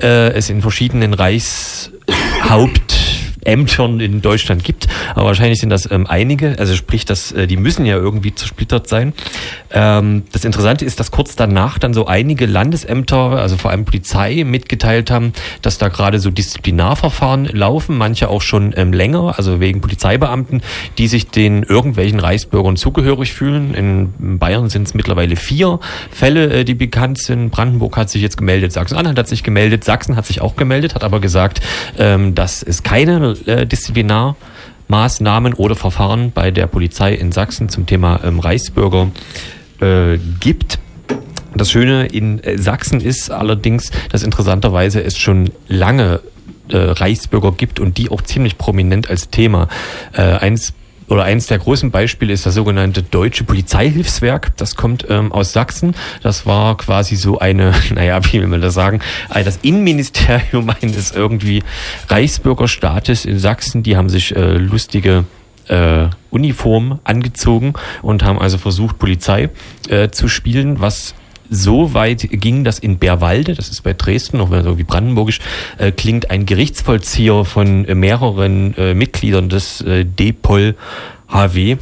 äh, 0.02 0.32
es 0.32 0.47
in 0.50 0.60
verschiedenen 0.60 1.14
Reichshaupt 1.14 3.07
in 3.48 4.20
Deutschland 4.20 4.64
gibt, 4.64 4.88
aber 5.14 5.26
wahrscheinlich 5.26 5.58
sind 5.58 5.70
das 5.70 5.90
ähm, 5.90 6.06
einige, 6.06 6.58
also 6.58 6.74
sprich, 6.74 7.04
dass 7.04 7.32
äh, 7.32 7.46
die 7.46 7.56
müssen 7.56 7.86
ja 7.86 7.96
irgendwie 7.96 8.34
zersplittert 8.34 8.88
sein. 8.88 9.12
Ähm, 9.70 10.24
das 10.32 10.44
Interessante 10.44 10.84
ist, 10.84 11.00
dass 11.00 11.10
kurz 11.10 11.36
danach 11.36 11.78
dann 11.78 11.94
so 11.94 12.06
einige 12.06 12.46
Landesämter, 12.46 13.16
also 13.16 13.56
vor 13.56 13.70
allem 13.70 13.84
Polizei, 13.84 14.44
mitgeteilt 14.44 15.10
haben, 15.10 15.32
dass 15.62 15.78
da 15.78 15.88
gerade 15.88 16.18
so 16.18 16.30
Disziplinarverfahren 16.30 17.46
laufen, 17.46 17.96
manche 17.96 18.28
auch 18.28 18.42
schon 18.42 18.74
ähm, 18.76 18.92
länger, 18.92 19.34
also 19.36 19.60
wegen 19.60 19.80
Polizeibeamten, 19.80 20.62
die 20.98 21.08
sich 21.08 21.28
den 21.28 21.62
irgendwelchen 21.62 22.20
Reichsbürgern 22.20 22.76
zugehörig 22.76 23.32
fühlen. 23.32 23.74
In 23.74 24.38
Bayern 24.38 24.68
sind 24.68 24.86
es 24.86 24.94
mittlerweile 24.94 25.36
vier 25.36 25.80
Fälle, 26.10 26.52
äh, 26.52 26.64
die 26.64 26.74
bekannt 26.74 27.18
sind. 27.18 27.50
Brandenburg 27.50 27.96
hat 27.96 28.10
sich 28.10 28.22
jetzt 28.22 28.36
gemeldet, 28.36 28.72
Sachsen-Anhalt 28.72 29.18
hat 29.18 29.28
sich 29.28 29.42
gemeldet, 29.42 29.84
Sachsen 29.84 30.16
hat 30.16 30.26
sich 30.26 30.40
auch 30.40 30.56
gemeldet, 30.56 30.94
hat 30.94 31.04
aber 31.04 31.20
gesagt, 31.20 31.60
ähm, 31.98 32.34
dass 32.34 32.62
es 32.62 32.82
keine 32.82 33.37
äh, 33.46 33.66
Disziplinar 33.66 34.36
Maßnahmen 34.88 35.54
oder 35.54 35.76
Verfahren 35.76 36.32
bei 36.32 36.50
der 36.50 36.66
Polizei 36.66 37.14
in 37.14 37.30
Sachsen 37.30 37.68
zum 37.68 37.86
Thema 37.86 38.20
ähm, 38.24 38.40
Reichsbürger 38.40 39.08
äh, 39.80 40.18
gibt. 40.40 40.78
Das 41.54 41.70
Schöne 41.70 42.06
in 42.06 42.42
äh, 42.42 42.58
Sachsen 42.58 43.00
ist 43.00 43.30
allerdings, 43.30 43.90
dass 44.10 44.22
interessanterweise 44.22 45.02
es 45.02 45.18
schon 45.18 45.50
lange 45.68 46.20
äh, 46.70 46.76
Reichsbürger 46.76 47.52
gibt 47.52 47.80
und 47.80 47.98
die 47.98 48.10
auch 48.10 48.22
ziemlich 48.22 48.58
prominent 48.58 49.10
als 49.10 49.28
Thema. 49.30 49.68
Äh, 50.12 50.22
eins 50.22 50.72
oder 51.08 51.24
eins 51.24 51.46
der 51.46 51.58
großen 51.58 51.90
Beispiele 51.90 52.32
ist 52.32 52.46
das 52.46 52.54
sogenannte 52.54 53.02
Deutsche 53.02 53.44
Polizeihilfswerk. 53.44 54.56
Das 54.56 54.76
kommt 54.76 55.06
ähm, 55.08 55.32
aus 55.32 55.52
Sachsen. 55.52 55.94
Das 56.22 56.46
war 56.46 56.76
quasi 56.76 57.16
so 57.16 57.38
eine, 57.38 57.72
naja, 57.94 58.20
wie 58.24 58.40
will 58.40 58.46
man 58.46 58.60
das 58.60 58.74
sagen, 58.74 59.00
das 59.32 59.58
Innenministerium 59.62 60.70
eines 60.82 61.12
irgendwie 61.12 61.62
Reichsbürgerstaates 62.08 63.24
in 63.24 63.38
Sachsen. 63.38 63.82
Die 63.82 63.96
haben 63.96 64.08
sich 64.08 64.34
äh, 64.36 64.58
lustige 64.58 65.24
äh, 65.68 66.08
Uniform 66.30 67.00
angezogen 67.04 67.74
und 68.02 68.22
haben 68.22 68.38
also 68.38 68.58
versucht, 68.58 68.98
Polizei 68.98 69.50
äh, 69.88 70.10
zu 70.10 70.28
spielen, 70.28 70.80
was 70.80 71.14
so 71.50 71.94
weit 71.94 72.28
ging, 72.30 72.64
dass 72.64 72.78
in 72.78 72.98
Bärwalde, 72.98 73.54
das 73.54 73.68
ist 73.68 73.82
bei 73.82 73.94
Dresden, 73.94 74.40
auch 74.40 74.50
wenn 74.50 74.60
es 74.60 74.66
irgendwie 74.66 74.84
brandenburgisch 74.84 75.40
äh, 75.78 75.92
klingt, 75.92 76.30
ein 76.30 76.46
Gerichtsvollzieher 76.46 77.44
von 77.44 77.84
äh, 77.84 77.94
mehreren 77.94 78.74
äh, 78.76 78.94
Mitgliedern 78.94 79.48
des 79.48 79.80
äh, 79.80 80.04
DPOL 80.04 80.74
HW 81.28 81.76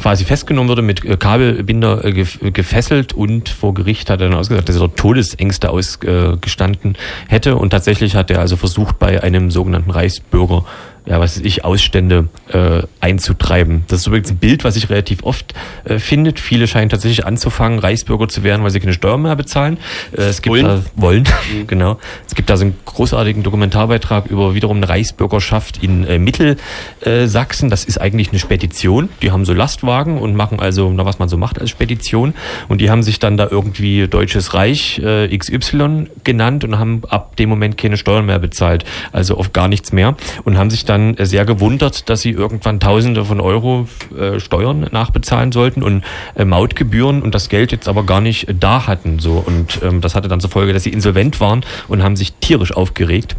quasi 0.00 0.24
festgenommen 0.24 0.68
wurde, 0.68 0.82
mit 0.82 1.04
äh, 1.04 1.16
Kabelbinder 1.16 2.04
äh, 2.04 2.10
gef- 2.10 2.50
gefesselt 2.50 3.12
und 3.12 3.48
vor 3.48 3.74
Gericht 3.74 4.10
hat 4.10 4.20
er 4.20 4.28
dann 4.28 4.38
ausgesagt, 4.38 4.68
dass 4.68 4.76
er 4.76 4.94
Todesängste 4.94 5.70
ausgestanden 5.70 6.96
hätte. 7.28 7.56
Und 7.56 7.70
tatsächlich 7.70 8.16
hat 8.16 8.30
er 8.30 8.40
also 8.40 8.56
versucht, 8.56 8.98
bei 8.98 9.22
einem 9.22 9.50
sogenannten 9.50 9.90
Reichsbürger 9.90 10.64
ja, 11.06 11.20
was 11.20 11.36
weiß 11.36 11.44
ich, 11.44 11.64
Ausstände 11.64 12.28
äh, 12.48 12.82
einzutreiben. 13.00 13.84
Das 13.88 14.00
ist 14.00 14.06
übrigens 14.06 14.30
ein 14.30 14.38
Bild, 14.38 14.64
was 14.64 14.74
sich 14.74 14.88
relativ 14.88 15.22
oft 15.22 15.52
äh, 15.84 15.98
findet. 15.98 16.40
Viele 16.40 16.66
scheinen 16.66 16.88
tatsächlich 16.88 17.26
anzufangen, 17.26 17.78
Reichsbürger 17.78 18.26
zu 18.28 18.42
werden, 18.42 18.62
weil 18.62 18.70
sie 18.70 18.80
keine 18.80 18.94
Steuern 18.94 19.20
mehr 19.20 19.36
bezahlen. 19.36 19.76
Äh, 20.16 20.22
es 20.22 20.40
gibt 20.40 20.54
Wollen. 20.54 20.64
da 20.64 20.82
wollen, 20.96 21.24
genau. 21.66 21.98
Es 22.26 22.34
gibt 22.34 22.48
da 22.48 22.56
so 22.56 22.64
einen 22.64 22.76
großartigen 22.86 23.42
Dokumentarbeitrag 23.42 24.26
über 24.26 24.54
wiederum 24.54 24.78
eine 24.78 24.88
Reichsbürgerschaft 24.88 25.82
in 25.82 26.06
äh, 26.06 26.18
Mittelsachsen. 26.18 27.68
Das 27.68 27.84
ist 27.84 28.00
eigentlich 28.00 28.30
eine 28.30 28.38
Spedition. 28.38 29.10
Die 29.20 29.30
haben 29.30 29.44
so 29.44 29.52
Lastwagen 29.52 30.18
und 30.18 30.34
machen 30.36 30.58
also, 30.58 30.90
na, 30.90 31.04
was 31.04 31.18
man 31.18 31.28
so 31.28 31.36
macht 31.36 31.60
als 31.60 31.68
Spedition. 31.68 32.32
Und 32.68 32.80
die 32.80 32.88
haben 32.88 33.02
sich 33.02 33.18
dann 33.18 33.36
da 33.36 33.46
irgendwie 33.50 34.08
Deutsches 34.08 34.54
Reich 34.54 35.00
äh, 35.04 35.36
XY 35.36 36.06
genannt 36.24 36.64
und 36.64 36.78
haben 36.78 37.02
ab 37.10 37.36
dem 37.36 37.50
Moment 37.50 37.76
keine 37.76 37.98
Steuern 37.98 38.24
mehr 38.24 38.38
bezahlt. 38.38 38.86
Also 39.12 39.36
auf 39.36 39.52
gar 39.52 39.68
nichts 39.68 39.92
mehr. 39.92 40.16
Und 40.44 40.56
haben 40.56 40.70
sich 40.70 40.86
dann 40.86 40.93
äh, 41.00 41.26
sehr 41.26 41.44
gewundert, 41.44 42.08
dass 42.08 42.20
sie 42.20 42.30
irgendwann 42.30 42.80
Tausende 42.80 43.24
von 43.24 43.40
Euro 43.40 43.88
äh, 44.18 44.40
Steuern 44.40 44.88
nachbezahlen 44.92 45.52
sollten 45.52 45.82
und 45.82 46.04
äh, 46.34 46.44
Mautgebühren 46.44 47.22
und 47.22 47.34
das 47.34 47.48
Geld 47.48 47.72
jetzt 47.72 47.88
aber 47.88 48.04
gar 48.04 48.20
nicht 48.20 48.48
äh, 48.48 48.54
da 48.58 48.86
hatten. 48.86 49.18
So. 49.18 49.42
Und 49.44 49.80
ähm, 49.82 50.00
das 50.00 50.14
hatte 50.14 50.28
dann 50.28 50.40
zur 50.40 50.50
Folge, 50.50 50.72
dass 50.72 50.82
sie 50.82 50.90
insolvent 50.90 51.40
waren 51.40 51.64
und 51.88 52.02
haben 52.02 52.16
sich 52.16 52.32
tierisch 52.34 52.72
aufgeregt. 52.74 53.36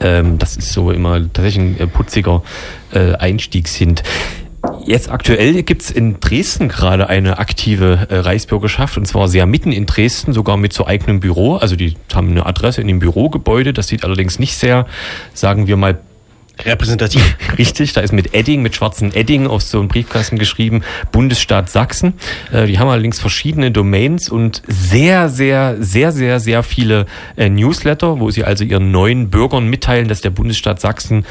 Ähm, 0.00 0.38
das 0.38 0.56
ist 0.56 0.72
so 0.72 0.90
immer 0.90 1.20
tatsächlich 1.32 1.64
ein 1.64 1.80
äh, 1.80 1.86
putziger 1.86 2.42
äh, 2.92 3.14
Einstiegshint. 3.14 4.02
Jetzt 4.84 5.10
aktuell 5.10 5.62
gibt's 5.62 5.90
in 5.90 6.18
Dresden 6.20 6.68
gerade 6.68 7.08
eine 7.08 7.38
aktive 7.38 8.06
äh, 8.08 8.18
Reichsbürgerschaft 8.18 8.96
und 8.96 9.06
zwar 9.06 9.28
sehr 9.28 9.46
mitten 9.46 9.72
in 9.72 9.86
Dresden, 9.86 10.32
sogar 10.32 10.56
mit 10.56 10.72
so 10.72 10.86
eigenem 10.86 11.20
Büro. 11.20 11.56
Also 11.56 11.76
die 11.76 11.94
haben 12.14 12.30
eine 12.30 12.46
Adresse 12.46 12.80
in 12.80 12.88
dem 12.88 12.98
Bürogebäude. 12.98 13.72
Das 13.72 13.88
sieht 13.88 14.04
allerdings 14.04 14.38
nicht 14.38 14.56
sehr, 14.56 14.86
sagen 15.34 15.66
wir 15.66 15.76
mal, 15.76 15.98
Repräsentativ. 16.64 17.36
Richtig, 17.58 17.92
da 17.92 18.00
ist 18.00 18.12
mit 18.12 18.34
Edding, 18.34 18.62
mit 18.62 18.74
schwarzen 18.74 19.14
Edding 19.14 19.46
auf 19.46 19.62
so 19.62 19.78
einen 19.78 19.88
Briefkasten 19.88 20.38
geschrieben, 20.38 20.82
Bundesstaat 21.12 21.68
Sachsen. 21.70 22.14
Äh, 22.52 22.66
die 22.66 22.78
haben 22.78 22.88
allerdings 22.88 23.20
verschiedene 23.20 23.70
Domains 23.70 24.28
und 24.28 24.62
sehr, 24.66 25.28
sehr, 25.28 25.76
sehr, 25.80 26.12
sehr, 26.12 26.40
sehr 26.40 26.62
viele 26.62 27.06
äh, 27.36 27.48
Newsletter, 27.48 28.20
wo 28.20 28.30
sie 28.30 28.44
also 28.44 28.64
ihren 28.64 28.90
neuen 28.90 29.30
Bürgern 29.30 29.68
mitteilen, 29.68 30.08
dass 30.08 30.20
der 30.20 30.30
Bundesstaat 30.30 30.80
Sachsen 30.80 31.26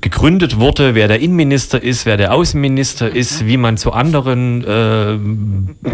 gegründet 0.00 0.58
wurde, 0.58 0.94
wer 0.94 1.08
der 1.08 1.20
Innenminister 1.20 1.82
ist, 1.82 2.06
wer 2.06 2.16
der 2.16 2.32
Außenminister 2.32 3.08
ist, 3.10 3.46
wie 3.46 3.56
man 3.56 3.76
zu 3.76 3.92
anderen 3.92 4.64
äh, 4.64 5.18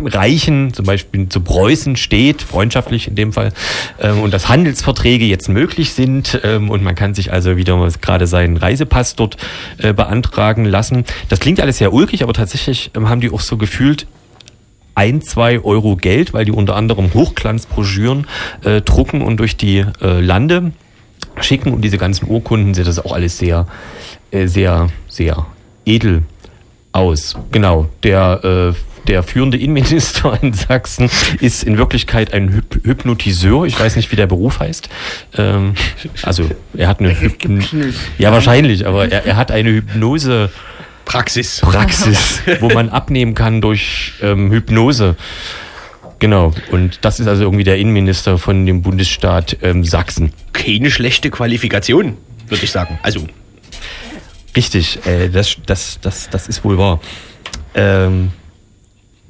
Reichen, 0.09 0.73
zum 0.75 0.85
Beispiel 0.85 1.29
zu 1.29 1.41
Preußen 1.41 1.97
steht, 1.97 2.43
freundschaftlich 2.43 3.09
in 3.09 3.15
dem 3.15 3.33
Fall, 3.33 3.53
ähm, 4.01 4.21
und 4.21 4.35
dass 4.35 4.49
Handelsverträge 4.49 5.25
jetzt 5.25 5.49
möglich 5.49 5.93
sind 5.93 6.41
ähm, 6.45 6.71
und 6.71 6.83
man 6.83 6.95
kann 6.95 7.15
sich 7.15 7.33
also 7.33 7.57
wieder 7.57 7.89
gerade 8.01 8.27
seinen 8.27 8.57
Reisepass 8.57 9.17
dort 9.17 9.37
äh, 9.79 9.93
beantragen 9.93 10.65
lassen. 10.65 11.05
Das 11.29 11.41
klingt 11.41 11.61
alles 11.61 11.79
sehr 11.79 11.93
ulkig, 11.93 12.23
aber 12.23 12.33
tatsächlich 12.33 12.91
ähm, 12.95 13.09
haben 13.09 13.21
die 13.21 13.31
auch 13.31 13.41
so 13.41 13.57
gefühlt 13.57 14.07
ein, 14.95 15.23
zwei 15.23 15.61
Euro 15.61 15.97
Geld, 15.97 16.33
weil 16.33 16.45
die 16.45 16.53
unter 16.53 16.77
anderem 16.77 17.13
Hochglanzbroschüren 17.15 18.27
äh, 18.65 18.81
drucken 18.81 19.23
und 19.23 19.39
durch 19.39 19.57
die 19.57 19.85
äh, 20.01 20.21
Lande 20.21 20.73
schicken 21.41 21.73
und 21.73 21.83
diese 21.83 21.99
ganzen 21.99 22.29
Urkunden 22.29 22.75
sieht 22.75 22.87
das 22.87 23.05
auch 23.05 23.13
alles 23.13 23.39
sehr, 23.39 23.67
äh, 24.31 24.47
sehr, 24.47 24.89
sehr 25.09 25.47
edel 25.85 26.23
aus. 26.93 27.35
Genau, 27.51 27.89
der, 28.03 28.73
äh, 28.73 28.73
der 29.09 29.23
führende 29.23 29.59
Innenminister 29.59 30.39
in 30.41 30.53
Sachsen 30.53 31.11
ist 31.41 31.63
in 31.63 31.77
Wirklichkeit 31.77 32.33
ein 32.33 32.53
Hyp 32.53 32.81
Hypnotiseur. 32.85 33.67
Ich 33.67 33.79
weiß 33.79 33.97
nicht, 33.97 34.11
wie 34.13 34.17
der 34.17 34.27
Beruf 34.27 34.61
heißt. 34.61 34.89
Ähm, 35.37 35.75
also 36.23 36.49
er 36.77 36.89
hat 36.89 37.01
eine 37.01 37.21
Hypn 37.21 37.65
ja 38.19 38.33
wahrscheinlich, 38.33 38.87
aber 38.87 39.11
er, 39.11 39.27
er 39.27 39.37
hat 39.37 39.51
eine 39.51 39.71
Hypnose 39.71 40.51
Praxis. 41.05 41.61
Praxis, 41.61 42.41
wo 42.61 42.71
man 42.71 42.89
abnehmen 42.89 43.35
kann 43.35 43.61
durch 43.61 44.15
ähm, 44.23 44.51
Hypnose. 44.51 45.17
Genau. 46.19 46.53
Und 46.71 46.99
das 47.03 47.21
ist 47.21 47.27
also 47.27 47.43
irgendwie 47.43 47.65
der 47.65 47.77
Innenminister 47.79 48.39
von 48.39 48.65
dem 48.67 48.83
Bundesstaat 48.83 49.57
ähm, 49.63 49.85
Sachsen. 49.85 50.33
Keine 50.53 50.91
schlechte 50.91 51.31
Qualifikation, 51.31 52.17
würde 52.49 52.65
ich 52.65 52.71
sagen. 52.71 52.99
Also, 53.03 53.27
Richtig, 54.57 55.05
äh, 55.05 55.29
das, 55.31 55.57
das, 55.67 55.99
das, 56.01 56.31
das 56.31 56.47
ist 56.49 56.65
wohl 56.65 56.79
wahr. 56.79 57.01
Ähm, 57.75 58.31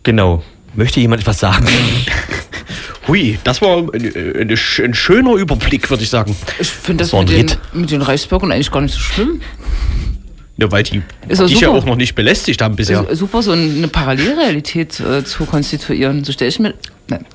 genau. 0.02 0.42
Möchte 0.74 1.00
jemand 1.00 1.22
etwas 1.22 1.38
sagen? 1.38 1.66
hui, 3.08 3.38
das 3.44 3.62
war 3.62 3.78
eine, 3.94 4.54
sch- 4.56 4.84
ein 4.84 4.92
schöner 4.92 5.34
Überblick, 5.36 5.88
würde 5.88 6.02
ich 6.02 6.10
sagen. 6.10 6.36
Ich 6.58 6.68
finde 6.68 7.04
das, 7.04 7.12
Das 7.12 7.20
ein 7.20 7.26
mit 7.38 7.50
den, 7.52 7.80
mit 7.80 7.90
den 7.90 8.02
Reichsbürgern 8.02 8.52
eigentlich 8.52 8.70
gar 8.70 8.82
nicht 8.82 8.92
so 8.94 9.00
schlimm. 9.00 9.40
Ja, 10.56 10.70
weil 10.70 10.84
die 10.84 11.02
Ist 11.28 11.42
dich 11.42 11.60
ja 11.60 11.68
auch 11.70 11.84
noch 11.84 11.96
nicht 11.96 12.14
belästigt 12.14 12.62
haben 12.62 12.76
bisher. 12.76 13.04
Su- 13.08 13.14
Super, 13.16 13.42
so 13.42 13.52
eine 13.52 13.88
Parallelrealität 13.88 15.00
äh, 15.00 15.24
zu 15.24 15.46
konstituieren. 15.46 16.22
So 16.24 16.32
stelle 16.32 16.48
ich 16.48 16.58
mir. 16.60 16.74
Nein. 17.08 17.26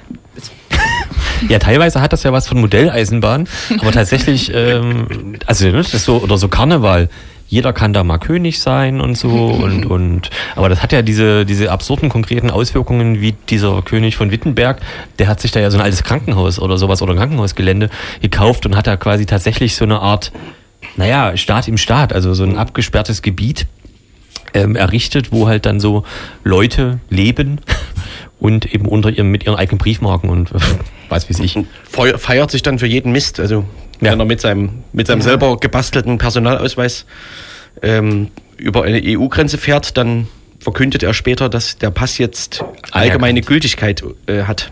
Ja, 1.47 1.57
teilweise 1.59 2.01
hat 2.01 2.11
das 2.11 2.23
ja 2.23 2.33
was 2.33 2.47
von 2.47 2.59
Modelleisenbahn, 2.59 3.47
aber 3.79 3.91
tatsächlich, 3.93 4.51
ähm, 4.53 5.37
also 5.45 5.65
ne, 5.67 5.71
das 5.73 5.93
ist 5.93 6.03
so 6.05 6.17
oder 6.17 6.37
so 6.37 6.49
Karneval. 6.49 7.09
Jeder 7.47 7.73
kann 7.73 7.93
da 7.93 8.03
mal 8.03 8.19
König 8.19 8.59
sein 8.59 8.99
und 9.01 9.17
so 9.17 9.29
und 9.47 9.85
und 9.89 10.29
aber 10.55 10.67
das 10.69 10.83
hat 10.83 10.91
ja 10.91 11.01
diese 11.01 11.45
diese 11.45 11.71
absurden 11.71 12.09
konkreten 12.09 12.51
Auswirkungen 12.51 13.21
wie 13.21 13.35
dieser 13.49 13.81
König 13.83 14.17
von 14.17 14.31
Wittenberg, 14.31 14.81
der 15.17 15.27
hat 15.27 15.39
sich 15.39 15.51
da 15.51 15.59
ja 15.61 15.71
so 15.71 15.77
ein 15.77 15.83
altes 15.83 16.03
Krankenhaus 16.03 16.59
oder 16.59 16.77
sowas 16.77 17.01
oder 17.01 17.13
ein 17.13 17.17
Krankenhausgelände 17.17 17.89
gekauft 18.21 18.65
und 18.65 18.75
hat 18.75 18.85
da 18.87 18.97
quasi 18.97 19.25
tatsächlich 19.25 19.75
so 19.77 19.85
eine 19.85 19.99
Art 20.01 20.31
naja, 20.99 21.35
Staat 21.37 21.67
im 21.69 21.77
Staat, 21.77 22.11
also 22.13 22.33
so 22.33 22.43
ein 22.43 22.57
abgesperrtes 22.57 23.21
Gebiet 23.21 23.67
ähm, 24.53 24.75
errichtet, 24.75 25.31
wo 25.31 25.47
halt 25.47 25.65
dann 25.65 25.79
so 25.79 26.03
Leute 26.43 26.99
leben 27.09 27.61
und 28.39 28.65
eben 28.73 28.85
unter 28.85 29.09
ihrem 29.09 29.31
mit 29.31 29.45
ihren 29.45 29.55
eigenen 29.55 29.77
Briefmarken 29.77 30.29
und 30.29 30.51
äh, 30.51 30.59
was 31.07 31.29
weiß 31.29 31.39
ich. 31.39 31.57
Feu- 31.89 32.17
Feiert 32.17 32.51
sich 32.51 32.61
dann 32.63 32.79
für 32.79 32.85
jeden 32.87 33.11
Mist. 33.13 33.39
Also, 33.39 33.63
Ja. 34.01 34.11
wenn 34.11 34.19
er 34.19 34.25
mit 34.25 34.41
seinem, 34.41 34.83
mit 34.93 35.07
seinem 35.07 35.21
selber 35.21 35.57
gebastelten 35.57 36.17
Personalausweis 36.17 37.05
ähm, 37.81 38.27
über 38.57 38.83
eine 38.83 39.01
EU-Grenze 39.03 39.57
fährt, 39.57 39.95
dann 39.97 40.27
verkündet 40.59 41.03
er 41.03 41.13
später, 41.13 41.49
dass 41.49 41.77
der 41.77 41.89
Pass 41.91 42.17
jetzt 42.17 42.63
allgemeine 42.91 43.41
Gültigkeit 43.41 44.03
äh, 44.27 44.43
hat, 44.43 44.71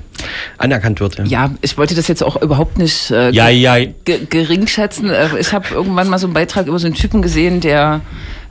anerkannt 0.57 0.99
wird. 0.99 1.19
Ja, 1.27 1.51
ich 1.61 1.77
wollte 1.77 1.95
das 1.95 2.07
jetzt 2.07 2.23
auch 2.23 2.41
überhaupt 2.41 2.77
nicht 2.77 3.11
äh, 3.11 3.29
Ja, 3.31 3.47
ge- 3.49 3.57
ja. 3.59 3.75
ge 4.05 4.25
gering 4.29 4.67
schätzen. 4.67 5.09
Äh, 5.09 5.29
Ich 5.39 5.53
habe 5.53 5.65
irgendwann 5.73 6.09
mal 6.09 6.19
so 6.19 6.27
einen 6.27 6.33
Beitrag 6.33 6.67
über 6.67 6.77
so 6.79 6.87
einen 6.87 6.95
Typen 6.95 7.21
gesehen, 7.21 7.61
der 7.61 8.01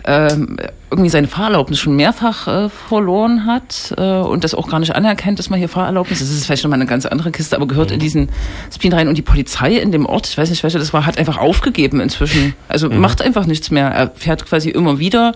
ähm, 0.09 0.57
irgendwie 0.89 1.11
seine 1.11 1.27
Fahrerlaubnis 1.27 1.81
schon 1.81 1.97
mehrfach 1.97 2.47
äh, 2.47 2.69
verloren 2.69 3.45
hat 3.45 3.93
äh, 3.99 4.03
und 4.03 4.45
das 4.45 4.55
auch 4.55 4.69
gar 4.69 4.79
nicht 4.79 4.95
anerkennt, 4.95 5.39
dass 5.41 5.51
man 5.51 5.59
hier 5.59 5.69
Fahrerlaubnis 5.69 6.21
ist. 6.21 6.31
Das 6.31 6.37
ist 6.39 6.47
vielleicht 6.47 6.63
nochmal 6.63 6.79
eine 6.79 6.89
ganz 6.89 7.07
andere 7.07 7.33
Kiste, 7.33 7.57
aber 7.57 7.67
gehört 7.67 7.91
in 7.91 7.99
diesen 7.99 8.29
Spin 8.73 8.93
rein. 8.93 9.09
Und 9.09 9.19
die 9.19 9.23
Polizei 9.23 9.73
in 9.73 9.91
dem 9.91 10.07
Ort, 10.07 10.29
ich 10.29 10.39
weiß 10.39 10.49
nicht, 10.49 10.63
welcher 10.63 10.79
das 10.79 10.93
war, 10.93 11.05
hat 11.07 11.19
einfach 11.19 11.39
aufgegeben 11.39 12.01
inzwischen. 12.01 12.55
Also 12.69 12.89
macht 12.89 13.21
einfach 13.21 13.47
nichts 13.47 13.73
mehr. 13.73 13.89
Er 13.89 14.13
fährt 14.15 14.47
quasi 14.47 14.71
immer 14.71 15.01
wieder, 15.01 15.33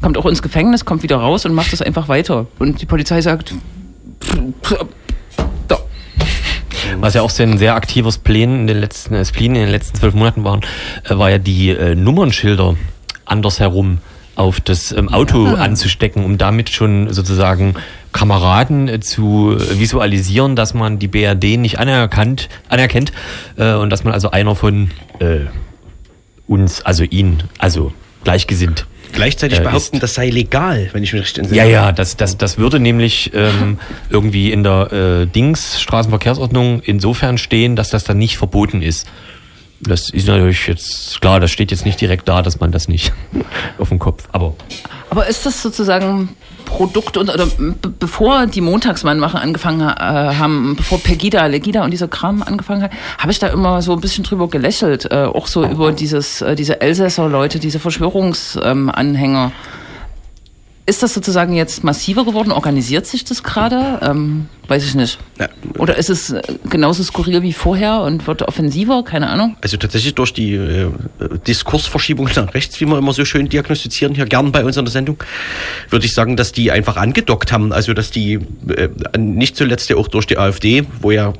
kommt 0.00 0.18
auch 0.18 0.26
ins 0.26 0.42
Gefängnis, 0.42 0.84
kommt 0.84 1.02
wieder 1.02 1.16
raus 1.16 1.44
und 1.46 1.54
macht 1.54 1.72
das 1.72 1.82
einfach 1.82 2.08
weiter. 2.08 2.46
Und 2.58 2.80
die 2.80 2.86
Polizei 2.86 3.20
sagt, 3.20 3.54
da. 5.68 5.78
Was 6.98 7.14
ja 7.14 7.22
auch 7.22 7.30
so 7.30 7.42
ein 7.42 7.58
sehr 7.58 7.74
aktives 7.74 8.18
Plan 8.18 8.60
in 8.60 8.66
den 8.66 8.78
letzten, 8.78 9.14
äh, 9.14 9.24
Spleen 9.24 9.54
in 9.54 9.62
den 9.62 9.70
letzten 9.70 9.98
zwölf 9.98 10.14
Monaten 10.14 10.44
waren, 10.44 10.60
äh, 11.08 11.16
war 11.16 11.30
ja 11.30 11.38
die 11.38 11.70
äh, 11.70 11.94
Nummernschilder 11.94 12.76
andersherum 13.24 13.98
auf 14.36 14.60
das 14.60 14.92
ähm, 14.92 15.08
Auto 15.08 15.46
anzustecken, 15.46 16.24
um 16.24 16.38
damit 16.38 16.68
schon 16.70 17.12
sozusagen 17.12 17.74
Kameraden 18.12 18.88
äh, 18.88 19.00
zu 19.00 19.56
visualisieren, 19.58 20.56
dass 20.56 20.74
man 20.74 20.98
die 20.98 21.08
BRD 21.08 21.58
nicht 21.58 21.78
anerkannt, 21.78 22.48
anerkennt 22.68 23.12
äh, 23.56 23.74
und 23.74 23.90
dass 23.90 24.04
man 24.04 24.12
also 24.12 24.30
einer 24.30 24.54
von 24.54 24.90
äh, 25.20 25.40
uns, 26.46 26.82
also 26.82 27.04
ihn, 27.04 27.42
also 27.58 27.92
gleichgesinnt 28.24 28.86
Gleichzeitig 29.14 29.60
Äh, 29.60 29.62
behaupten, 29.62 29.96
ist- 29.96 30.02
das 30.02 30.14
sei 30.14 30.28
legal, 30.30 30.90
wenn 30.92 31.02
ich 31.02 31.12
mich 31.12 31.22
richtig 31.22 31.38
entsinne. 31.44 31.58
ja, 31.62 31.64
ja, 31.66 31.92
das, 31.92 32.16
das, 32.16 32.36
das 32.36 32.58
würde 32.58 32.80
nämlich 32.80 33.30
ähm, 33.34 33.78
irgendwie 34.10 34.52
in 34.52 34.62
der 34.62 34.92
äh, 34.92 35.26
Dings 35.26 35.80
Straßenverkehrsordnung 35.80 36.80
insofern 36.82 37.38
stehen, 37.38 37.76
dass 37.76 37.90
das 37.90 38.04
dann 38.04 38.18
nicht 38.18 38.36
verboten 38.36 38.82
ist. 38.82 39.06
Das 39.80 40.10
ist 40.10 40.26
natürlich 40.28 40.66
jetzt 40.66 41.20
klar, 41.20 41.40
das 41.40 41.50
steht 41.50 41.70
jetzt 41.70 41.84
nicht 41.84 42.00
direkt 42.00 42.28
da, 42.28 42.42
dass 42.42 42.58
man 42.60 42.72
das 42.72 42.88
nicht 42.88 43.12
auf 43.78 43.88
dem 43.90 43.98
Kopf. 43.98 44.24
Aber 44.32 44.54
Aber 45.10 45.26
ist 45.26 45.44
das 45.46 45.62
sozusagen 45.62 46.30
Produkt 46.64 47.16
und 47.16 47.30
oder 47.30 47.46
be 47.46 47.74
bevor 47.98 48.46
die 48.46 48.60
Montagsmannmacher 48.60 49.40
angefangen 49.40 49.80
äh, 49.80 49.92
haben, 49.94 50.74
bevor 50.76 50.98
Pegida, 50.98 51.46
Legida 51.46 51.84
und 51.84 51.90
dieser 51.90 52.08
Kram 52.08 52.42
angefangen 52.42 52.82
hat, 52.82 52.92
habe 53.18 53.32
ich 53.32 53.38
da 53.38 53.48
immer 53.48 53.82
so 53.82 53.92
ein 53.92 54.00
bisschen 54.00 54.24
drüber 54.24 54.48
gelächelt, 54.48 55.10
äh, 55.10 55.24
auch 55.24 55.46
so 55.46 55.64
über 55.64 55.92
dieses 55.92 56.42
äh, 56.42 56.54
diese 56.54 56.80
Elsässer 56.80 57.28
Leute, 57.28 57.58
diese 57.58 57.78
Verschwörungsanhänger. 57.78 59.44
Ähm. 59.44 59.73
Ist 60.86 61.02
das 61.02 61.14
sozusagen 61.14 61.54
jetzt 61.54 61.82
massiver 61.82 62.26
geworden? 62.26 62.52
Organisiert 62.52 63.06
sich 63.06 63.24
das 63.24 63.42
gerade? 63.42 64.00
Ähm, 64.02 64.48
weiß 64.68 64.84
ich 64.84 64.94
nicht. 64.94 65.18
Ja. 65.40 65.48
Oder 65.78 65.96
ist 65.96 66.10
es 66.10 66.30
äh, 66.30 66.42
genauso 66.68 67.02
skurril 67.02 67.40
wie 67.40 67.54
vorher 67.54 68.02
und 68.02 68.26
wird 68.26 68.42
offensiver? 68.42 69.02
Keine 69.02 69.30
Ahnung. 69.30 69.56
Also 69.62 69.78
tatsächlich 69.78 70.14
durch 70.14 70.34
die 70.34 70.54
äh, 70.54 70.90
Diskursverschiebung 71.46 72.28
nach 72.36 72.52
rechts, 72.52 72.78
wie 72.80 72.84
wir 72.84 72.98
immer 72.98 73.14
so 73.14 73.24
schön 73.24 73.48
diagnostizieren, 73.48 74.14
hier 74.14 74.26
gern 74.26 74.52
bei 74.52 74.62
uns 74.62 74.76
in 74.76 74.84
der 74.84 74.92
Sendung, 74.92 75.16
würde 75.88 76.04
ich 76.04 76.12
sagen, 76.12 76.36
dass 76.36 76.52
die 76.52 76.70
einfach 76.70 76.96
angedockt 76.96 77.50
haben. 77.50 77.72
Also 77.72 77.94
dass 77.94 78.10
die 78.10 78.40
äh, 78.68 78.88
nicht 79.16 79.56
zuletzt 79.56 79.88
ja 79.88 79.96
auch 79.96 80.08
durch 80.08 80.26
die 80.26 80.36
AfD, 80.36 80.84
wo 81.00 81.10
ja, 81.10 81.32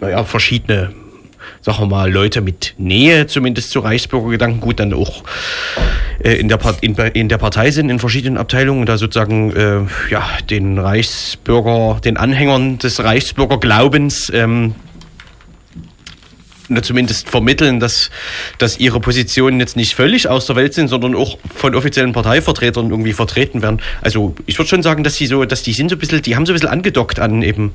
naja, 0.00 0.24
verschiedene 0.24 0.92
sagen 1.62 1.78
wir 1.80 1.86
mal, 1.86 2.10
Leute 2.10 2.40
mit 2.40 2.74
Nähe 2.78 3.26
zumindest 3.26 3.70
zu 3.70 3.80
Reichsbürgergedanken 3.80 4.60
gut 4.60 4.80
dann 4.80 4.92
auch 4.94 5.22
äh, 6.22 6.34
in, 6.34 6.48
der 6.48 6.56
Part, 6.56 6.82
in, 6.82 6.94
in 6.94 7.28
der 7.28 7.38
Partei 7.38 7.70
sind, 7.70 7.90
in 7.90 7.98
verschiedenen 7.98 8.38
Abteilungen, 8.38 8.86
da 8.86 8.96
sozusagen 8.96 9.54
äh, 9.54 9.80
ja, 10.10 10.26
den 10.48 10.78
Reichsbürger, 10.78 12.00
den 12.02 12.16
Anhängern 12.16 12.78
des 12.78 13.02
Reichsbürgerglaubens 13.02 14.30
ähm, 14.34 14.74
zumindest 16.82 17.28
vermitteln, 17.28 17.80
dass, 17.80 18.10
dass 18.58 18.78
ihre 18.78 19.00
Positionen 19.00 19.58
jetzt 19.58 19.76
nicht 19.76 19.94
völlig 19.94 20.28
aus 20.28 20.46
der 20.46 20.56
Welt 20.56 20.72
sind, 20.72 20.88
sondern 20.88 21.16
auch 21.16 21.38
von 21.54 21.74
offiziellen 21.74 22.12
Parteivertretern 22.12 22.90
irgendwie 22.90 23.12
vertreten 23.12 23.60
werden. 23.60 23.80
Also 24.02 24.34
ich 24.46 24.56
würde 24.58 24.68
schon 24.68 24.82
sagen, 24.82 25.02
dass 25.02 25.16
die 25.16 25.26
so, 25.26 25.44
dass 25.44 25.62
die 25.62 25.72
sind 25.72 25.90
so 25.90 25.96
ein 25.96 25.98
bisschen, 25.98 26.22
die 26.22 26.36
haben 26.36 26.46
so 26.46 26.52
ein 26.52 26.54
bisschen 26.54 26.68
angedockt 26.68 27.18
an 27.18 27.42
eben 27.42 27.74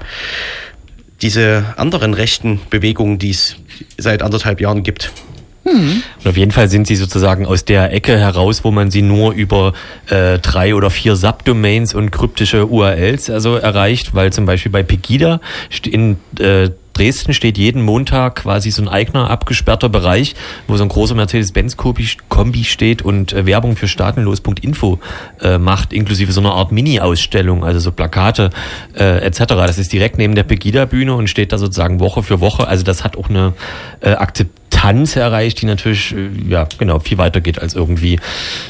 diese 1.22 1.74
anderen 1.78 2.14
rechten 2.14 2.60
Bewegungen, 2.70 3.20
die 3.20 3.32
es 3.32 3.56
seit 3.98 4.22
anderthalb 4.22 4.62
Jahren 4.62 4.84
gibt. 4.84 5.12
Und 6.24 6.30
auf 6.30 6.38
jeden 6.38 6.52
Fall 6.52 6.70
sind 6.70 6.86
sie 6.86 6.96
sozusagen 6.96 7.48
aus 7.48 7.66
der 7.66 7.92
Ecke 7.92 8.20
heraus, 8.20 8.64
wo 8.64 8.70
man 8.72 8.92
sie 8.92 9.02
nur 9.02 9.34
über 9.34 9.74
äh, 10.10 10.38
drei 10.38 10.76
oder 10.76 10.92
vier 10.92 11.16
Subdomains 11.16 11.96
und 11.96 12.12
kryptische 12.12 12.68
URLs 12.68 13.32
also 13.32 13.56
erreicht, 13.56 14.14
weil 14.14 14.32
zum 14.32 14.46
Beispiel 14.46 14.72
bei 14.72 14.84
Pegida 14.84 15.42
in 15.84 16.18
äh, 16.40 16.70
Dresden 16.96 17.34
steht 17.34 17.58
jeden 17.58 17.82
Montag 17.82 18.36
quasi 18.36 18.72
so 18.72 18.82
ein 18.82 18.88
eigener 18.88 19.30
abgesperrter 19.30 19.90
Bereich, 19.90 20.34
wo 20.68 20.78
so 20.78 20.84
ein 20.84 20.90
großer 20.90 21.14
Mercedes-Benz-Kombi 21.16 22.08
Kombi 22.30 22.64
steht 22.64 23.02
und 23.02 23.34
äh, 23.34 23.46
Werbung 23.46 23.76
für 23.76 23.88
staatenlos.info 23.88 25.00
äh, 25.42 25.58
macht, 25.58 25.92
inklusive 25.94 26.32
so 26.32 26.40
einer 26.40 26.54
Art 26.54 26.72
Mini-Ausstellung, 26.72 27.64
also 27.66 27.80
so 27.80 27.92
Plakate 27.92 28.50
äh, 28.98 29.20
etc. 29.26 29.40
Das 29.48 29.78
ist 29.78 29.92
direkt 29.92 30.18
neben 30.18 30.36
der 30.36 30.44
Pegida-Bühne 30.44 31.14
und 31.14 31.30
steht 31.30 31.52
da 31.52 31.58
sozusagen 31.58 32.00
Woche 32.00 32.24
für 32.24 32.40
Woche. 32.40 32.68
Also 32.68 32.84
das 32.84 33.04
hat 33.04 33.18
auch 33.18 33.30
eine 33.30 33.54
äh, 34.02 34.12
Akzeptanz 34.12 35.16
erreicht, 35.18 35.62
die 35.62 35.66
natürlich 35.66 36.14
äh, 36.16 36.30
ja 36.50 36.68
genau 36.78 37.00
viel 37.00 37.18
weiter 37.18 37.42
geht 37.42 37.60
als 37.62 37.74
irgendwie 37.74 38.20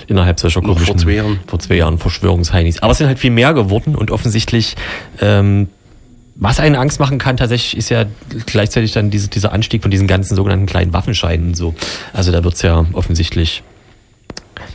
innerhalb 0.08 0.40
solcher 0.40 0.62
Noch 0.62 0.80
vor 0.80 0.96
komischen- 0.96 0.98
zwei 0.98 1.14
Jahren. 1.14 1.40
vor 1.48 1.60
zwei 1.60 1.76
Jahren 1.76 1.98
Verschwörungsheinis. 2.00 2.82
Aber 2.82 2.92
es 2.92 2.98
sind 2.98 3.08
halt 3.08 3.20
viel 3.20 3.32
mehr 3.32 3.54
geworden 3.54 3.96
und 3.96 4.10
offensichtlich 4.12 4.76
ähm, 5.22 5.68
was 6.36 6.60
einen 6.60 6.76
Angst 6.76 7.00
machen 7.00 7.18
kann, 7.18 7.38
tatsächlich 7.38 7.78
ist 7.78 7.90
ja 7.90 8.06
gleichzeitig 8.46 8.92
dann 8.92 9.10
diese, 9.10 9.30
dieser 9.30 9.54
Anstieg 9.54 9.82
von 9.82 9.92
diesen 9.92 10.08
ganzen 10.08 10.36
sogenannten 10.36 10.66
kleinen 10.66 10.94
Waffenscheinen 10.94 11.50
und 11.50 11.56
so. 11.56 11.76
Also 12.14 12.32
da 12.32 12.44
wird's 12.44 12.62
ja 12.62 12.86
offensichtlich, 12.94 13.64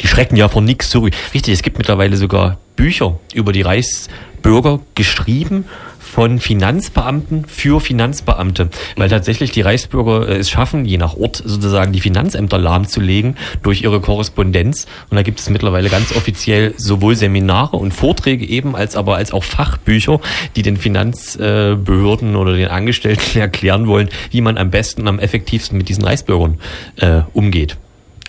die 0.00 0.08
schrecken 0.08 0.36
ja 0.36 0.48
vor 0.48 0.62
nichts 0.62 0.88
zurück. 0.88 1.12
Richtig, 1.34 1.52
es 1.52 1.62
gibt 1.62 1.76
mittlerweile 1.76 2.16
sogar 2.16 2.58
Bücher 2.76 3.18
über 3.34 3.52
die 3.52 3.61
Reichsbürger 3.61 4.80
geschrieben 4.94 5.66
von 6.11 6.40
Finanzbeamten 6.40 7.44
für 7.44 7.80
Finanzbeamte, 7.80 8.68
weil 8.96 9.08
tatsächlich 9.08 9.52
die 9.52 9.61
Reichsbürger 9.61 10.28
äh, 10.28 10.38
es 10.38 10.50
schaffen, 10.50 10.84
je 10.84 10.98
nach 10.98 11.16
Ort 11.16 11.36
sozusagen 11.36 11.92
die 11.92 12.00
Finanzämter 12.00 12.58
lahmzulegen 12.58 13.36
durch 13.62 13.82
ihre 13.82 14.00
Korrespondenz. 14.00 14.86
Und 15.08 15.16
da 15.16 15.22
gibt 15.22 15.38
es 15.38 15.48
mittlerweile 15.50 15.88
ganz 15.88 16.14
offiziell 16.16 16.74
sowohl 16.76 17.14
Seminare 17.14 17.76
und 17.76 17.92
Vorträge 17.92 18.44
eben, 18.44 18.74
als 18.74 18.96
aber 18.96 19.16
als 19.16 19.32
auch 19.32 19.44
Fachbücher, 19.44 20.20
die 20.56 20.62
den 20.62 20.76
Finanzbehörden 20.76 22.34
oder 22.34 22.54
den 22.54 22.68
Angestellten 22.68 23.38
erklären 23.38 23.86
wollen, 23.86 24.08
wie 24.32 24.40
man 24.40 24.58
am 24.58 24.70
besten 24.70 25.02
und 25.02 25.08
am 25.08 25.18
effektivsten 25.20 25.78
mit 25.78 25.88
diesen 25.88 26.04
Reichsbürgern 26.04 26.58
äh, 26.96 27.20
umgeht. 27.32 27.76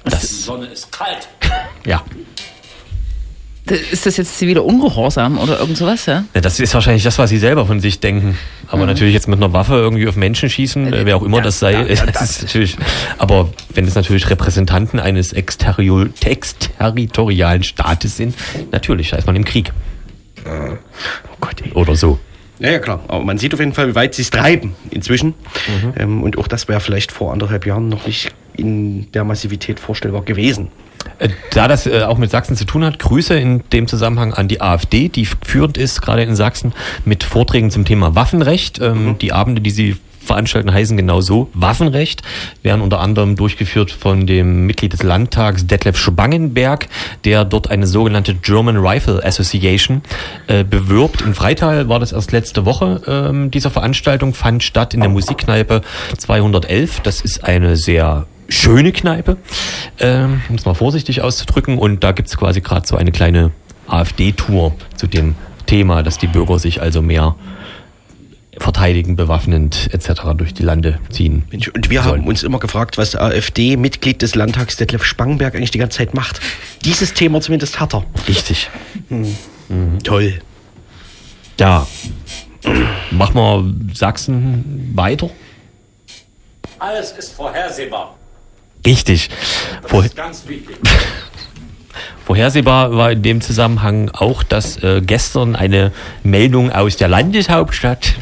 Die 0.06 0.12
Das, 0.12 0.46
Sonne 0.46 0.68
ist 0.68 0.92
kalt. 0.92 1.28
ja. 1.86 2.04
Ist 3.92 4.06
das 4.06 4.18
jetzt 4.18 4.38
ziviler 4.38 4.66
Ungehorsam 4.66 5.38
oder 5.38 5.60
irgend 5.60 5.78
sowas, 5.78 6.06
ja? 6.06 6.24
Ja, 6.34 6.42
das 6.42 6.60
ist 6.60 6.74
wahrscheinlich 6.74 7.04
das, 7.04 7.18
was 7.18 7.30
sie 7.30 7.38
selber 7.38 7.66
von 7.66 7.80
sich 7.80 8.00
denken. 8.00 8.38
Aber 8.68 8.86
natürlich 8.86 9.14
jetzt 9.14 9.28
mit 9.28 9.38
einer 9.38 9.54
Waffe 9.54 9.76
irgendwie 9.76 10.08
auf 10.08 10.16
Menschen 10.16 10.50
schießen, 10.50 10.94
äh, 10.94 11.06
wer 11.06 11.18
auch 11.18 11.24
immer 11.24 11.38
Ja, 11.38 11.44
das 11.44 11.60
sei, 11.60 11.74
ja, 11.74 11.84
das 11.88 12.06
das 12.14 12.32
ist 12.32 12.42
natürlich. 12.44 12.78
Aber 13.18 13.50
wenn 13.74 13.86
es 13.86 13.96
natürlich 13.96 14.30
Repräsentanten 14.30 15.00
eines 15.00 15.34
exterritorialen 15.34 17.64
Staates 17.64 18.18
sind, 18.18 18.36
natürlich, 18.72 19.10
da 19.10 19.18
ist 19.18 19.28
man 19.28 19.36
im 19.36 19.46
Krieg. 19.46 19.72
Oh 20.46 20.78
Gott, 21.40 21.62
ey. 21.64 21.72
Oder 21.74 21.96
so. 21.96 22.20
Ja, 22.60 22.72
ja, 22.72 22.80
klar. 22.80 23.04
Aber 23.08 23.24
man 23.24 23.38
sieht 23.38 23.54
auf 23.54 23.60
jeden 23.60 23.74
Fall, 23.74 23.90
wie 23.90 23.96
weit 23.96 24.14
sie 24.14 24.22
es 24.22 24.30
treiben 24.30 24.76
inzwischen. 24.92 25.34
Ähm, 25.98 26.22
und 26.22 26.38
auch 26.38 26.48
das 26.48 26.68
wäre 26.68 26.80
vielleicht 26.80 27.12
vor 27.12 27.34
anderthalb 27.34 27.66
Jahren 27.66 27.90
noch 27.90 28.06
nicht 28.06 28.32
in 28.56 29.12
der 29.12 29.24
Massivität 29.24 29.80
vorstellbar 29.80 30.24
gewesen. 30.24 30.68
Äh, 31.20 31.30
Da 31.54 31.68
das 31.68 31.88
äh, 31.88 32.04
auch 32.04 32.18
mit 32.18 32.32
Sachsen 32.32 32.56
zu 32.56 32.66
tun 32.66 32.84
hat, 32.86 33.00
Grüße 33.00 33.36
in 33.36 33.64
dem 33.72 33.88
Zusammenhang 33.88 34.34
an 34.34 34.48
die 34.48 34.62
AfD, 34.62 35.10
die 35.10 35.26
führend 35.26 35.78
ist, 35.78 36.02
gerade 36.02 36.24
in 36.24 36.36
Sachsen, 36.36 36.74
mit 37.06 37.24
Vorträgen 37.24 37.72
zum 37.72 37.86
Thema 37.86 38.16
Waffenrecht. 38.16 38.80
Ähm, 38.80 39.18
Die 39.20 39.34
Abende, 39.34 39.62
die 39.62 39.72
sie 39.72 39.98
veranstalten, 40.24 40.72
heißen 40.72 40.96
genau 40.98 41.20
so 41.22 41.50
Waffenrecht, 41.54 42.22
werden 42.62 42.82
unter 42.82 43.00
anderem 43.00 43.36
durchgeführt 43.36 43.92
von 43.92 44.28
dem 44.28 44.66
Mitglied 44.68 44.94
des 44.94 45.04
Landtags 45.04 45.66
Detlef 45.68 45.98
Spangenberg, 45.98 46.88
der 47.26 47.44
dort 47.44 47.70
eine 47.72 47.88
sogenannte 47.88 48.36
German 48.36 48.78
Rifle 48.78 49.24
Association 49.26 50.02
äh, 50.48 50.64
bewirbt. 50.64 51.22
In 51.22 51.34
Freital 51.34 51.90
war 51.90 52.00
das 52.00 52.12
erst 52.12 52.32
letzte 52.32 52.66
Woche. 52.66 53.02
Ähm, 53.08 53.52
dieser 53.52 53.72
Veranstaltung 53.72 54.34
fand 54.34 54.64
statt 54.64 54.94
in 54.94 55.02
der 55.02 55.10
Musikkneipe 55.10 55.82
211. 56.18 57.00
Das 57.02 57.22
ist 57.22 57.44
eine 57.44 57.76
sehr 57.76 58.28
schöne 58.52 58.92
Kneipe, 58.92 59.38
ähm, 60.00 60.42
um 60.50 60.56
es 60.56 60.66
mal 60.66 60.74
vorsichtig 60.74 61.22
auszudrücken. 61.22 61.78
Und 61.78 62.04
da 62.04 62.12
gibt's 62.12 62.38
quasi 62.38 62.62
gerade 62.62 62.86
so 62.88 62.96
eine 62.96 63.12
kleine 63.12 63.52
AfD-Tour 63.88 64.76
zu 64.96 65.08
dem 65.08 65.36
Thema, 65.66 66.04
dass 66.04 66.18
die 66.18 66.28
Bürger 66.28 66.60
sich 66.60 66.82
also 66.82 67.02
mehr 67.02 67.36
verteidigen, 68.58 69.16
bewaffnend 69.16 69.90
etc. 69.94 70.22
durch 70.36 70.54
die 70.54 70.64
Lande 70.64 71.00
ziehen. 71.10 71.44
Mensch, 71.50 71.70
und 71.70 71.90
wir 71.90 72.04
sollen. 72.04 72.22
haben 72.22 72.28
uns 72.28 72.44
immer 72.44 72.60
gefragt, 72.60 72.98
was 72.98 73.16
AfD-Mitglied 73.16 74.22
des 74.22 74.36
Landtags 74.36 74.76
Detlef 74.76 75.06
Spangenberg 75.06 75.56
eigentlich 75.56 75.72
die 75.72 75.78
ganze 75.78 76.00
Zeit 76.00 76.14
macht. 76.14 76.42
Dieses 76.84 77.14
Thema 77.14 77.42
zumindest 77.42 77.80
hat 77.80 77.96
er. 77.96 78.04
Richtig. 78.28 78.70
Toll. 80.04 80.42
Ja. 81.60 81.88
Machen 83.12 83.36
wir 83.36 83.96
Sachsen 83.96 84.92
weiter? 84.94 85.30
Alles 86.78 87.14
ist 87.14 87.34
vorhersehbar. 87.34 88.16
Richtig. 88.86 89.30
Vor 89.84 90.04
ist 90.06 90.16
ganz 90.16 90.48
wichtig. 90.48 90.78
Vorhersehbar 92.32 92.96
war 92.96 93.12
in 93.12 93.24
dem 93.24 93.42
Zusammenhang 93.42 94.10
auch, 94.14 94.44
dass 94.44 94.82
äh, 94.84 95.02
gestern 95.06 95.56
eine 95.56 95.92
Meldung 96.24 96.72
aus 96.72 96.96
der 96.96 97.10
Landeshauptstadt 97.10 98.14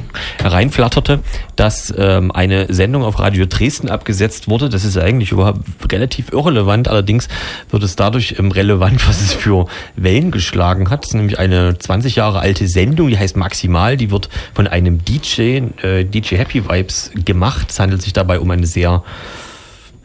hereinflatterte, 0.42 1.20
dass 1.56 1.94
ähm, 1.96 2.32
eine 2.32 2.74
Sendung 2.74 3.04
auf 3.04 3.20
Radio 3.20 3.46
Dresden 3.46 3.90
abgesetzt 3.90 4.48
wurde. 4.48 4.70
Das 4.70 4.84
ist 4.84 4.98
eigentlich 4.98 5.32
überhaupt 5.32 5.60
relativ 5.92 6.32
irrelevant. 6.32 6.88
Allerdings 6.88 7.28
wird 7.70 7.84
es 7.84 7.96
dadurch 7.96 8.36
ähm, 8.40 8.52
relevant, 8.52 9.06
was 9.08 9.22
es 9.22 9.34
für 9.34 9.68
Wellen 9.96 10.32
geschlagen 10.32 10.90
hat. 10.90 11.04
Es 11.04 11.10
ist 11.10 11.16
nämlich 11.16 11.38
eine 11.38 11.78
20 11.78 12.16
Jahre 12.16 12.40
alte 12.40 12.68
Sendung, 12.68 13.10
die 13.10 13.18
heißt 13.20 13.38
Maximal. 13.38 13.96
Die 13.96 14.10
wird 14.10 14.30
von 14.54 14.66
einem 14.66 15.06
DJ, 15.06 15.62
äh, 15.84 16.04
DJ 16.06 16.38
Happy 16.38 16.68
Vibes 16.68 17.12
gemacht. 17.26 17.68
Es 17.70 17.80
handelt 17.80 18.02
sich 18.02 18.14
dabei 18.14 18.40
um 18.40 18.50
eine 18.50 18.66
sehr 18.66 19.04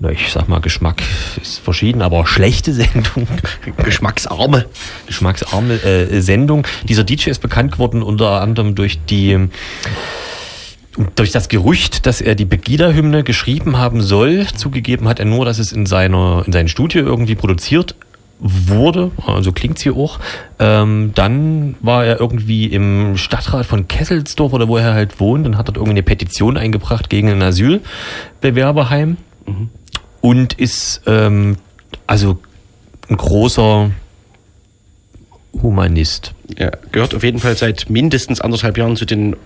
na, 0.01 0.11
ich 0.11 0.32
sag 0.32 0.49
mal, 0.49 0.61
Geschmack 0.61 1.03
ist 1.40 1.61
verschieden, 1.61 2.03
aber 2.03 2.26
schlechte 2.26 2.72
Sendung. 2.72 3.28
Geschmacksarme. 3.84 4.66
geschmacksarme 5.07 5.74
äh, 5.82 6.20
Sendung. 6.20 6.66
Dieser 6.88 7.05
DJ 7.05 7.30
ist 7.30 7.40
bekannt 7.40 7.72
geworden 7.72 8.03
unter 8.03 8.40
anderem 8.40 8.74
durch 8.74 8.99
die 9.05 9.49
durch 11.16 11.32
das 11.32 11.49
Gerücht, 11.49 12.07
dass 12.07 12.20
er 12.20 12.36
die 12.36 12.45
Pegida-Hymne 12.45 13.24
geschrieben 13.24 13.78
haben 13.78 14.01
soll. 14.01 14.47
Zugegeben 14.55 15.09
hat 15.09 15.18
er 15.18 15.24
nur, 15.24 15.45
dass 15.45 15.59
es 15.59 15.72
in 15.72 15.86
seiner 15.86 16.45
in 16.47 16.53
seinem 16.53 16.68
Studio 16.68 17.03
irgendwie 17.05 17.34
produziert 17.34 17.97
wurde, 18.40 19.11
also 19.26 19.53
klingt's 19.53 19.82
hier 19.82 19.97
auch. 19.97 20.18
Ähm, 20.59 21.12
dann 21.14 21.76
war 21.80 22.05
er 22.05 22.20
irgendwie 22.20 22.66
im 22.66 23.16
Stadtrat 23.16 23.64
von 23.64 23.88
Kesselsdorf 23.88 24.53
oder 24.53 24.68
wo 24.68 24.76
er 24.76 24.92
halt 24.92 25.18
wohnt 25.20 25.47
und 25.47 25.57
hat 25.57 25.68
dort 25.68 25.76
irgendwie 25.76 25.92
eine 25.92 26.03
Petition 26.03 26.57
eingebracht 26.57 27.09
gegen 27.09 27.30
ein 27.30 27.42
Asylbewerberheim 27.42 29.16
und 30.25 30.55
ist 30.55 31.03
ähm, 31.05 31.59
also 32.07 32.39
ein 33.11 33.18
großer 33.18 33.91
Humanist. 35.62 36.33
Ja, 36.57 36.70
gehört 36.93 37.14
auf 37.14 37.22
jeden 37.22 37.41
Fall 37.41 37.59
seit 37.59 37.91
mindestens 37.91 38.41
anderthalb 38.41 38.79
Jahren 38.79 38.97
zu 38.97 39.05
den 39.05 39.37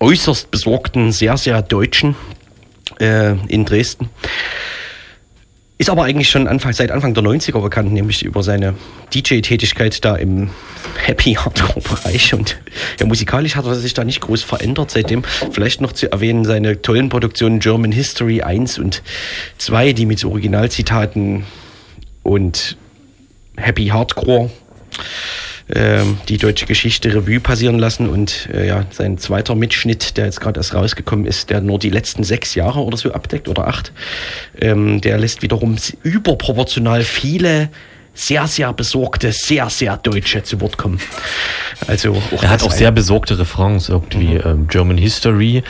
äußerst 0.00 0.50
besorgten, 0.50 1.10
sehr, 1.10 1.38
sehr 1.38 1.62
Deutschen 1.62 2.16
äh, 3.00 3.34
in 3.48 3.64
Dresden. 3.64 4.10
Ist 5.76 5.90
aber 5.90 6.04
eigentlich 6.04 6.30
schon 6.30 6.46
Anfang, 6.46 6.72
seit 6.72 6.92
Anfang 6.92 7.14
der 7.14 7.24
90er 7.24 7.60
bekannt, 7.60 7.92
nämlich 7.92 8.22
über 8.24 8.44
seine 8.44 8.74
DJ-Tätigkeit 9.12 10.04
da 10.04 10.14
im 10.14 10.50
Happy 10.96 11.34
Hardcore-Bereich. 11.34 12.32
Und 12.32 12.58
ja, 13.00 13.06
musikalisch 13.06 13.56
hat 13.56 13.66
er 13.66 13.74
sich 13.74 13.92
da 13.92 14.04
nicht 14.04 14.20
groß 14.20 14.44
verändert 14.44 14.92
seitdem. 14.92 15.24
Vielleicht 15.50 15.80
noch 15.80 15.92
zu 15.92 16.12
erwähnen 16.12 16.44
seine 16.44 16.80
tollen 16.80 17.08
Produktionen 17.08 17.58
German 17.58 17.90
History 17.90 18.40
1 18.40 18.78
und 18.78 19.02
2, 19.58 19.94
die 19.94 20.06
mit 20.06 20.24
Originalzitaten 20.24 21.44
und 22.22 22.76
Happy 23.56 23.88
Hardcore 23.88 24.50
die 26.28 26.36
deutsche 26.36 26.66
Geschichte 26.66 27.14
Revue 27.14 27.40
passieren 27.40 27.78
lassen 27.78 28.08
und 28.10 28.50
äh, 28.52 28.66
ja, 28.66 28.84
sein 28.90 29.16
zweiter 29.16 29.54
Mitschnitt, 29.54 30.18
der 30.18 30.26
jetzt 30.26 30.38
gerade 30.40 30.60
erst 30.60 30.74
rausgekommen 30.74 31.24
ist, 31.24 31.48
der 31.48 31.62
nur 31.62 31.78
die 31.78 31.88
letzten 31.88 32.22
sechs 32.22 32.54
Jahre 32.54 32.80
oder 32.80 32.98
so 32.98 33.12
abdeckt 33.12 33.48
oder 33.48 33.66
acht, 33.66 33.90
ähm, 34.60 35.00
der 35.00 35.16
lässt 35.16 35.40
wiederum 35.40 35.76
überproportional 36.02 37.02
viele 37.02 37.70
sehr, 38.12 38.46
sehr 38.46 38.72
besorgte, 38.74 39.32
sehr, 39.32 39.70
sehr 39.70 39.96
Deutsche 39.96 40.42
zu 40.42 40.60
Wort 40.60 40.76
kommen. 40.76 41.00
Also 41.86 42.22
Er 42.42 42.50
hat 42.50 42.62
auch 42.62 42.70
sehr 42.70 42.92
besorgte 42.92 43.38
Refrains 43.38 43.88
irgendwie. 43.88 44.34
Ähm, 44.36 44.68
German 44.68 44.98
History. 44.98 45.62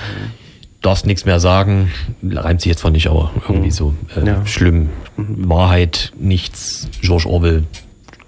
Darfst 0.83 1.07
nichts 1.07 1.25
mehr 1.25 1.39
sagen. 1.41 1.91
Reimt 2.23 2.61
sich 2.61 2.69
jetzt 2.71 2.81
zwar 2.81 2.91
nicht, 2.91 3.07
aber 3.07 3.31
irgendwie 3.49 3.71
so 3.71 3.95
äh, 4.15 4.27
Ja. 4.27 4.45
schlimm. 4.45 4.91
Wahrheit, 5.17 6.13
nichts. 6.19 6.89
George 7.01 7.29
Orwell. 7.29 7.63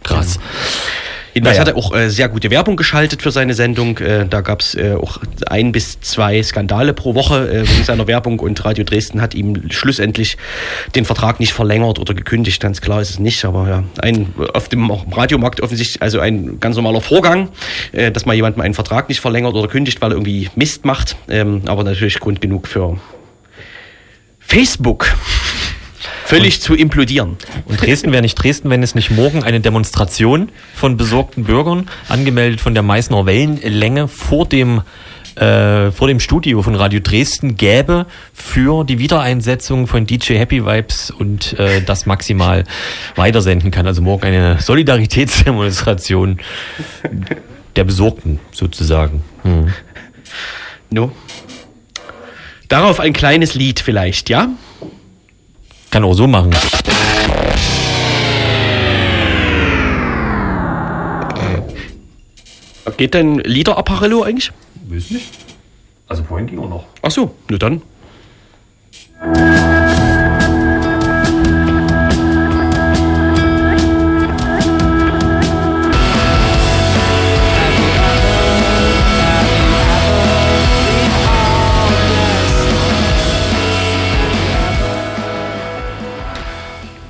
Krass. 0.04 0.38
Jedenfalls 1.36 1.58
Naja. 1.58 1.68
hat 1.68 1.76
er 1.76 1.84
auch 1.84 1.94
äh, 1.94 2.08
sehr 2.08 2.30
gute 2.30 2.50
Werbung 2.50 2.76
geschaltet 2.76 3.20
für 3.20 3.30
seine 3.30 3.52
Sendung. 3.52 3.98
Äh, 3.98 4.24
da 4.26 4.40
gab 4.40 4.62
es 4.62 4.74
äh, 4.74 4.94
auch 4.98 5.18
ein 5.46 5.70
bis 5.70 6.00
zwei 6.00 6.42
Skandale 6.42 6.94
pro 6.94 7.14
Woche 7.14 7.46
äh, 7.46 7.68
wegen 7.68 7.84
seiner 7.84 8.06
Werbung 8.06 8.40
und 8.40 8.64
Radio 8.64 8.84
Dresden 8.84 9.20
hat 9.20 9.34
ihm 9.34 9.70
schlussendlich 9.70 10.38
den 10.94 11.04
Vertrag 11.04 11.38
nicht 11.38 11.52
verlängert 11.52 11.98
oder 11.98 12.14
gekündigt. 12.14 12.62
Ganz 12.62 12.80
klar 12.80 13.02
ist 13.02 13.10
es 13.10 13.18
nicht, 13.18 13.44
aber 13.44 13.68
ja, 13.68 13.84
ein 14.00 14.32
auf 14.54 14.70
dem 14.70 14.90
Radiomarkt 14.90 15.60
offensichtlich 15.60 16.00
also 16.00 16.20
ein 16.20 16.58
ganz 16.58 16.76
normaler 16.76 17.02
Vorgang, 17.02 17.50
äh, 17.92 18.10
dass 18.10 18.24
mal 18.24 18.32
jemand 18.32 18.56
mal 18.56 18.64
einen 18.64 18.72
Vertrag 18.72 19.10
nicht 19.10 19.20
verlängert 19.20 19.52
oder 19.52 19.68
kündigt, 19.68 20.00
weil 20.00 20.12
er 20.12 20.16
irgendwie 20.16 20.48
Mist 20.54 20.86
macht. 20.86 21.16
Ähm, 21.28 21.60
aber 21.66 21.84
natürlich 21.84 22.18
Grund 22.18 22.40
genug 22.40 22.66
für 22.66 22.98
Facebook 24.38 25.14
völlig 26.24 26.60
zu 26.60 26.74
implodieren. 26.74 27.36
Und 27.66 27.80
Dresden 27.80 28.12
wäre 28.12 28.22
nicht 28.22 28.34
Dresden, 28.34 28.70
wenn 28.70 28.82
es 28.82 28.94
nicht 28.94 29.10
morgen 29.10 29.42
eine 29.42 29.60
Demonstration 29.60 30.50
von 30.74 30.96
besorgten 30.96 31.44
Bürgern, 31.44 31.88
angemeldet 32.08 32.60
von 32.60 32.74
der 32.74 32.82
Meißner 32.82 33.26
Wellenlänge, 33.26 34.08
vor 34.08 34.46
dem, 34.46 34.82
äh, 35.36 35.90
vor 35.90 36.08
dem 36.08 36.20
Studio 36.20 36.62
von 36.62 36.74
Radio 36.74 37.00
Dresden 37.00 37.56
gäbe 37.56 38.06
für 38.32 38.84
die 38.84 38.98
Wiedereinsetzung 38.98 39.86
von 39.86 40.06
DJ 40.06 40.34
Happy 40.34 40.64
Vibes 40.64 41.10
und 41.10 41.58
äh, 41.58 41.82
das 41.82 42.06
maximal 42.06 42.64
weitersenden 43.14 43.70
kann. 43.70 43.86
Also 43.86 44.02
morgen 44.02 44.24
eine 44.26 44.60
Solidaritätsdemonstration 44.60 46.38
der 47.76 47.84
Besorgten 47.84 48.40
sozusagen. 48.52 49.22
Hm. 49.42 49.72
No. 50.90 51.12
Darauf 52.68 52.98
ein 52.98 53.12
kleines 53.12 53.54
Lied 53.54 53.80
vielleicht, 53.80 54.28
ja? 54.28 54.48
Kann 55.96 56.04
auch 56.04 56.12
so 56.12 56.26
machen. 56.26 56.54
Geht 62.98 63.14
dein 63.14 63.38
Liederapparello 63.38 64.22
eigentlich? 64.22 64.52
Weiß 64.90 65.10
nicht. 65.10 65.32
Also 66.06 66.22
vorhin 66.22 66.48
ging 66.48 66.58
auch 66.58 66.68
noch. 66.68 66.84
Ach 67.00 67.10
so, 67.10 67.34
nur 67.48 67.58
dann. 67.58 67.80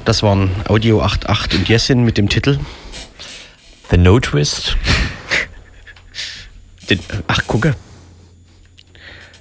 Das 0.07 0.23
waren 0.23 0.51
Audio 0.69 1.03
88 1.03 1.59
und 1.59 1.69
Jessin 1.69 2.05
mit 2.05 2.17
dem 2.17 2.29
Titel. 2.29 2.61
The 3.91 3.97
No 3.97 4.21
Twist. 4.21 4.77
Den, 6.89 7.01
ach, 7.27 7.45
gucke. 7.49 7.75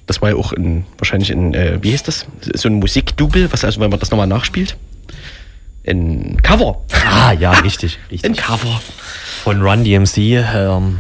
Das 0.08 0.24
war 0.24 0.32
ja 0.32 0.36
auch 0.36 0.54
ein, 0.54 0.88
wahrscheinlich 0.98 1.30
ein, 1.30 1.54
äh, 1.54 1.78
wie 1.84 1.92
hieß 1.92 2.02
das? 2.02 2.26
So 2.56 2.68
ein 2.68 2.80
Musikdouble, 2.80 3.54
was 3.54 3.64
also, 3.64 3.80
wenn 3.80 3.92
man 3.92 4.00
das 4.00 4.10
nochmal 4.10 4.26
nachspielt? 4.26 4.76
Ein 5.88 6.42
Cover. 6.42 6.82
Ah, 7.08 7.34
ja, 7.34 7.52
richtig. 7.64 8.00
richtig. 8.10 8.28
Ein 8.28 8.36
Cover. 8.36 8.82
Von 9.44 9.62
Run 9.62 9.84
DMC, 9.84 10.18
ähm, 10.18 10.98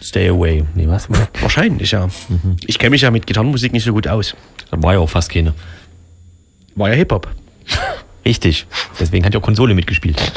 Stay 0.00 0.28
Away. 0.28 0.62
Nee, 0.76 0.86
was? 0.86 1.08
Wahrscheinlich, 1.40 1.90
ja. 1.90 2.06
Ich 2.68 2.78
kenne 2.78 2.90
mich 2.90 3.02
ja 3.02 3.10
mit 3.10 3.26
Gitarrenmusik 3.26 3.72
nicht 3.72 3.82
so 3.82 3.92
gut 3.92 4.06
aus. 4.06 4.36
Da 4.70 4.80
war 4.80 4.92
ja 4.92 5.00
auch 5.00 5.10
fast 5.10 5.32
keine. 5.32 5.54
War 6.76 6.90
ja 6.90 6.94
Hip-Hop. 6.94 7.28
Richtig. 8.26 8.66
Deswegen 8.98 9.24
hat 9.24 9.34
ja 9.34 9.40
auch 9.40 9.44
Konsole 9.44 9.72
mitgespielt. 9.72 10.20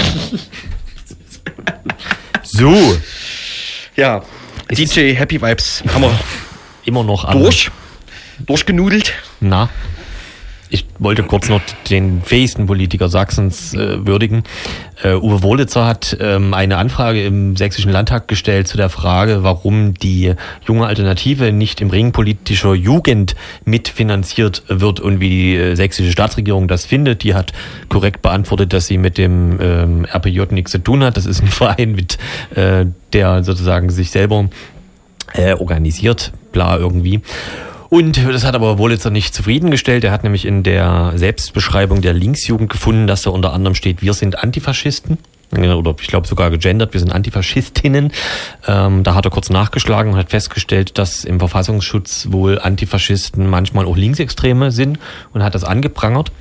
so. 2.43 2.97
Ja. 3.95 4.21
DJ 4.69 5.15
Happy 5.15 5.41
Vibes 5.41 5.83
haben 5.91 6.03
wir 6.03 6.19
Immer 6.85 7.03
noch 7.03 7.25
an. 7.25 7.41
durch. 7.41 7.71
Durchgenudelt. 8.45 9.13
Na. 9.39 9.69
Ich 10.71 10.85
wollte 10.99 11.23
kurz 11.23 11.49
noch 11.49 11.61
den 11.89 12.21
fähigsten 12.21 12.67
Politiker 12.67 13.09
Sachsens 13.09 13.73
äh, 13.73 14.05
würdigen. 14.05 14.43
Äh, 15.01 15.15
Uwe 15.15 15.41
Wohlitzer 15.41 15.87
hat 15.87 16.15
ähm, 16.19 16.53
eine 16.53 16.77
Anfrage 16.77 17.25
im 17.25 17.55
Sächsischen 17.55 17.91
Landtag 17.91 18.27
gestellt 18.27 18.67
zu 18.67 18.77
der 18.77 18.89
Frage, 18.89 19.41
warum 19.41 19.95
die 19.95 20.35
junge 20.67 20.85
Alternative 20.85 21.51
nicht 21.51 21.81
im 21.81 21.89
Ring 21.89 22.11
politischer 22.11 22.75
Jugend 22.75 23.35
mitfinanziert 23.65 24.61
wird 24.67 24.99
und 24.99 25.19
wie 25.19 25.29
die 25.29 25.55
äh, 25.55 25.75
sächsische 25.75 26.11
Staatsregierung 26.11 26.67
das 26.67 26.85
findet. 26.85 27.23
Die 27.23 27.33
hat 27.33 27.51
korrekt 27.87 28.21
beantwortet, 28.21 28.71
dass 28.71 28.85
sie 28.85 28.99
mit 28.99 29.17
dem 29.17 29.59
ähm, 29.59 30.05
RPJ 30.05 30.41
nichts 30.51 30.71
zu 30.71 30.83
tun 30.83 31.03
hat. 31.03 31.17
Das 31.17 31.25
ist 31.25 31.41
ein 31.41 31.47
Verein, 31.59 31.93
mit 31.93 32.19
äh, 32.53 32.85
der 33.13 33.43
sozusagen 33.43 33.89
sich 33.89 34.11
selber 34.11 34.49
äh, 35.33 35.53
organisiert, 35.53 36.31
bla 36.51 36.77
irgendwie. 36.77 37.21
Und 37.89 38.23
das 38.23 38.45
hat 38.45 38.53
aber 38.53 38.77
Wohlitzer 38.77 39.09
nicht 39.09 39.33
zufriedengestellt. 39.33 40.03
Er 40.03 40.11
hat 40.11 40.23
nämlich 40.23 40.45
in 40.45 40.61
der 40.61 41.13
Selbstbeschreibung 41.15 42.01
der 42.01 42.13
Linksjugend 42.13 42.69
gefunden, 42.69 43.07
dass 43.07 43.23
da 43.23 43.31
unter 43.31 43.51
anderem 43.51 43.73
steht, 43.75 44.01
wir 44.01 44.13
sind 44.13 44.43
Antifaschisten. 44.43 45.17
Oder 45.51 45.95
ich 45.99 46.07
glaube 46.07 46.27
sogar 46.27 46.51
gegendert, 46.51 46.93
wir 46.93 46.99
sind 46.99 47.11
Antifaschistinnen. 47.11 48.11
Ähm, 48.67 49.03
da 49.03 49.15
hat 49.15 49.25
er 49.25 49.31
kurz 49.31 49.49
nachgeschlagen 49.49 50.13
und 50.13 50.19
hat 50.19 50.29
festgestellt, 50.29 50.99
dass 50.99 51.25
im 51.25 51.39
Verfassungsschutz 51.39 52.27
wohl 52.29 52.59
Antifaschisten 52.59 53.49
manchmal 53.49 53.85
auch 53.85 53.97
Linksextreme 53.97 54.69
sind 54.69 54.99
und 55.33 55.41
hat 55.41 55.55
das 55.55 55.63
angeprangert 55.63 56.31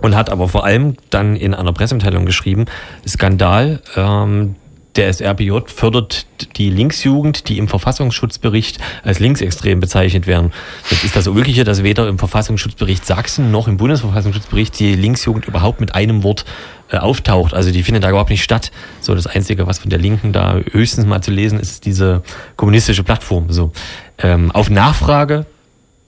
und 0.00 0.16
hat 0.16 0.30
aber 0.30 0.48
vor 0.48 0.64
allem 0.64 0.96
dann 1.10 1.36
in 1.36 1.54
einer 1.54 1.72
Pressemitteilung 1.72 2.26
geschrieben, 2.26 2.64
Skandal, 3.06 3.80
ähm, 3.94 4.56
der 4.96 5.12
SRBJ 5.12 5.58
fördert 5.66 6.26
die 6.56 6.70
Linksjugend, 6.70 7.48
die 7.48 7.58
im 7.58 7.68
Verfassungsschutzbericht 7.68 8.78
als 9.02 9.18
linksextrem 9.18 9.80
bezeichnet 9.80 10.26
werden. 10.26 10.52
Jetzt 10.90 11.04
ist 11.04 11.16
das 11.16 11.26
Ulkige, 11.26 11.64
dass 11.64 11.82
weder 11.82 12.08
im 12.08 12.18
Verfassungsschutzbericht 12.18 13.04
Sachsen 13.04 13.50
noch 13.50 13.66
im 13.66 13.76
Bundesverfassungsschutzbericht 13.76 14.78
die 14.78 14.94
Linksjugend 14.94 15.46
überhaupt 15.46 15.80
mit 15.80 15.94
einem 15.94 16.22
Wort 16.22 16.44
äh, 16.90 16.98
auftaucht. 16.98 17.54
Also 17.54 17.72
die 17.72 17.82
findet 17.82 18.04
da 18.04 18.10
überhaupt 18.10 18.30
nicht 18.30 18.44
statt. 18.44 18.70
So 19.00 19.14
das 19.14 19.26
Einzige, 19.26 19.66
was 19.66 19.78
von 19.78 19.90
der 19.90 19.98
Linken 19.98 20.32
da 20.32 20.60
höchstens 20.70 21.06
mal 21.06 21.22
zu 21.22 21.30
lesen 21.30 21.58
ist, 21.58 21.70
ist 21.70 21.86
diese 21.86 22.22
kommunistische 22.56 23.02
Plattform. 23.02 23.46
So 23.50 23.72
ähm, 24.18 24.52
auf 24.52 24.70
Nachfrage 24.70 25.46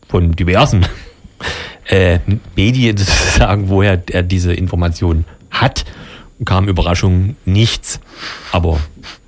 von 0.09 0.33
diversen 0.33 0.87
äh, 1.87 2.21
Medien 2.55 2.97
sozusagen, 2.97 3.69
woher 3.69 4.01
er 4.11 4.23
diese 4.23 4.53
Information 4.53 5.25
hat, 5.51 5.85
kam 6.45 6.69
Überraschung 6.69 7.37
nichts. 7.45 8.01
Aber 8.53 8.79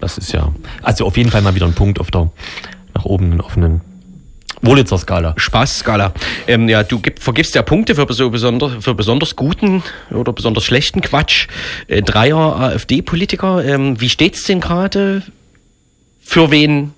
das 0.01 0.19
ist 0.19 0.33
ja, 0.33 0.53
also 0.83 1.07
auf 1.07 1.17
jeden 1.17 1.31
Fall 1.31 1.43
mal 1.43 1.55
wieder 1.55 1.67
ein 1.67 1.75
Punkt 1.75 2.01
auf 2.01 2.11
der 2.11 2.31
nach 2.95 3.05
oben 3.05 3.41
offenen 3.41 3.81
Wolitzer 4.63 4.99
Skala. 4.99 5.35
Spaßskala. 5.37 6.13
Ähm, 6.47 6.69
ja, 6.69 6.83
du 6.83 6.99
gib, 6.99 7.21
vergibst 7.21 7.55
ja 7.55 7.63
Punkte 7.63 7.95
für, 7.95 8.13
so 8.13 8.31
besonders, 8.31 8.85
für 8.85 8.95
besonders 8.95 9.37
guten 9.37 9.83
oder 10.11 10.33
besonders 10.33 10.65
schlechten 10.65 11.01
Quatsch. 11.01 11.47
Äh, 11.87 12.03
Dreier 12.03 12.57
AfD-Politiker. 12.57 13.65
Ähm, 13.65 14.01
wie 14.01 14.09
steht's 14.09 14.43
denn 14.45 14.61
gerade? 14.61 15.23
Für 16.21 16.51
wen? 16.51 16.93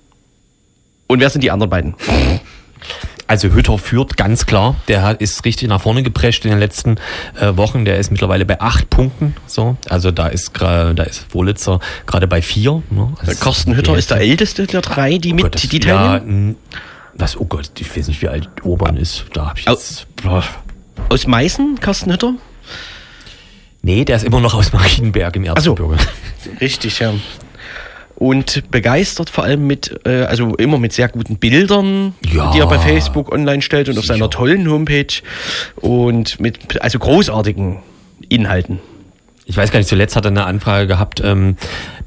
Und 1.07 1.19
wer 1.19 1.29
sind 1.29 1.41
die 1.43 1.51
anderen 1.51 1.69
beiden? 1.69 1.95
Also 3.31 3.47
Hütter 3.53 3.77
führt 3.77 4.17
ganz 4.17 4.45
klar. 4.45 4.75
Der 4.89 5.03
hat, 5.03 5.21
ist 5.21 5.45
richtig 5.45 5.69
nach 5.69 5.79
vorne 5.81 6.03
geprescht 6.03 6.43
in 6.43 6.51
den 6.51 6.59
letzten 6.59 6.97
äh, 7.39 7.55
Wochen. 7.55 7.85
Der 7.85 7.97
ist 7.97 8.11
mittlerweile 8.11 8.45
bei 8.45 8.59
acht 8.59 8.89
Punkten. 8.89 9.33
So, 9.47 9.77
also 9.87 10.11
da 10.11 10.27
ist 10.27 10.51
da 10.59 10.91
ist 11.03 11.33
Wolitzer 11.33 11.79
gerade 12.07 12.27
bei 12.27 12.41
vier. 12.41 12.83
Ne? 12.89 13.13
Also 13.19 13.33
Carsten 13.41 13.73
Hütter 13.77 13.95
ist 13.97 14.11
der 14.11 14.17
älteste 14.17 14.67
der 14.67 14.81
drei, 14.81 15.17
die 15.17 15.31
Oh 15.31 15.35
mit, 15.35 15.43
Gott, 15.45 15.55
das- 15.55 15.61
die 15.61 15.79
ja, 15.81 16.17
teilnehmen. 16.19 16.49
n- 16.49 16.55
was? 17.13 17.37
Oh 17.39 17.45
Gott, 17.45 17.71
ich 17.79 17.95
weiß 17.95 18.09
nicht, 18.09 18.21
wie 18.21 18.27
alt 18.27 18.49
Urban 18.63 18.97
ist. 18.97 19.23
Da 19.31 19.45
hab 19.47 19.57
ich 19.57 19.65
jetzt. 19.65 20.07
Boah. 20.21 20.43
Aus 21.07 21.25
Meißen, 21.25 21.79
Carsten 21.79 22.11
Hütter? 22.11 22.33
Nee, 23.81 24.03
der 24.03 24.17
ist 24.17 24.25
immer 24.25 24.41
noch 24.41 24.55
aus 24.55 24.73
Marienberg 24.73 25.37
im. 25.37 25.45
Erzgebirge. 25.45 25.95
Richtig, 26.59 26.99
ja. 26.99 27.13
Und 28.21 28.69
begeistert 28.69 29.31
vor 29.31 29.45
allem 29.45 29.65
mit, 29.65 29.99
äh, 30.05 30.25
also 30.25 30.53
immer 30.57 30.77
mit 30.77 30.93
sehr 30.93 31.07
guten 31.09 31.37
Bildern, 31.37 32.13
Ja. 32.31 32.51
die 32.51 32.59
er 32.59 32.67
bei 32.67 32.77
Facebook 32.77 33.31
online 33.31 33.63
stellt 33.63 33.89
und 33.89 33.97
auf 33.97 34.03
Sicher. 34.03 34.13
seiner 34.13 34.29
tollen 34.29 34.69
Homepage 34.69 35.07
und 35.77 36.39
mit, 36.39 36.79
also 36.83 36.99
großartigen 36.99 37.79
Inhalten. 38.29 38.79
Ich 39.47 39.57
weiß 39.57 39.71
gar 39.71 39.79
nicht, 39.79 39.89
zuletzt 39.89 40.15
hat 40.15 40.25
er 40.25 40.29
eine 40.29 40.45
Anfrage 40.45 40.85
gehabt, 40.85 41.19
ähm, 41.25 41.57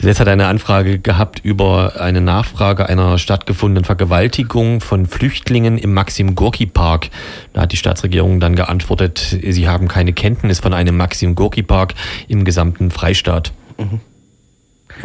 zuletzt 0.00 0.20
hat 0.20 0.28
er 0.28 0.34
eine 0.34 0.46
Anfrage 0.46 1.00
gehabt 1.00 1.40
über 1.42 2.00
eine 2.00 2.20
Nachfrage 2.20 2.88
einer 2.88 3.18
stattgefundenen 3.18 3.84
Vergewaltigung 3.84 4.80
von 4.80 5.06
Flüchtlingen 5.06 5.78
im 5.78 5.94
Maxim 5.94 6.36
Gorki 6.36 6.66
Park. 6.66 7.10
Da 7.54 7.62
hat 7.62 7.72
die 7.72 7.76
Staatsregierung 7.76 8.38
dann 8.38 8.54
geantwortet, 8.54 9.36
sie 9.48 9.66
haben 9.66 9.88
keine 9.88 10.12
Kenntnis 10.12 10.60
von 10.60 10.74
einem 10.74 10.96
Maxim 10.96 11.34
Gorki 11.34 11.64
Park 11.64 11.94
im 12.28 12.44
gesamten 12.44 12.92
Freistaat. 12.92 13.50
Und 13.76 14.00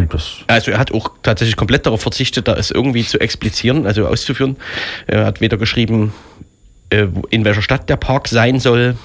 das 0.10 0.40
Also 0.48 0.72
er 0.72 0.80
hat 0.80 0.94
auch 0.94 1.12
tatsächlich 1.24 1.56
komplett 1.56 1.86
darauf 1.86 2.02
verzichtet, 2.02 2.48
da 2.48 2.54
es 2.54 2.72
irgendwie 2.72 3.06
zu 3.06 3.20
explizieren, 3.20 3.86
also 3.86 4.08
auszuführen. 4.08 4.58
Er 5.08 5.26
hat 5.26 5.42
weder 5.42 5.58
geschrieben, 5.58 6.14
äh, 6.90 7.08
in 7.30 7.46
welcher 7.46 7.62
Stadt 7.62 7.90
der 7.90 7.98
Park 7.98 8.28
sein 8.28 8.60
soll 8.60 8.96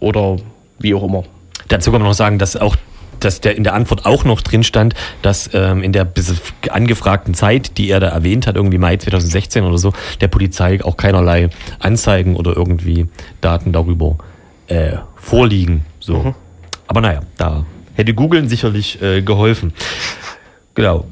oder 0.00 0.38
wie 0.78 0.94
auch 0.94 1.04
immer. 1.04 1.24
Dazu 1.68 1.90
kann 1.90 2.00
man 2.00 2.08
noch 2.08 2.16
sagen, 2.16 2.38
dass 2.38 2.56
auch 2.56 2.76
dass 3.20 3.40
der 3.40 3.56
in 3.56 3.62
der 3.62 3.74
Antwort 3.74 4.04
auch 4.04 4.24
noch 4.24 4.40
drin 4.40 4.64
stand, 4.64 4.94
dass 5.22 5.50
ähm, 5.54 5.84
in 5.84 5.92
der 5.92 6.12
angefragten 6.70 7.34
Zeit, 7.34 7.78
die 7.78 7.88
er 7.88 8.00
da 8.00 8.08
erwähnt 8.08 8.48
hat, 8.48 8.56
irgendwie 8.56 8.78
Mai 8.78 8.96
2016 8.96 9.64
oder 9.64 9.78
so, 9.78 9.92
der 10.20 10.26
Polizei 10.26 10.82
auch 10.82 10.96
keinerlei 10.96 11.48
Anzeigen 11.78 12.34
oder 12.34 12.56
irgendwie 12.56 13.06
Daten 13.40 13.72
darüber 13.72 14.16
äh, 14.66 14.96
vorliegen. 15.16 15.84
So. 16.00 16.34
Aber 16.88 17.00
naja, 17.00 17.20
da 17.36 17.64
hätte 17.94 18.14
Googeln 18.14 18.48
sicherlich 18.48 19.00
äh, 19.02 19.22
geholfen. 19.22 19.72
Genau. 20.74 21.06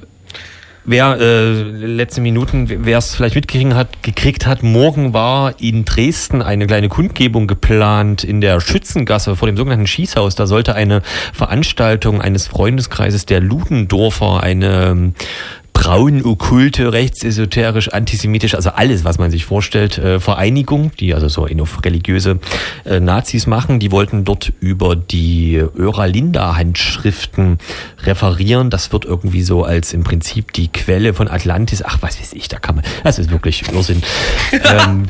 Wer 0.85 1.19
äh, 1.21 1.63
letzte 1.63 2.23
Minuten, 2.23 2.67
wer 2.87 2.99
es 2.99 3.15
vielleicht 3.15 3.35
mitgekriegt 3.35 3.75
hat, 3.75 4.03
gekriegt 4.03 4.47
hat, 4.47 4.63
morgen 4.63 5.13
war 5.13 5.61
in 5.61 5.85
Dresden 5.85 6.41
eine 6.41 6.67
kleine 6.67 6.89
Kundgebung 6.89 7.47
geplant 7.47 8.25
in 8.25 8.41
der 8.41 8.61
Schützengasse 8.61 9.37
vor 9.37 9.47
dem 9.47 9.59
sogenannten 9.59 9.87
Schießhaus. 9.87 10.37
Da 10.37 10.47
sollte 10.47 10.75
eine 10.75 11.03
Veranstaltung 11.35 12.23
eines 12.23 12.47
Freundeskreises 12.47 13.27
der 13.27 13.41
Ludendorfer, 13.41 14.43
eine 14.43 14.87
ähm, 14.87 15.15
braun 15.81 16.25
okkulte, 16.27 16.93
rechtsesoterisch, 16.93 17.89
antisemitisch, 17.89 18.55
also 18.55 18.69
alles, 18.69 19.03
was 19.05 19.19
man 19.19 19.31
sich 19.31 19.47
vorstellt, 19.47 19.97
äh, 19.97 20.21
Vereinigung, 20.21 20.93
die 21.01 21.15
also 21.15 21.29
so 21.29 21.49
religiöse 21.83 22.39
äh, 22.85 23.01
Nazis 23.01 23.47
machen, 23.47 23.81
die 23.81 23.91
wollten 23.91 24.27
dort 24.27 24.53
über 24.61 24.95
die 24.95 25.57
Öralinda-Handschriften 25.57 27.57
referieren. 28.05 28.69
Das 28.69 28.93
wird 28.93 29.07
irgendwie 29.07 29.41
so 29.41 29.65
als 29.65 29.95
im 29.95 30.05
Prinzip 30.05 30.53
die 30.53 30.69
Quelle 30.69 31.15
von 31.15 31.29
Atlantis, 31.29 31.83
ach 31.83 31.97
was 32.03 32.21
weiß 32.21 32.35
ich, 32.35 32.49
da 32.49 32.59
kann 32.59 32.75
man, 32.75 32.85
das 33.03 33.19
ist 33.19 33.31
wirklich 33.31 33.73
Irrsinn. 33.73 34.03
ähm, 34.53 35.07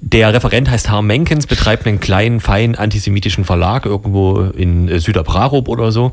der 0.00 0.32
Referent 0.32 0.70
heißt 0.70 0.88
Harm 0.88 1.08
Menkens, 1.08 1.48
betreibt 1.48 1.88
einen 1.88 1.98
kleinen, 1.98 2.38
feinen 2.38 2.76
antisemitischen 2.76 3.44
Verlag 3.44 3.86
irgendwo 3.86 4.40
in 4.40 4.88
äh, 4.88 5.00
Süderbrarup 5.00 5.68
oder 5.68 5.90
so. 5.90 6.12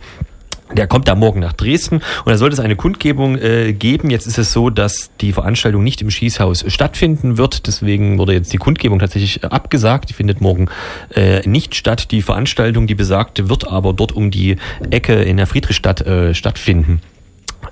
Der 0.73 0.85
kommt 0.85 1.07
da 1.07 1.15
morgen 1.15 1.39
nach 1.39 1.53
Dresden 1.53 1.95
und 1.95 2.27
da 2.31 2.37
sollte 2.37 2.53
es 2.53 2.59
eine 2.59 2.75
Kundgebung 2.75 3.37
äh, 3.37 3.73
geben. 3.73 4.09
Jetzt 4.09 4.27
ist 4.27 4.37
es 4.37 4.51
so, 4.51 4.69
dass 4.69 5.11
die 5.21 5.31
Veranstaltung 5.31 5.83
nicht 5.83 6.01
im 6.01 6.09
Schießhaus 6.09 6.65
stattfinden 6.67 7.37
wird. 7.37 7.67
Deswegen 7.67 8.17
wurde 8.17 8.33
jetzt 8.33 8.51
die 8.51 8.57
Kundgebung 8.57 8.99
tatsächlich 8.99 9.43
äh, 9.43 9.47
abgesagt. 9.47 10.09
Die 10.09 10.13
findet 10.13 10.41
morgen 10.41 10.69
äh, 11.15 11.47
nicht 11.47 11.75
statt. 11.75 12.11
Die 12.11 12.21
Veranstaltung, 12.21 12.85
die 12.85 12.95
besagte, 12.95 13.49
wird 13.49 13.67
aber 13.67 13.93
dort 13.93 14.11
um 14.11 14.29
die 14.29 14.57
Ecke 14.89 15.13
in 15.13 15.37
der 15.37 15.47
Friedrichstadt 15.47 16.01
äh, 16.01 16.33
stattfinden. 16.33 17.01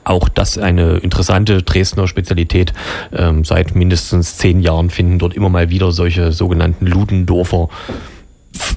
Auch 0.05 0.29
das 0.29 0.57
eine 0.57 0.97
interessante 0.97 1.63
Dresdner 1.63 2.07
Spezialität. 2.07 2.73
Ähm, 3.11 3.43
seit 3.43 3.75
mindestens 3.75 4.37
zehn 4.37 4.61
Jahren 4.61 4.89
finden 4.89 5.19
dort 5.19 5.33
immer 5.33 5.49
mal 5.49 5.69
wieder 5.69 5.91
solche 5.91 6.31
sogenannten 6.31 6.85
Ludendorfer 6.85 7.69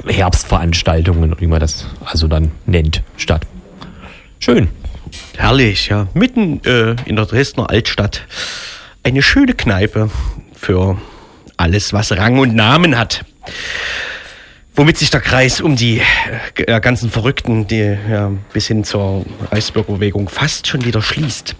Herbstveranstaltungen, 0.07 1.37
wie 1.39 1.47
man 1.47 1.61
das 1.61 1.87
also 2.05 2.27
dann 2.27 2.51
nennt, 2.67 3.03
statt. 3.17 3.47
Schön. 4.41 4.69
Herrlich, 5.37 5.89
ja. 5.89 6.07
Mitten 6.15 6.63
äh, 6.65 6.97
in 7.07 7.17
der 7.17 7.27
Dresdner 7.27 7.71
Altstadt. 7.71 8.23
Eine 9.03 9.23
schöne 9.23 9.55
Kneipe 9.55 10.11
für 10.55 10.99
alles, 11.57 11.93
was 11.93 12.13
Rang 12.13 12.39
und 12.39 12.55
Namen 12.55 12.99
hat. 12.99 13.25
Womit 14.75 14.97
sich 14.97 15.11
der 15.11 15.21
Kreis 15.21 15.61
um 15.61 15.75
die 15.75 16.01
äh, 16.55 16.81
ganzen 16.81 17.11
Verrückten, 17.11 17.67
die 17.67 17.99
ja, 18.11 18.31
bis 18.53 18.69
hin 18.69 18.85
zur 18.85 19.27
Reichsbürgerbewegung 19.51 20.29
fast 20.29 20.69
schon 20.69 20.85
wieder 20.85 21.03
schließt. 21.03 21.57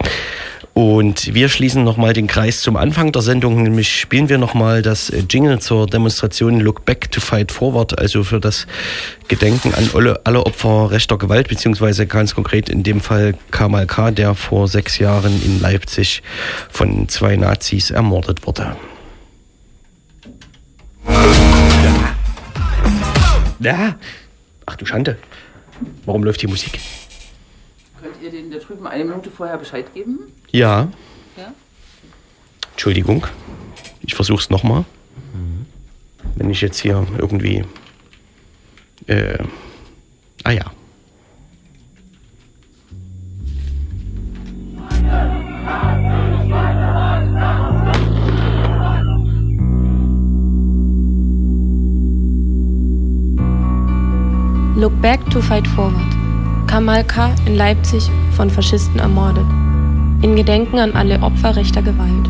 Und 0.79 1.35
wir 1.35 1.49
schließen 1.49 1.83
nochmal 1.83 2.13
den 2.13 2.29
Kreis 2.29 2.61
zum 2.61 2.77
Anfang 2.77 3.11
der 3.11 3.21
Sendung, 3.21 3.65
nämlich 3.65 3.93
spielen 3.99 4.29
wir 4.29 4.39
nochmal 4.39 4.81
das 4.81 5.11
äh, 5.11 5.25
Jingle 5.29 5.59
zur 5.59 5.89
Demonstration 5.89 6.61
Look 6.61 6.85
Back 6.85 7.11
to 7.11 7.21
Fight 7.21 7.51
Forward, 7.51 7.99
also 7.99 8.23
für 8.23 8.39
das 8.39 8.69
Gedenken 9.27 9.75
an 9.75 9.91
alle, 9.93 10.47
Opfer 10.47 10.93
rechter 10.93 11.19
Gewalt, 11.19 11.49
beziehungsweise 11.49 12.07
ganz 12.07 12.33
konkret 12.33 12.69
in 12.69 12.85
dem 12.85 13.01
Fall 13.01 13.35
Kamal 13.51 13.89
K., 13.89 14.13
der 14.13 14.37
vor 14.37 14.69
sechs 14.69 15.01
Jahren 15.01 15.43
in 15.45 15.61
Leipzig 15.61 16.23
von 16.71 17.09
zwei 17.09 17.35
Nazis 17.35 17.91
ermordet 17.91 18.47
wurde. 18.47 18.77
Ja. 23.59 23.97
Ach 24.65 24.77
du 24.77 24.87
Schande. 24.87 25.19
Warum 26.07 26.23
läuft 26.23 26.39
hier 26.39 26.49
Musik? 26.49 26.79
Könnt 28.01 28.15
ihr 28.23 28.31
den 28.31 28.53
da 28.53 28.59
drüben 28.59 28.87
eine 28.87 29.05
Minute 29.05 29.29
vorher 29.29 29.59
Bescheid 29.59 29.93
geben? 29.93 30.21
Ja. 30.51 30.89
Ja? 31.37 31.53
Entschuldigung. 32.73 33.27
Ich 34.03 34.15
versuch's 34.15 34.51
nochmal. 34.51 34.85
Wenn 36.39 36.51
ich 36.51 36.61
jetzt 36.61 36.79
hier 36.79 37.05
irgendwie. 37.19 37.65
Äh, 39.07 39.39
ah 40.45 40.53
ja. 40.53 40.71
Look 54.77 55.03
back 55.03 55.19
to 55.31 55.41
fight 55.41 55.67
forward. 55.67 56.07
Kamal 56.69 57.03
K. 57.05 57.35
in 57.47 57.57
Leipzig 57.57 58.09
von 58.37 58.49
Faschisten 58.49 59.01
ermordet. 59.01 59.47
In 60.21 60.35
Gedenken 60.35 60.81
an 60.81 60.95
alle 60.95 61.23
Opfer 61.23 61.55
rechter 61.55 61.81
Gewalt. 61.81 62.29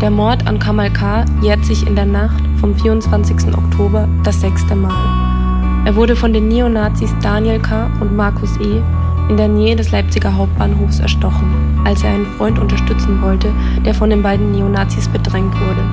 Der 0.00 0.12
Mord 0.12 0.46
an 0.46 0.60
Kamal 0.60 0.92
K. 0.92 1.24
jährt 1.42 1.64
sich 1.64 1.84
in 1.84 1.96
der 1.96 2.06
Nacht 2.06 2.40
vom 2.60 2.76
24. 2.76 3.48
Oktober 3.52 4.08
das 4.22 4.40
sechste 4.40 4.76
Mal. 4.76 5.82
Er 5.84 5.96
wurde 5.96 6.14
von 6.14 6.32
den 6.32 6.46
Neonazis 6.46 7.12
Daniel 7.20 7.58
K. 7.58 7.90
und 8.00 8.14
Markus 8.14 8.56
E. 8.60 8.80
in 9.28 9.36
der 9.36 9.48
Nähe 9.48 9.74
des 9.74 9.90
Leipziger 9.90 10.36
Hauptbahnhofs 10.36 11.00
erstochen, 11.00 11.80
als 11.84 12.04
er 12.04 12.10
einen 12.10 12.26
Freund 12.38 12.60
unterstützen 12.60 13.20
wollte, 13.20 13.52
der 13.84 13.94
von 13.94 14.10
den 14.10 14.22
beiden 14.22 14.52
Neonazis 14.52 15.08
bedrängt 15.08 15.54
wurde. 15.54 15.84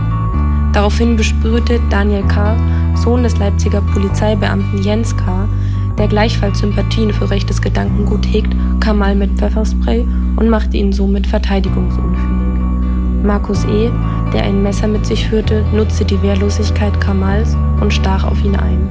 Daraufhin 0.72 1.16
bespürte 1.16 1.80
Daniel 1.90 2.24
K., 2.28 2.56
Sohn 2.94 3.24
des 3.24 3.40
Leipziger 3.40 3.82
Polizeibeamten 3.82 4.84
Jens 4.84 5.18
K., 5.18 5.50
der 5.98 6.08
gleichfalls 6.08 6.60
Sympathien 6.60 7.12
für 7.12 7.30
rechtes 7.30 7.60
Gedankengut 7.60 8.26
hegt, 8.28 8.56
Kamal 8.80 9.16
mit 9.16 9.32
Pfefferspray 9.32 10.06
und 10.40 10.50
machte 10.50 10.78
ihn 10.78 10.94
somit 10.94 11.28
verteidigungsunfähig. 11.28 12.40
Markus 13.24 13.66
E., 13.66 13.92
der 14.34 14.44
ein 14.44 14.64
Messer 14.64 14.88
mit 14.88 15.06
sich 15.06 15.28
führte, 15.28 15.66
nutzte 15.74 16.06
die 16.06 16.22
Wehrlosigkeit 16.22 17.00
Kamals 17.02 17.58
und 17.82 17.94
stach 17.94 18.24
auf 18.24 18.42
ihn 18.44 18.56
ein. 18.56 18.90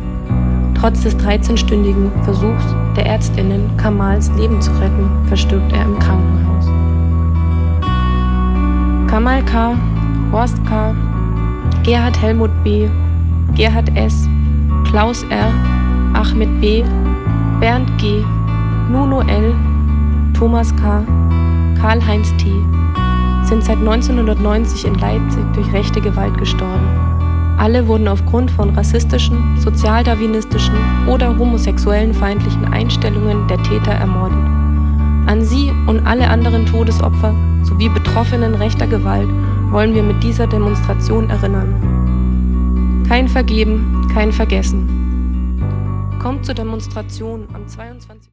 Trotz 0.75 1.03
des 1.03 1.17
13-stündigen 1.17 2.11
Versuchs 2.23 2.65
der 2.95 3.07
Ärztinnen, 3.07 3.77
Kamals 3.79 4.31
Leben 4.37 4.61
zu 4.61 4.71
retten, 4.73 5.09
verstirbt 5.27 5.73
er 5.73 5.83
im 5.83 5.99
Krankenhaus. 5.99 6.67
Kamal 9.11 9.43
K., 9.45 9.75
Horst 10.31 10.63
K., 10.67 10.95
Gerhard 11.83 12.21
Helmut 12.21 12.51
B., 12.63 12.89
Gerhard 13.55 13.91
S., 13.97 14.29
Klaus 14.85 15.25
R., 15.31 15.51
Ahmed 16.13 16.61
B., 16.61 16.85
Bernd 17.59 17.91
G., 17.97 18.23
Nuno 18.91 19.23
L., 19.23 19.55
Thomas 20.35 20.77
K., 20.77 21.03
Karl-Heinz 21.81 22.35
T. 22.39 22.51
sind 23.45 23.63
seit 23.63 23.79
1990 23.79 24.85
in 24.85 24.95
Leipzig 24.97 25.45
durch 25.55 25.73
rechte 25.73 26.01
Gewalt 26.01 26.37
gestorben. 26.37 26.89
Alle 27.57 27.87
wurden 27.87 28.09
aufgrund 28.09 28.51
von 28.51 28.71
rassistischen, 28.71 29.57
sozialdarwinistischen 29.61 30.75
oder 31.07 31.39
homosexuellen 31.39 32.15
feindlichen 32.15 32.65
Einstellungen 32.73 33.47
der 33.47 33.63
Täter 33.63 33.93
ermordet. 33.93 34.39
An 35.27 35.43
sie 35.45 35.71
und 35.87 36.07
alle 36.07 36.29
anderen 36.29 36.67
Todesopfer 36.67 37.35
sowie 37.63 37.89
Betroffenen 37.89 38.55
rechter 38.55 38.87
Gewalt 38.87 39.29
wollen 39.71 39.95
wir 39.95 40.03
mit 40.03 40.23
dieser 40.23 40.47
Demonstration 40.47 41.31
erinnern. 41.31 43.05
Kein 43.09 43.29
Vergeben, 43.29 44.09
kein 44.13 44.33
Vergessen. 44.33 44.89
Kommt 46.21 46.45
zur 46.45 46.55
Demonstration 46.55 47.47
am 47.53 47.67
22. 47.69 48.08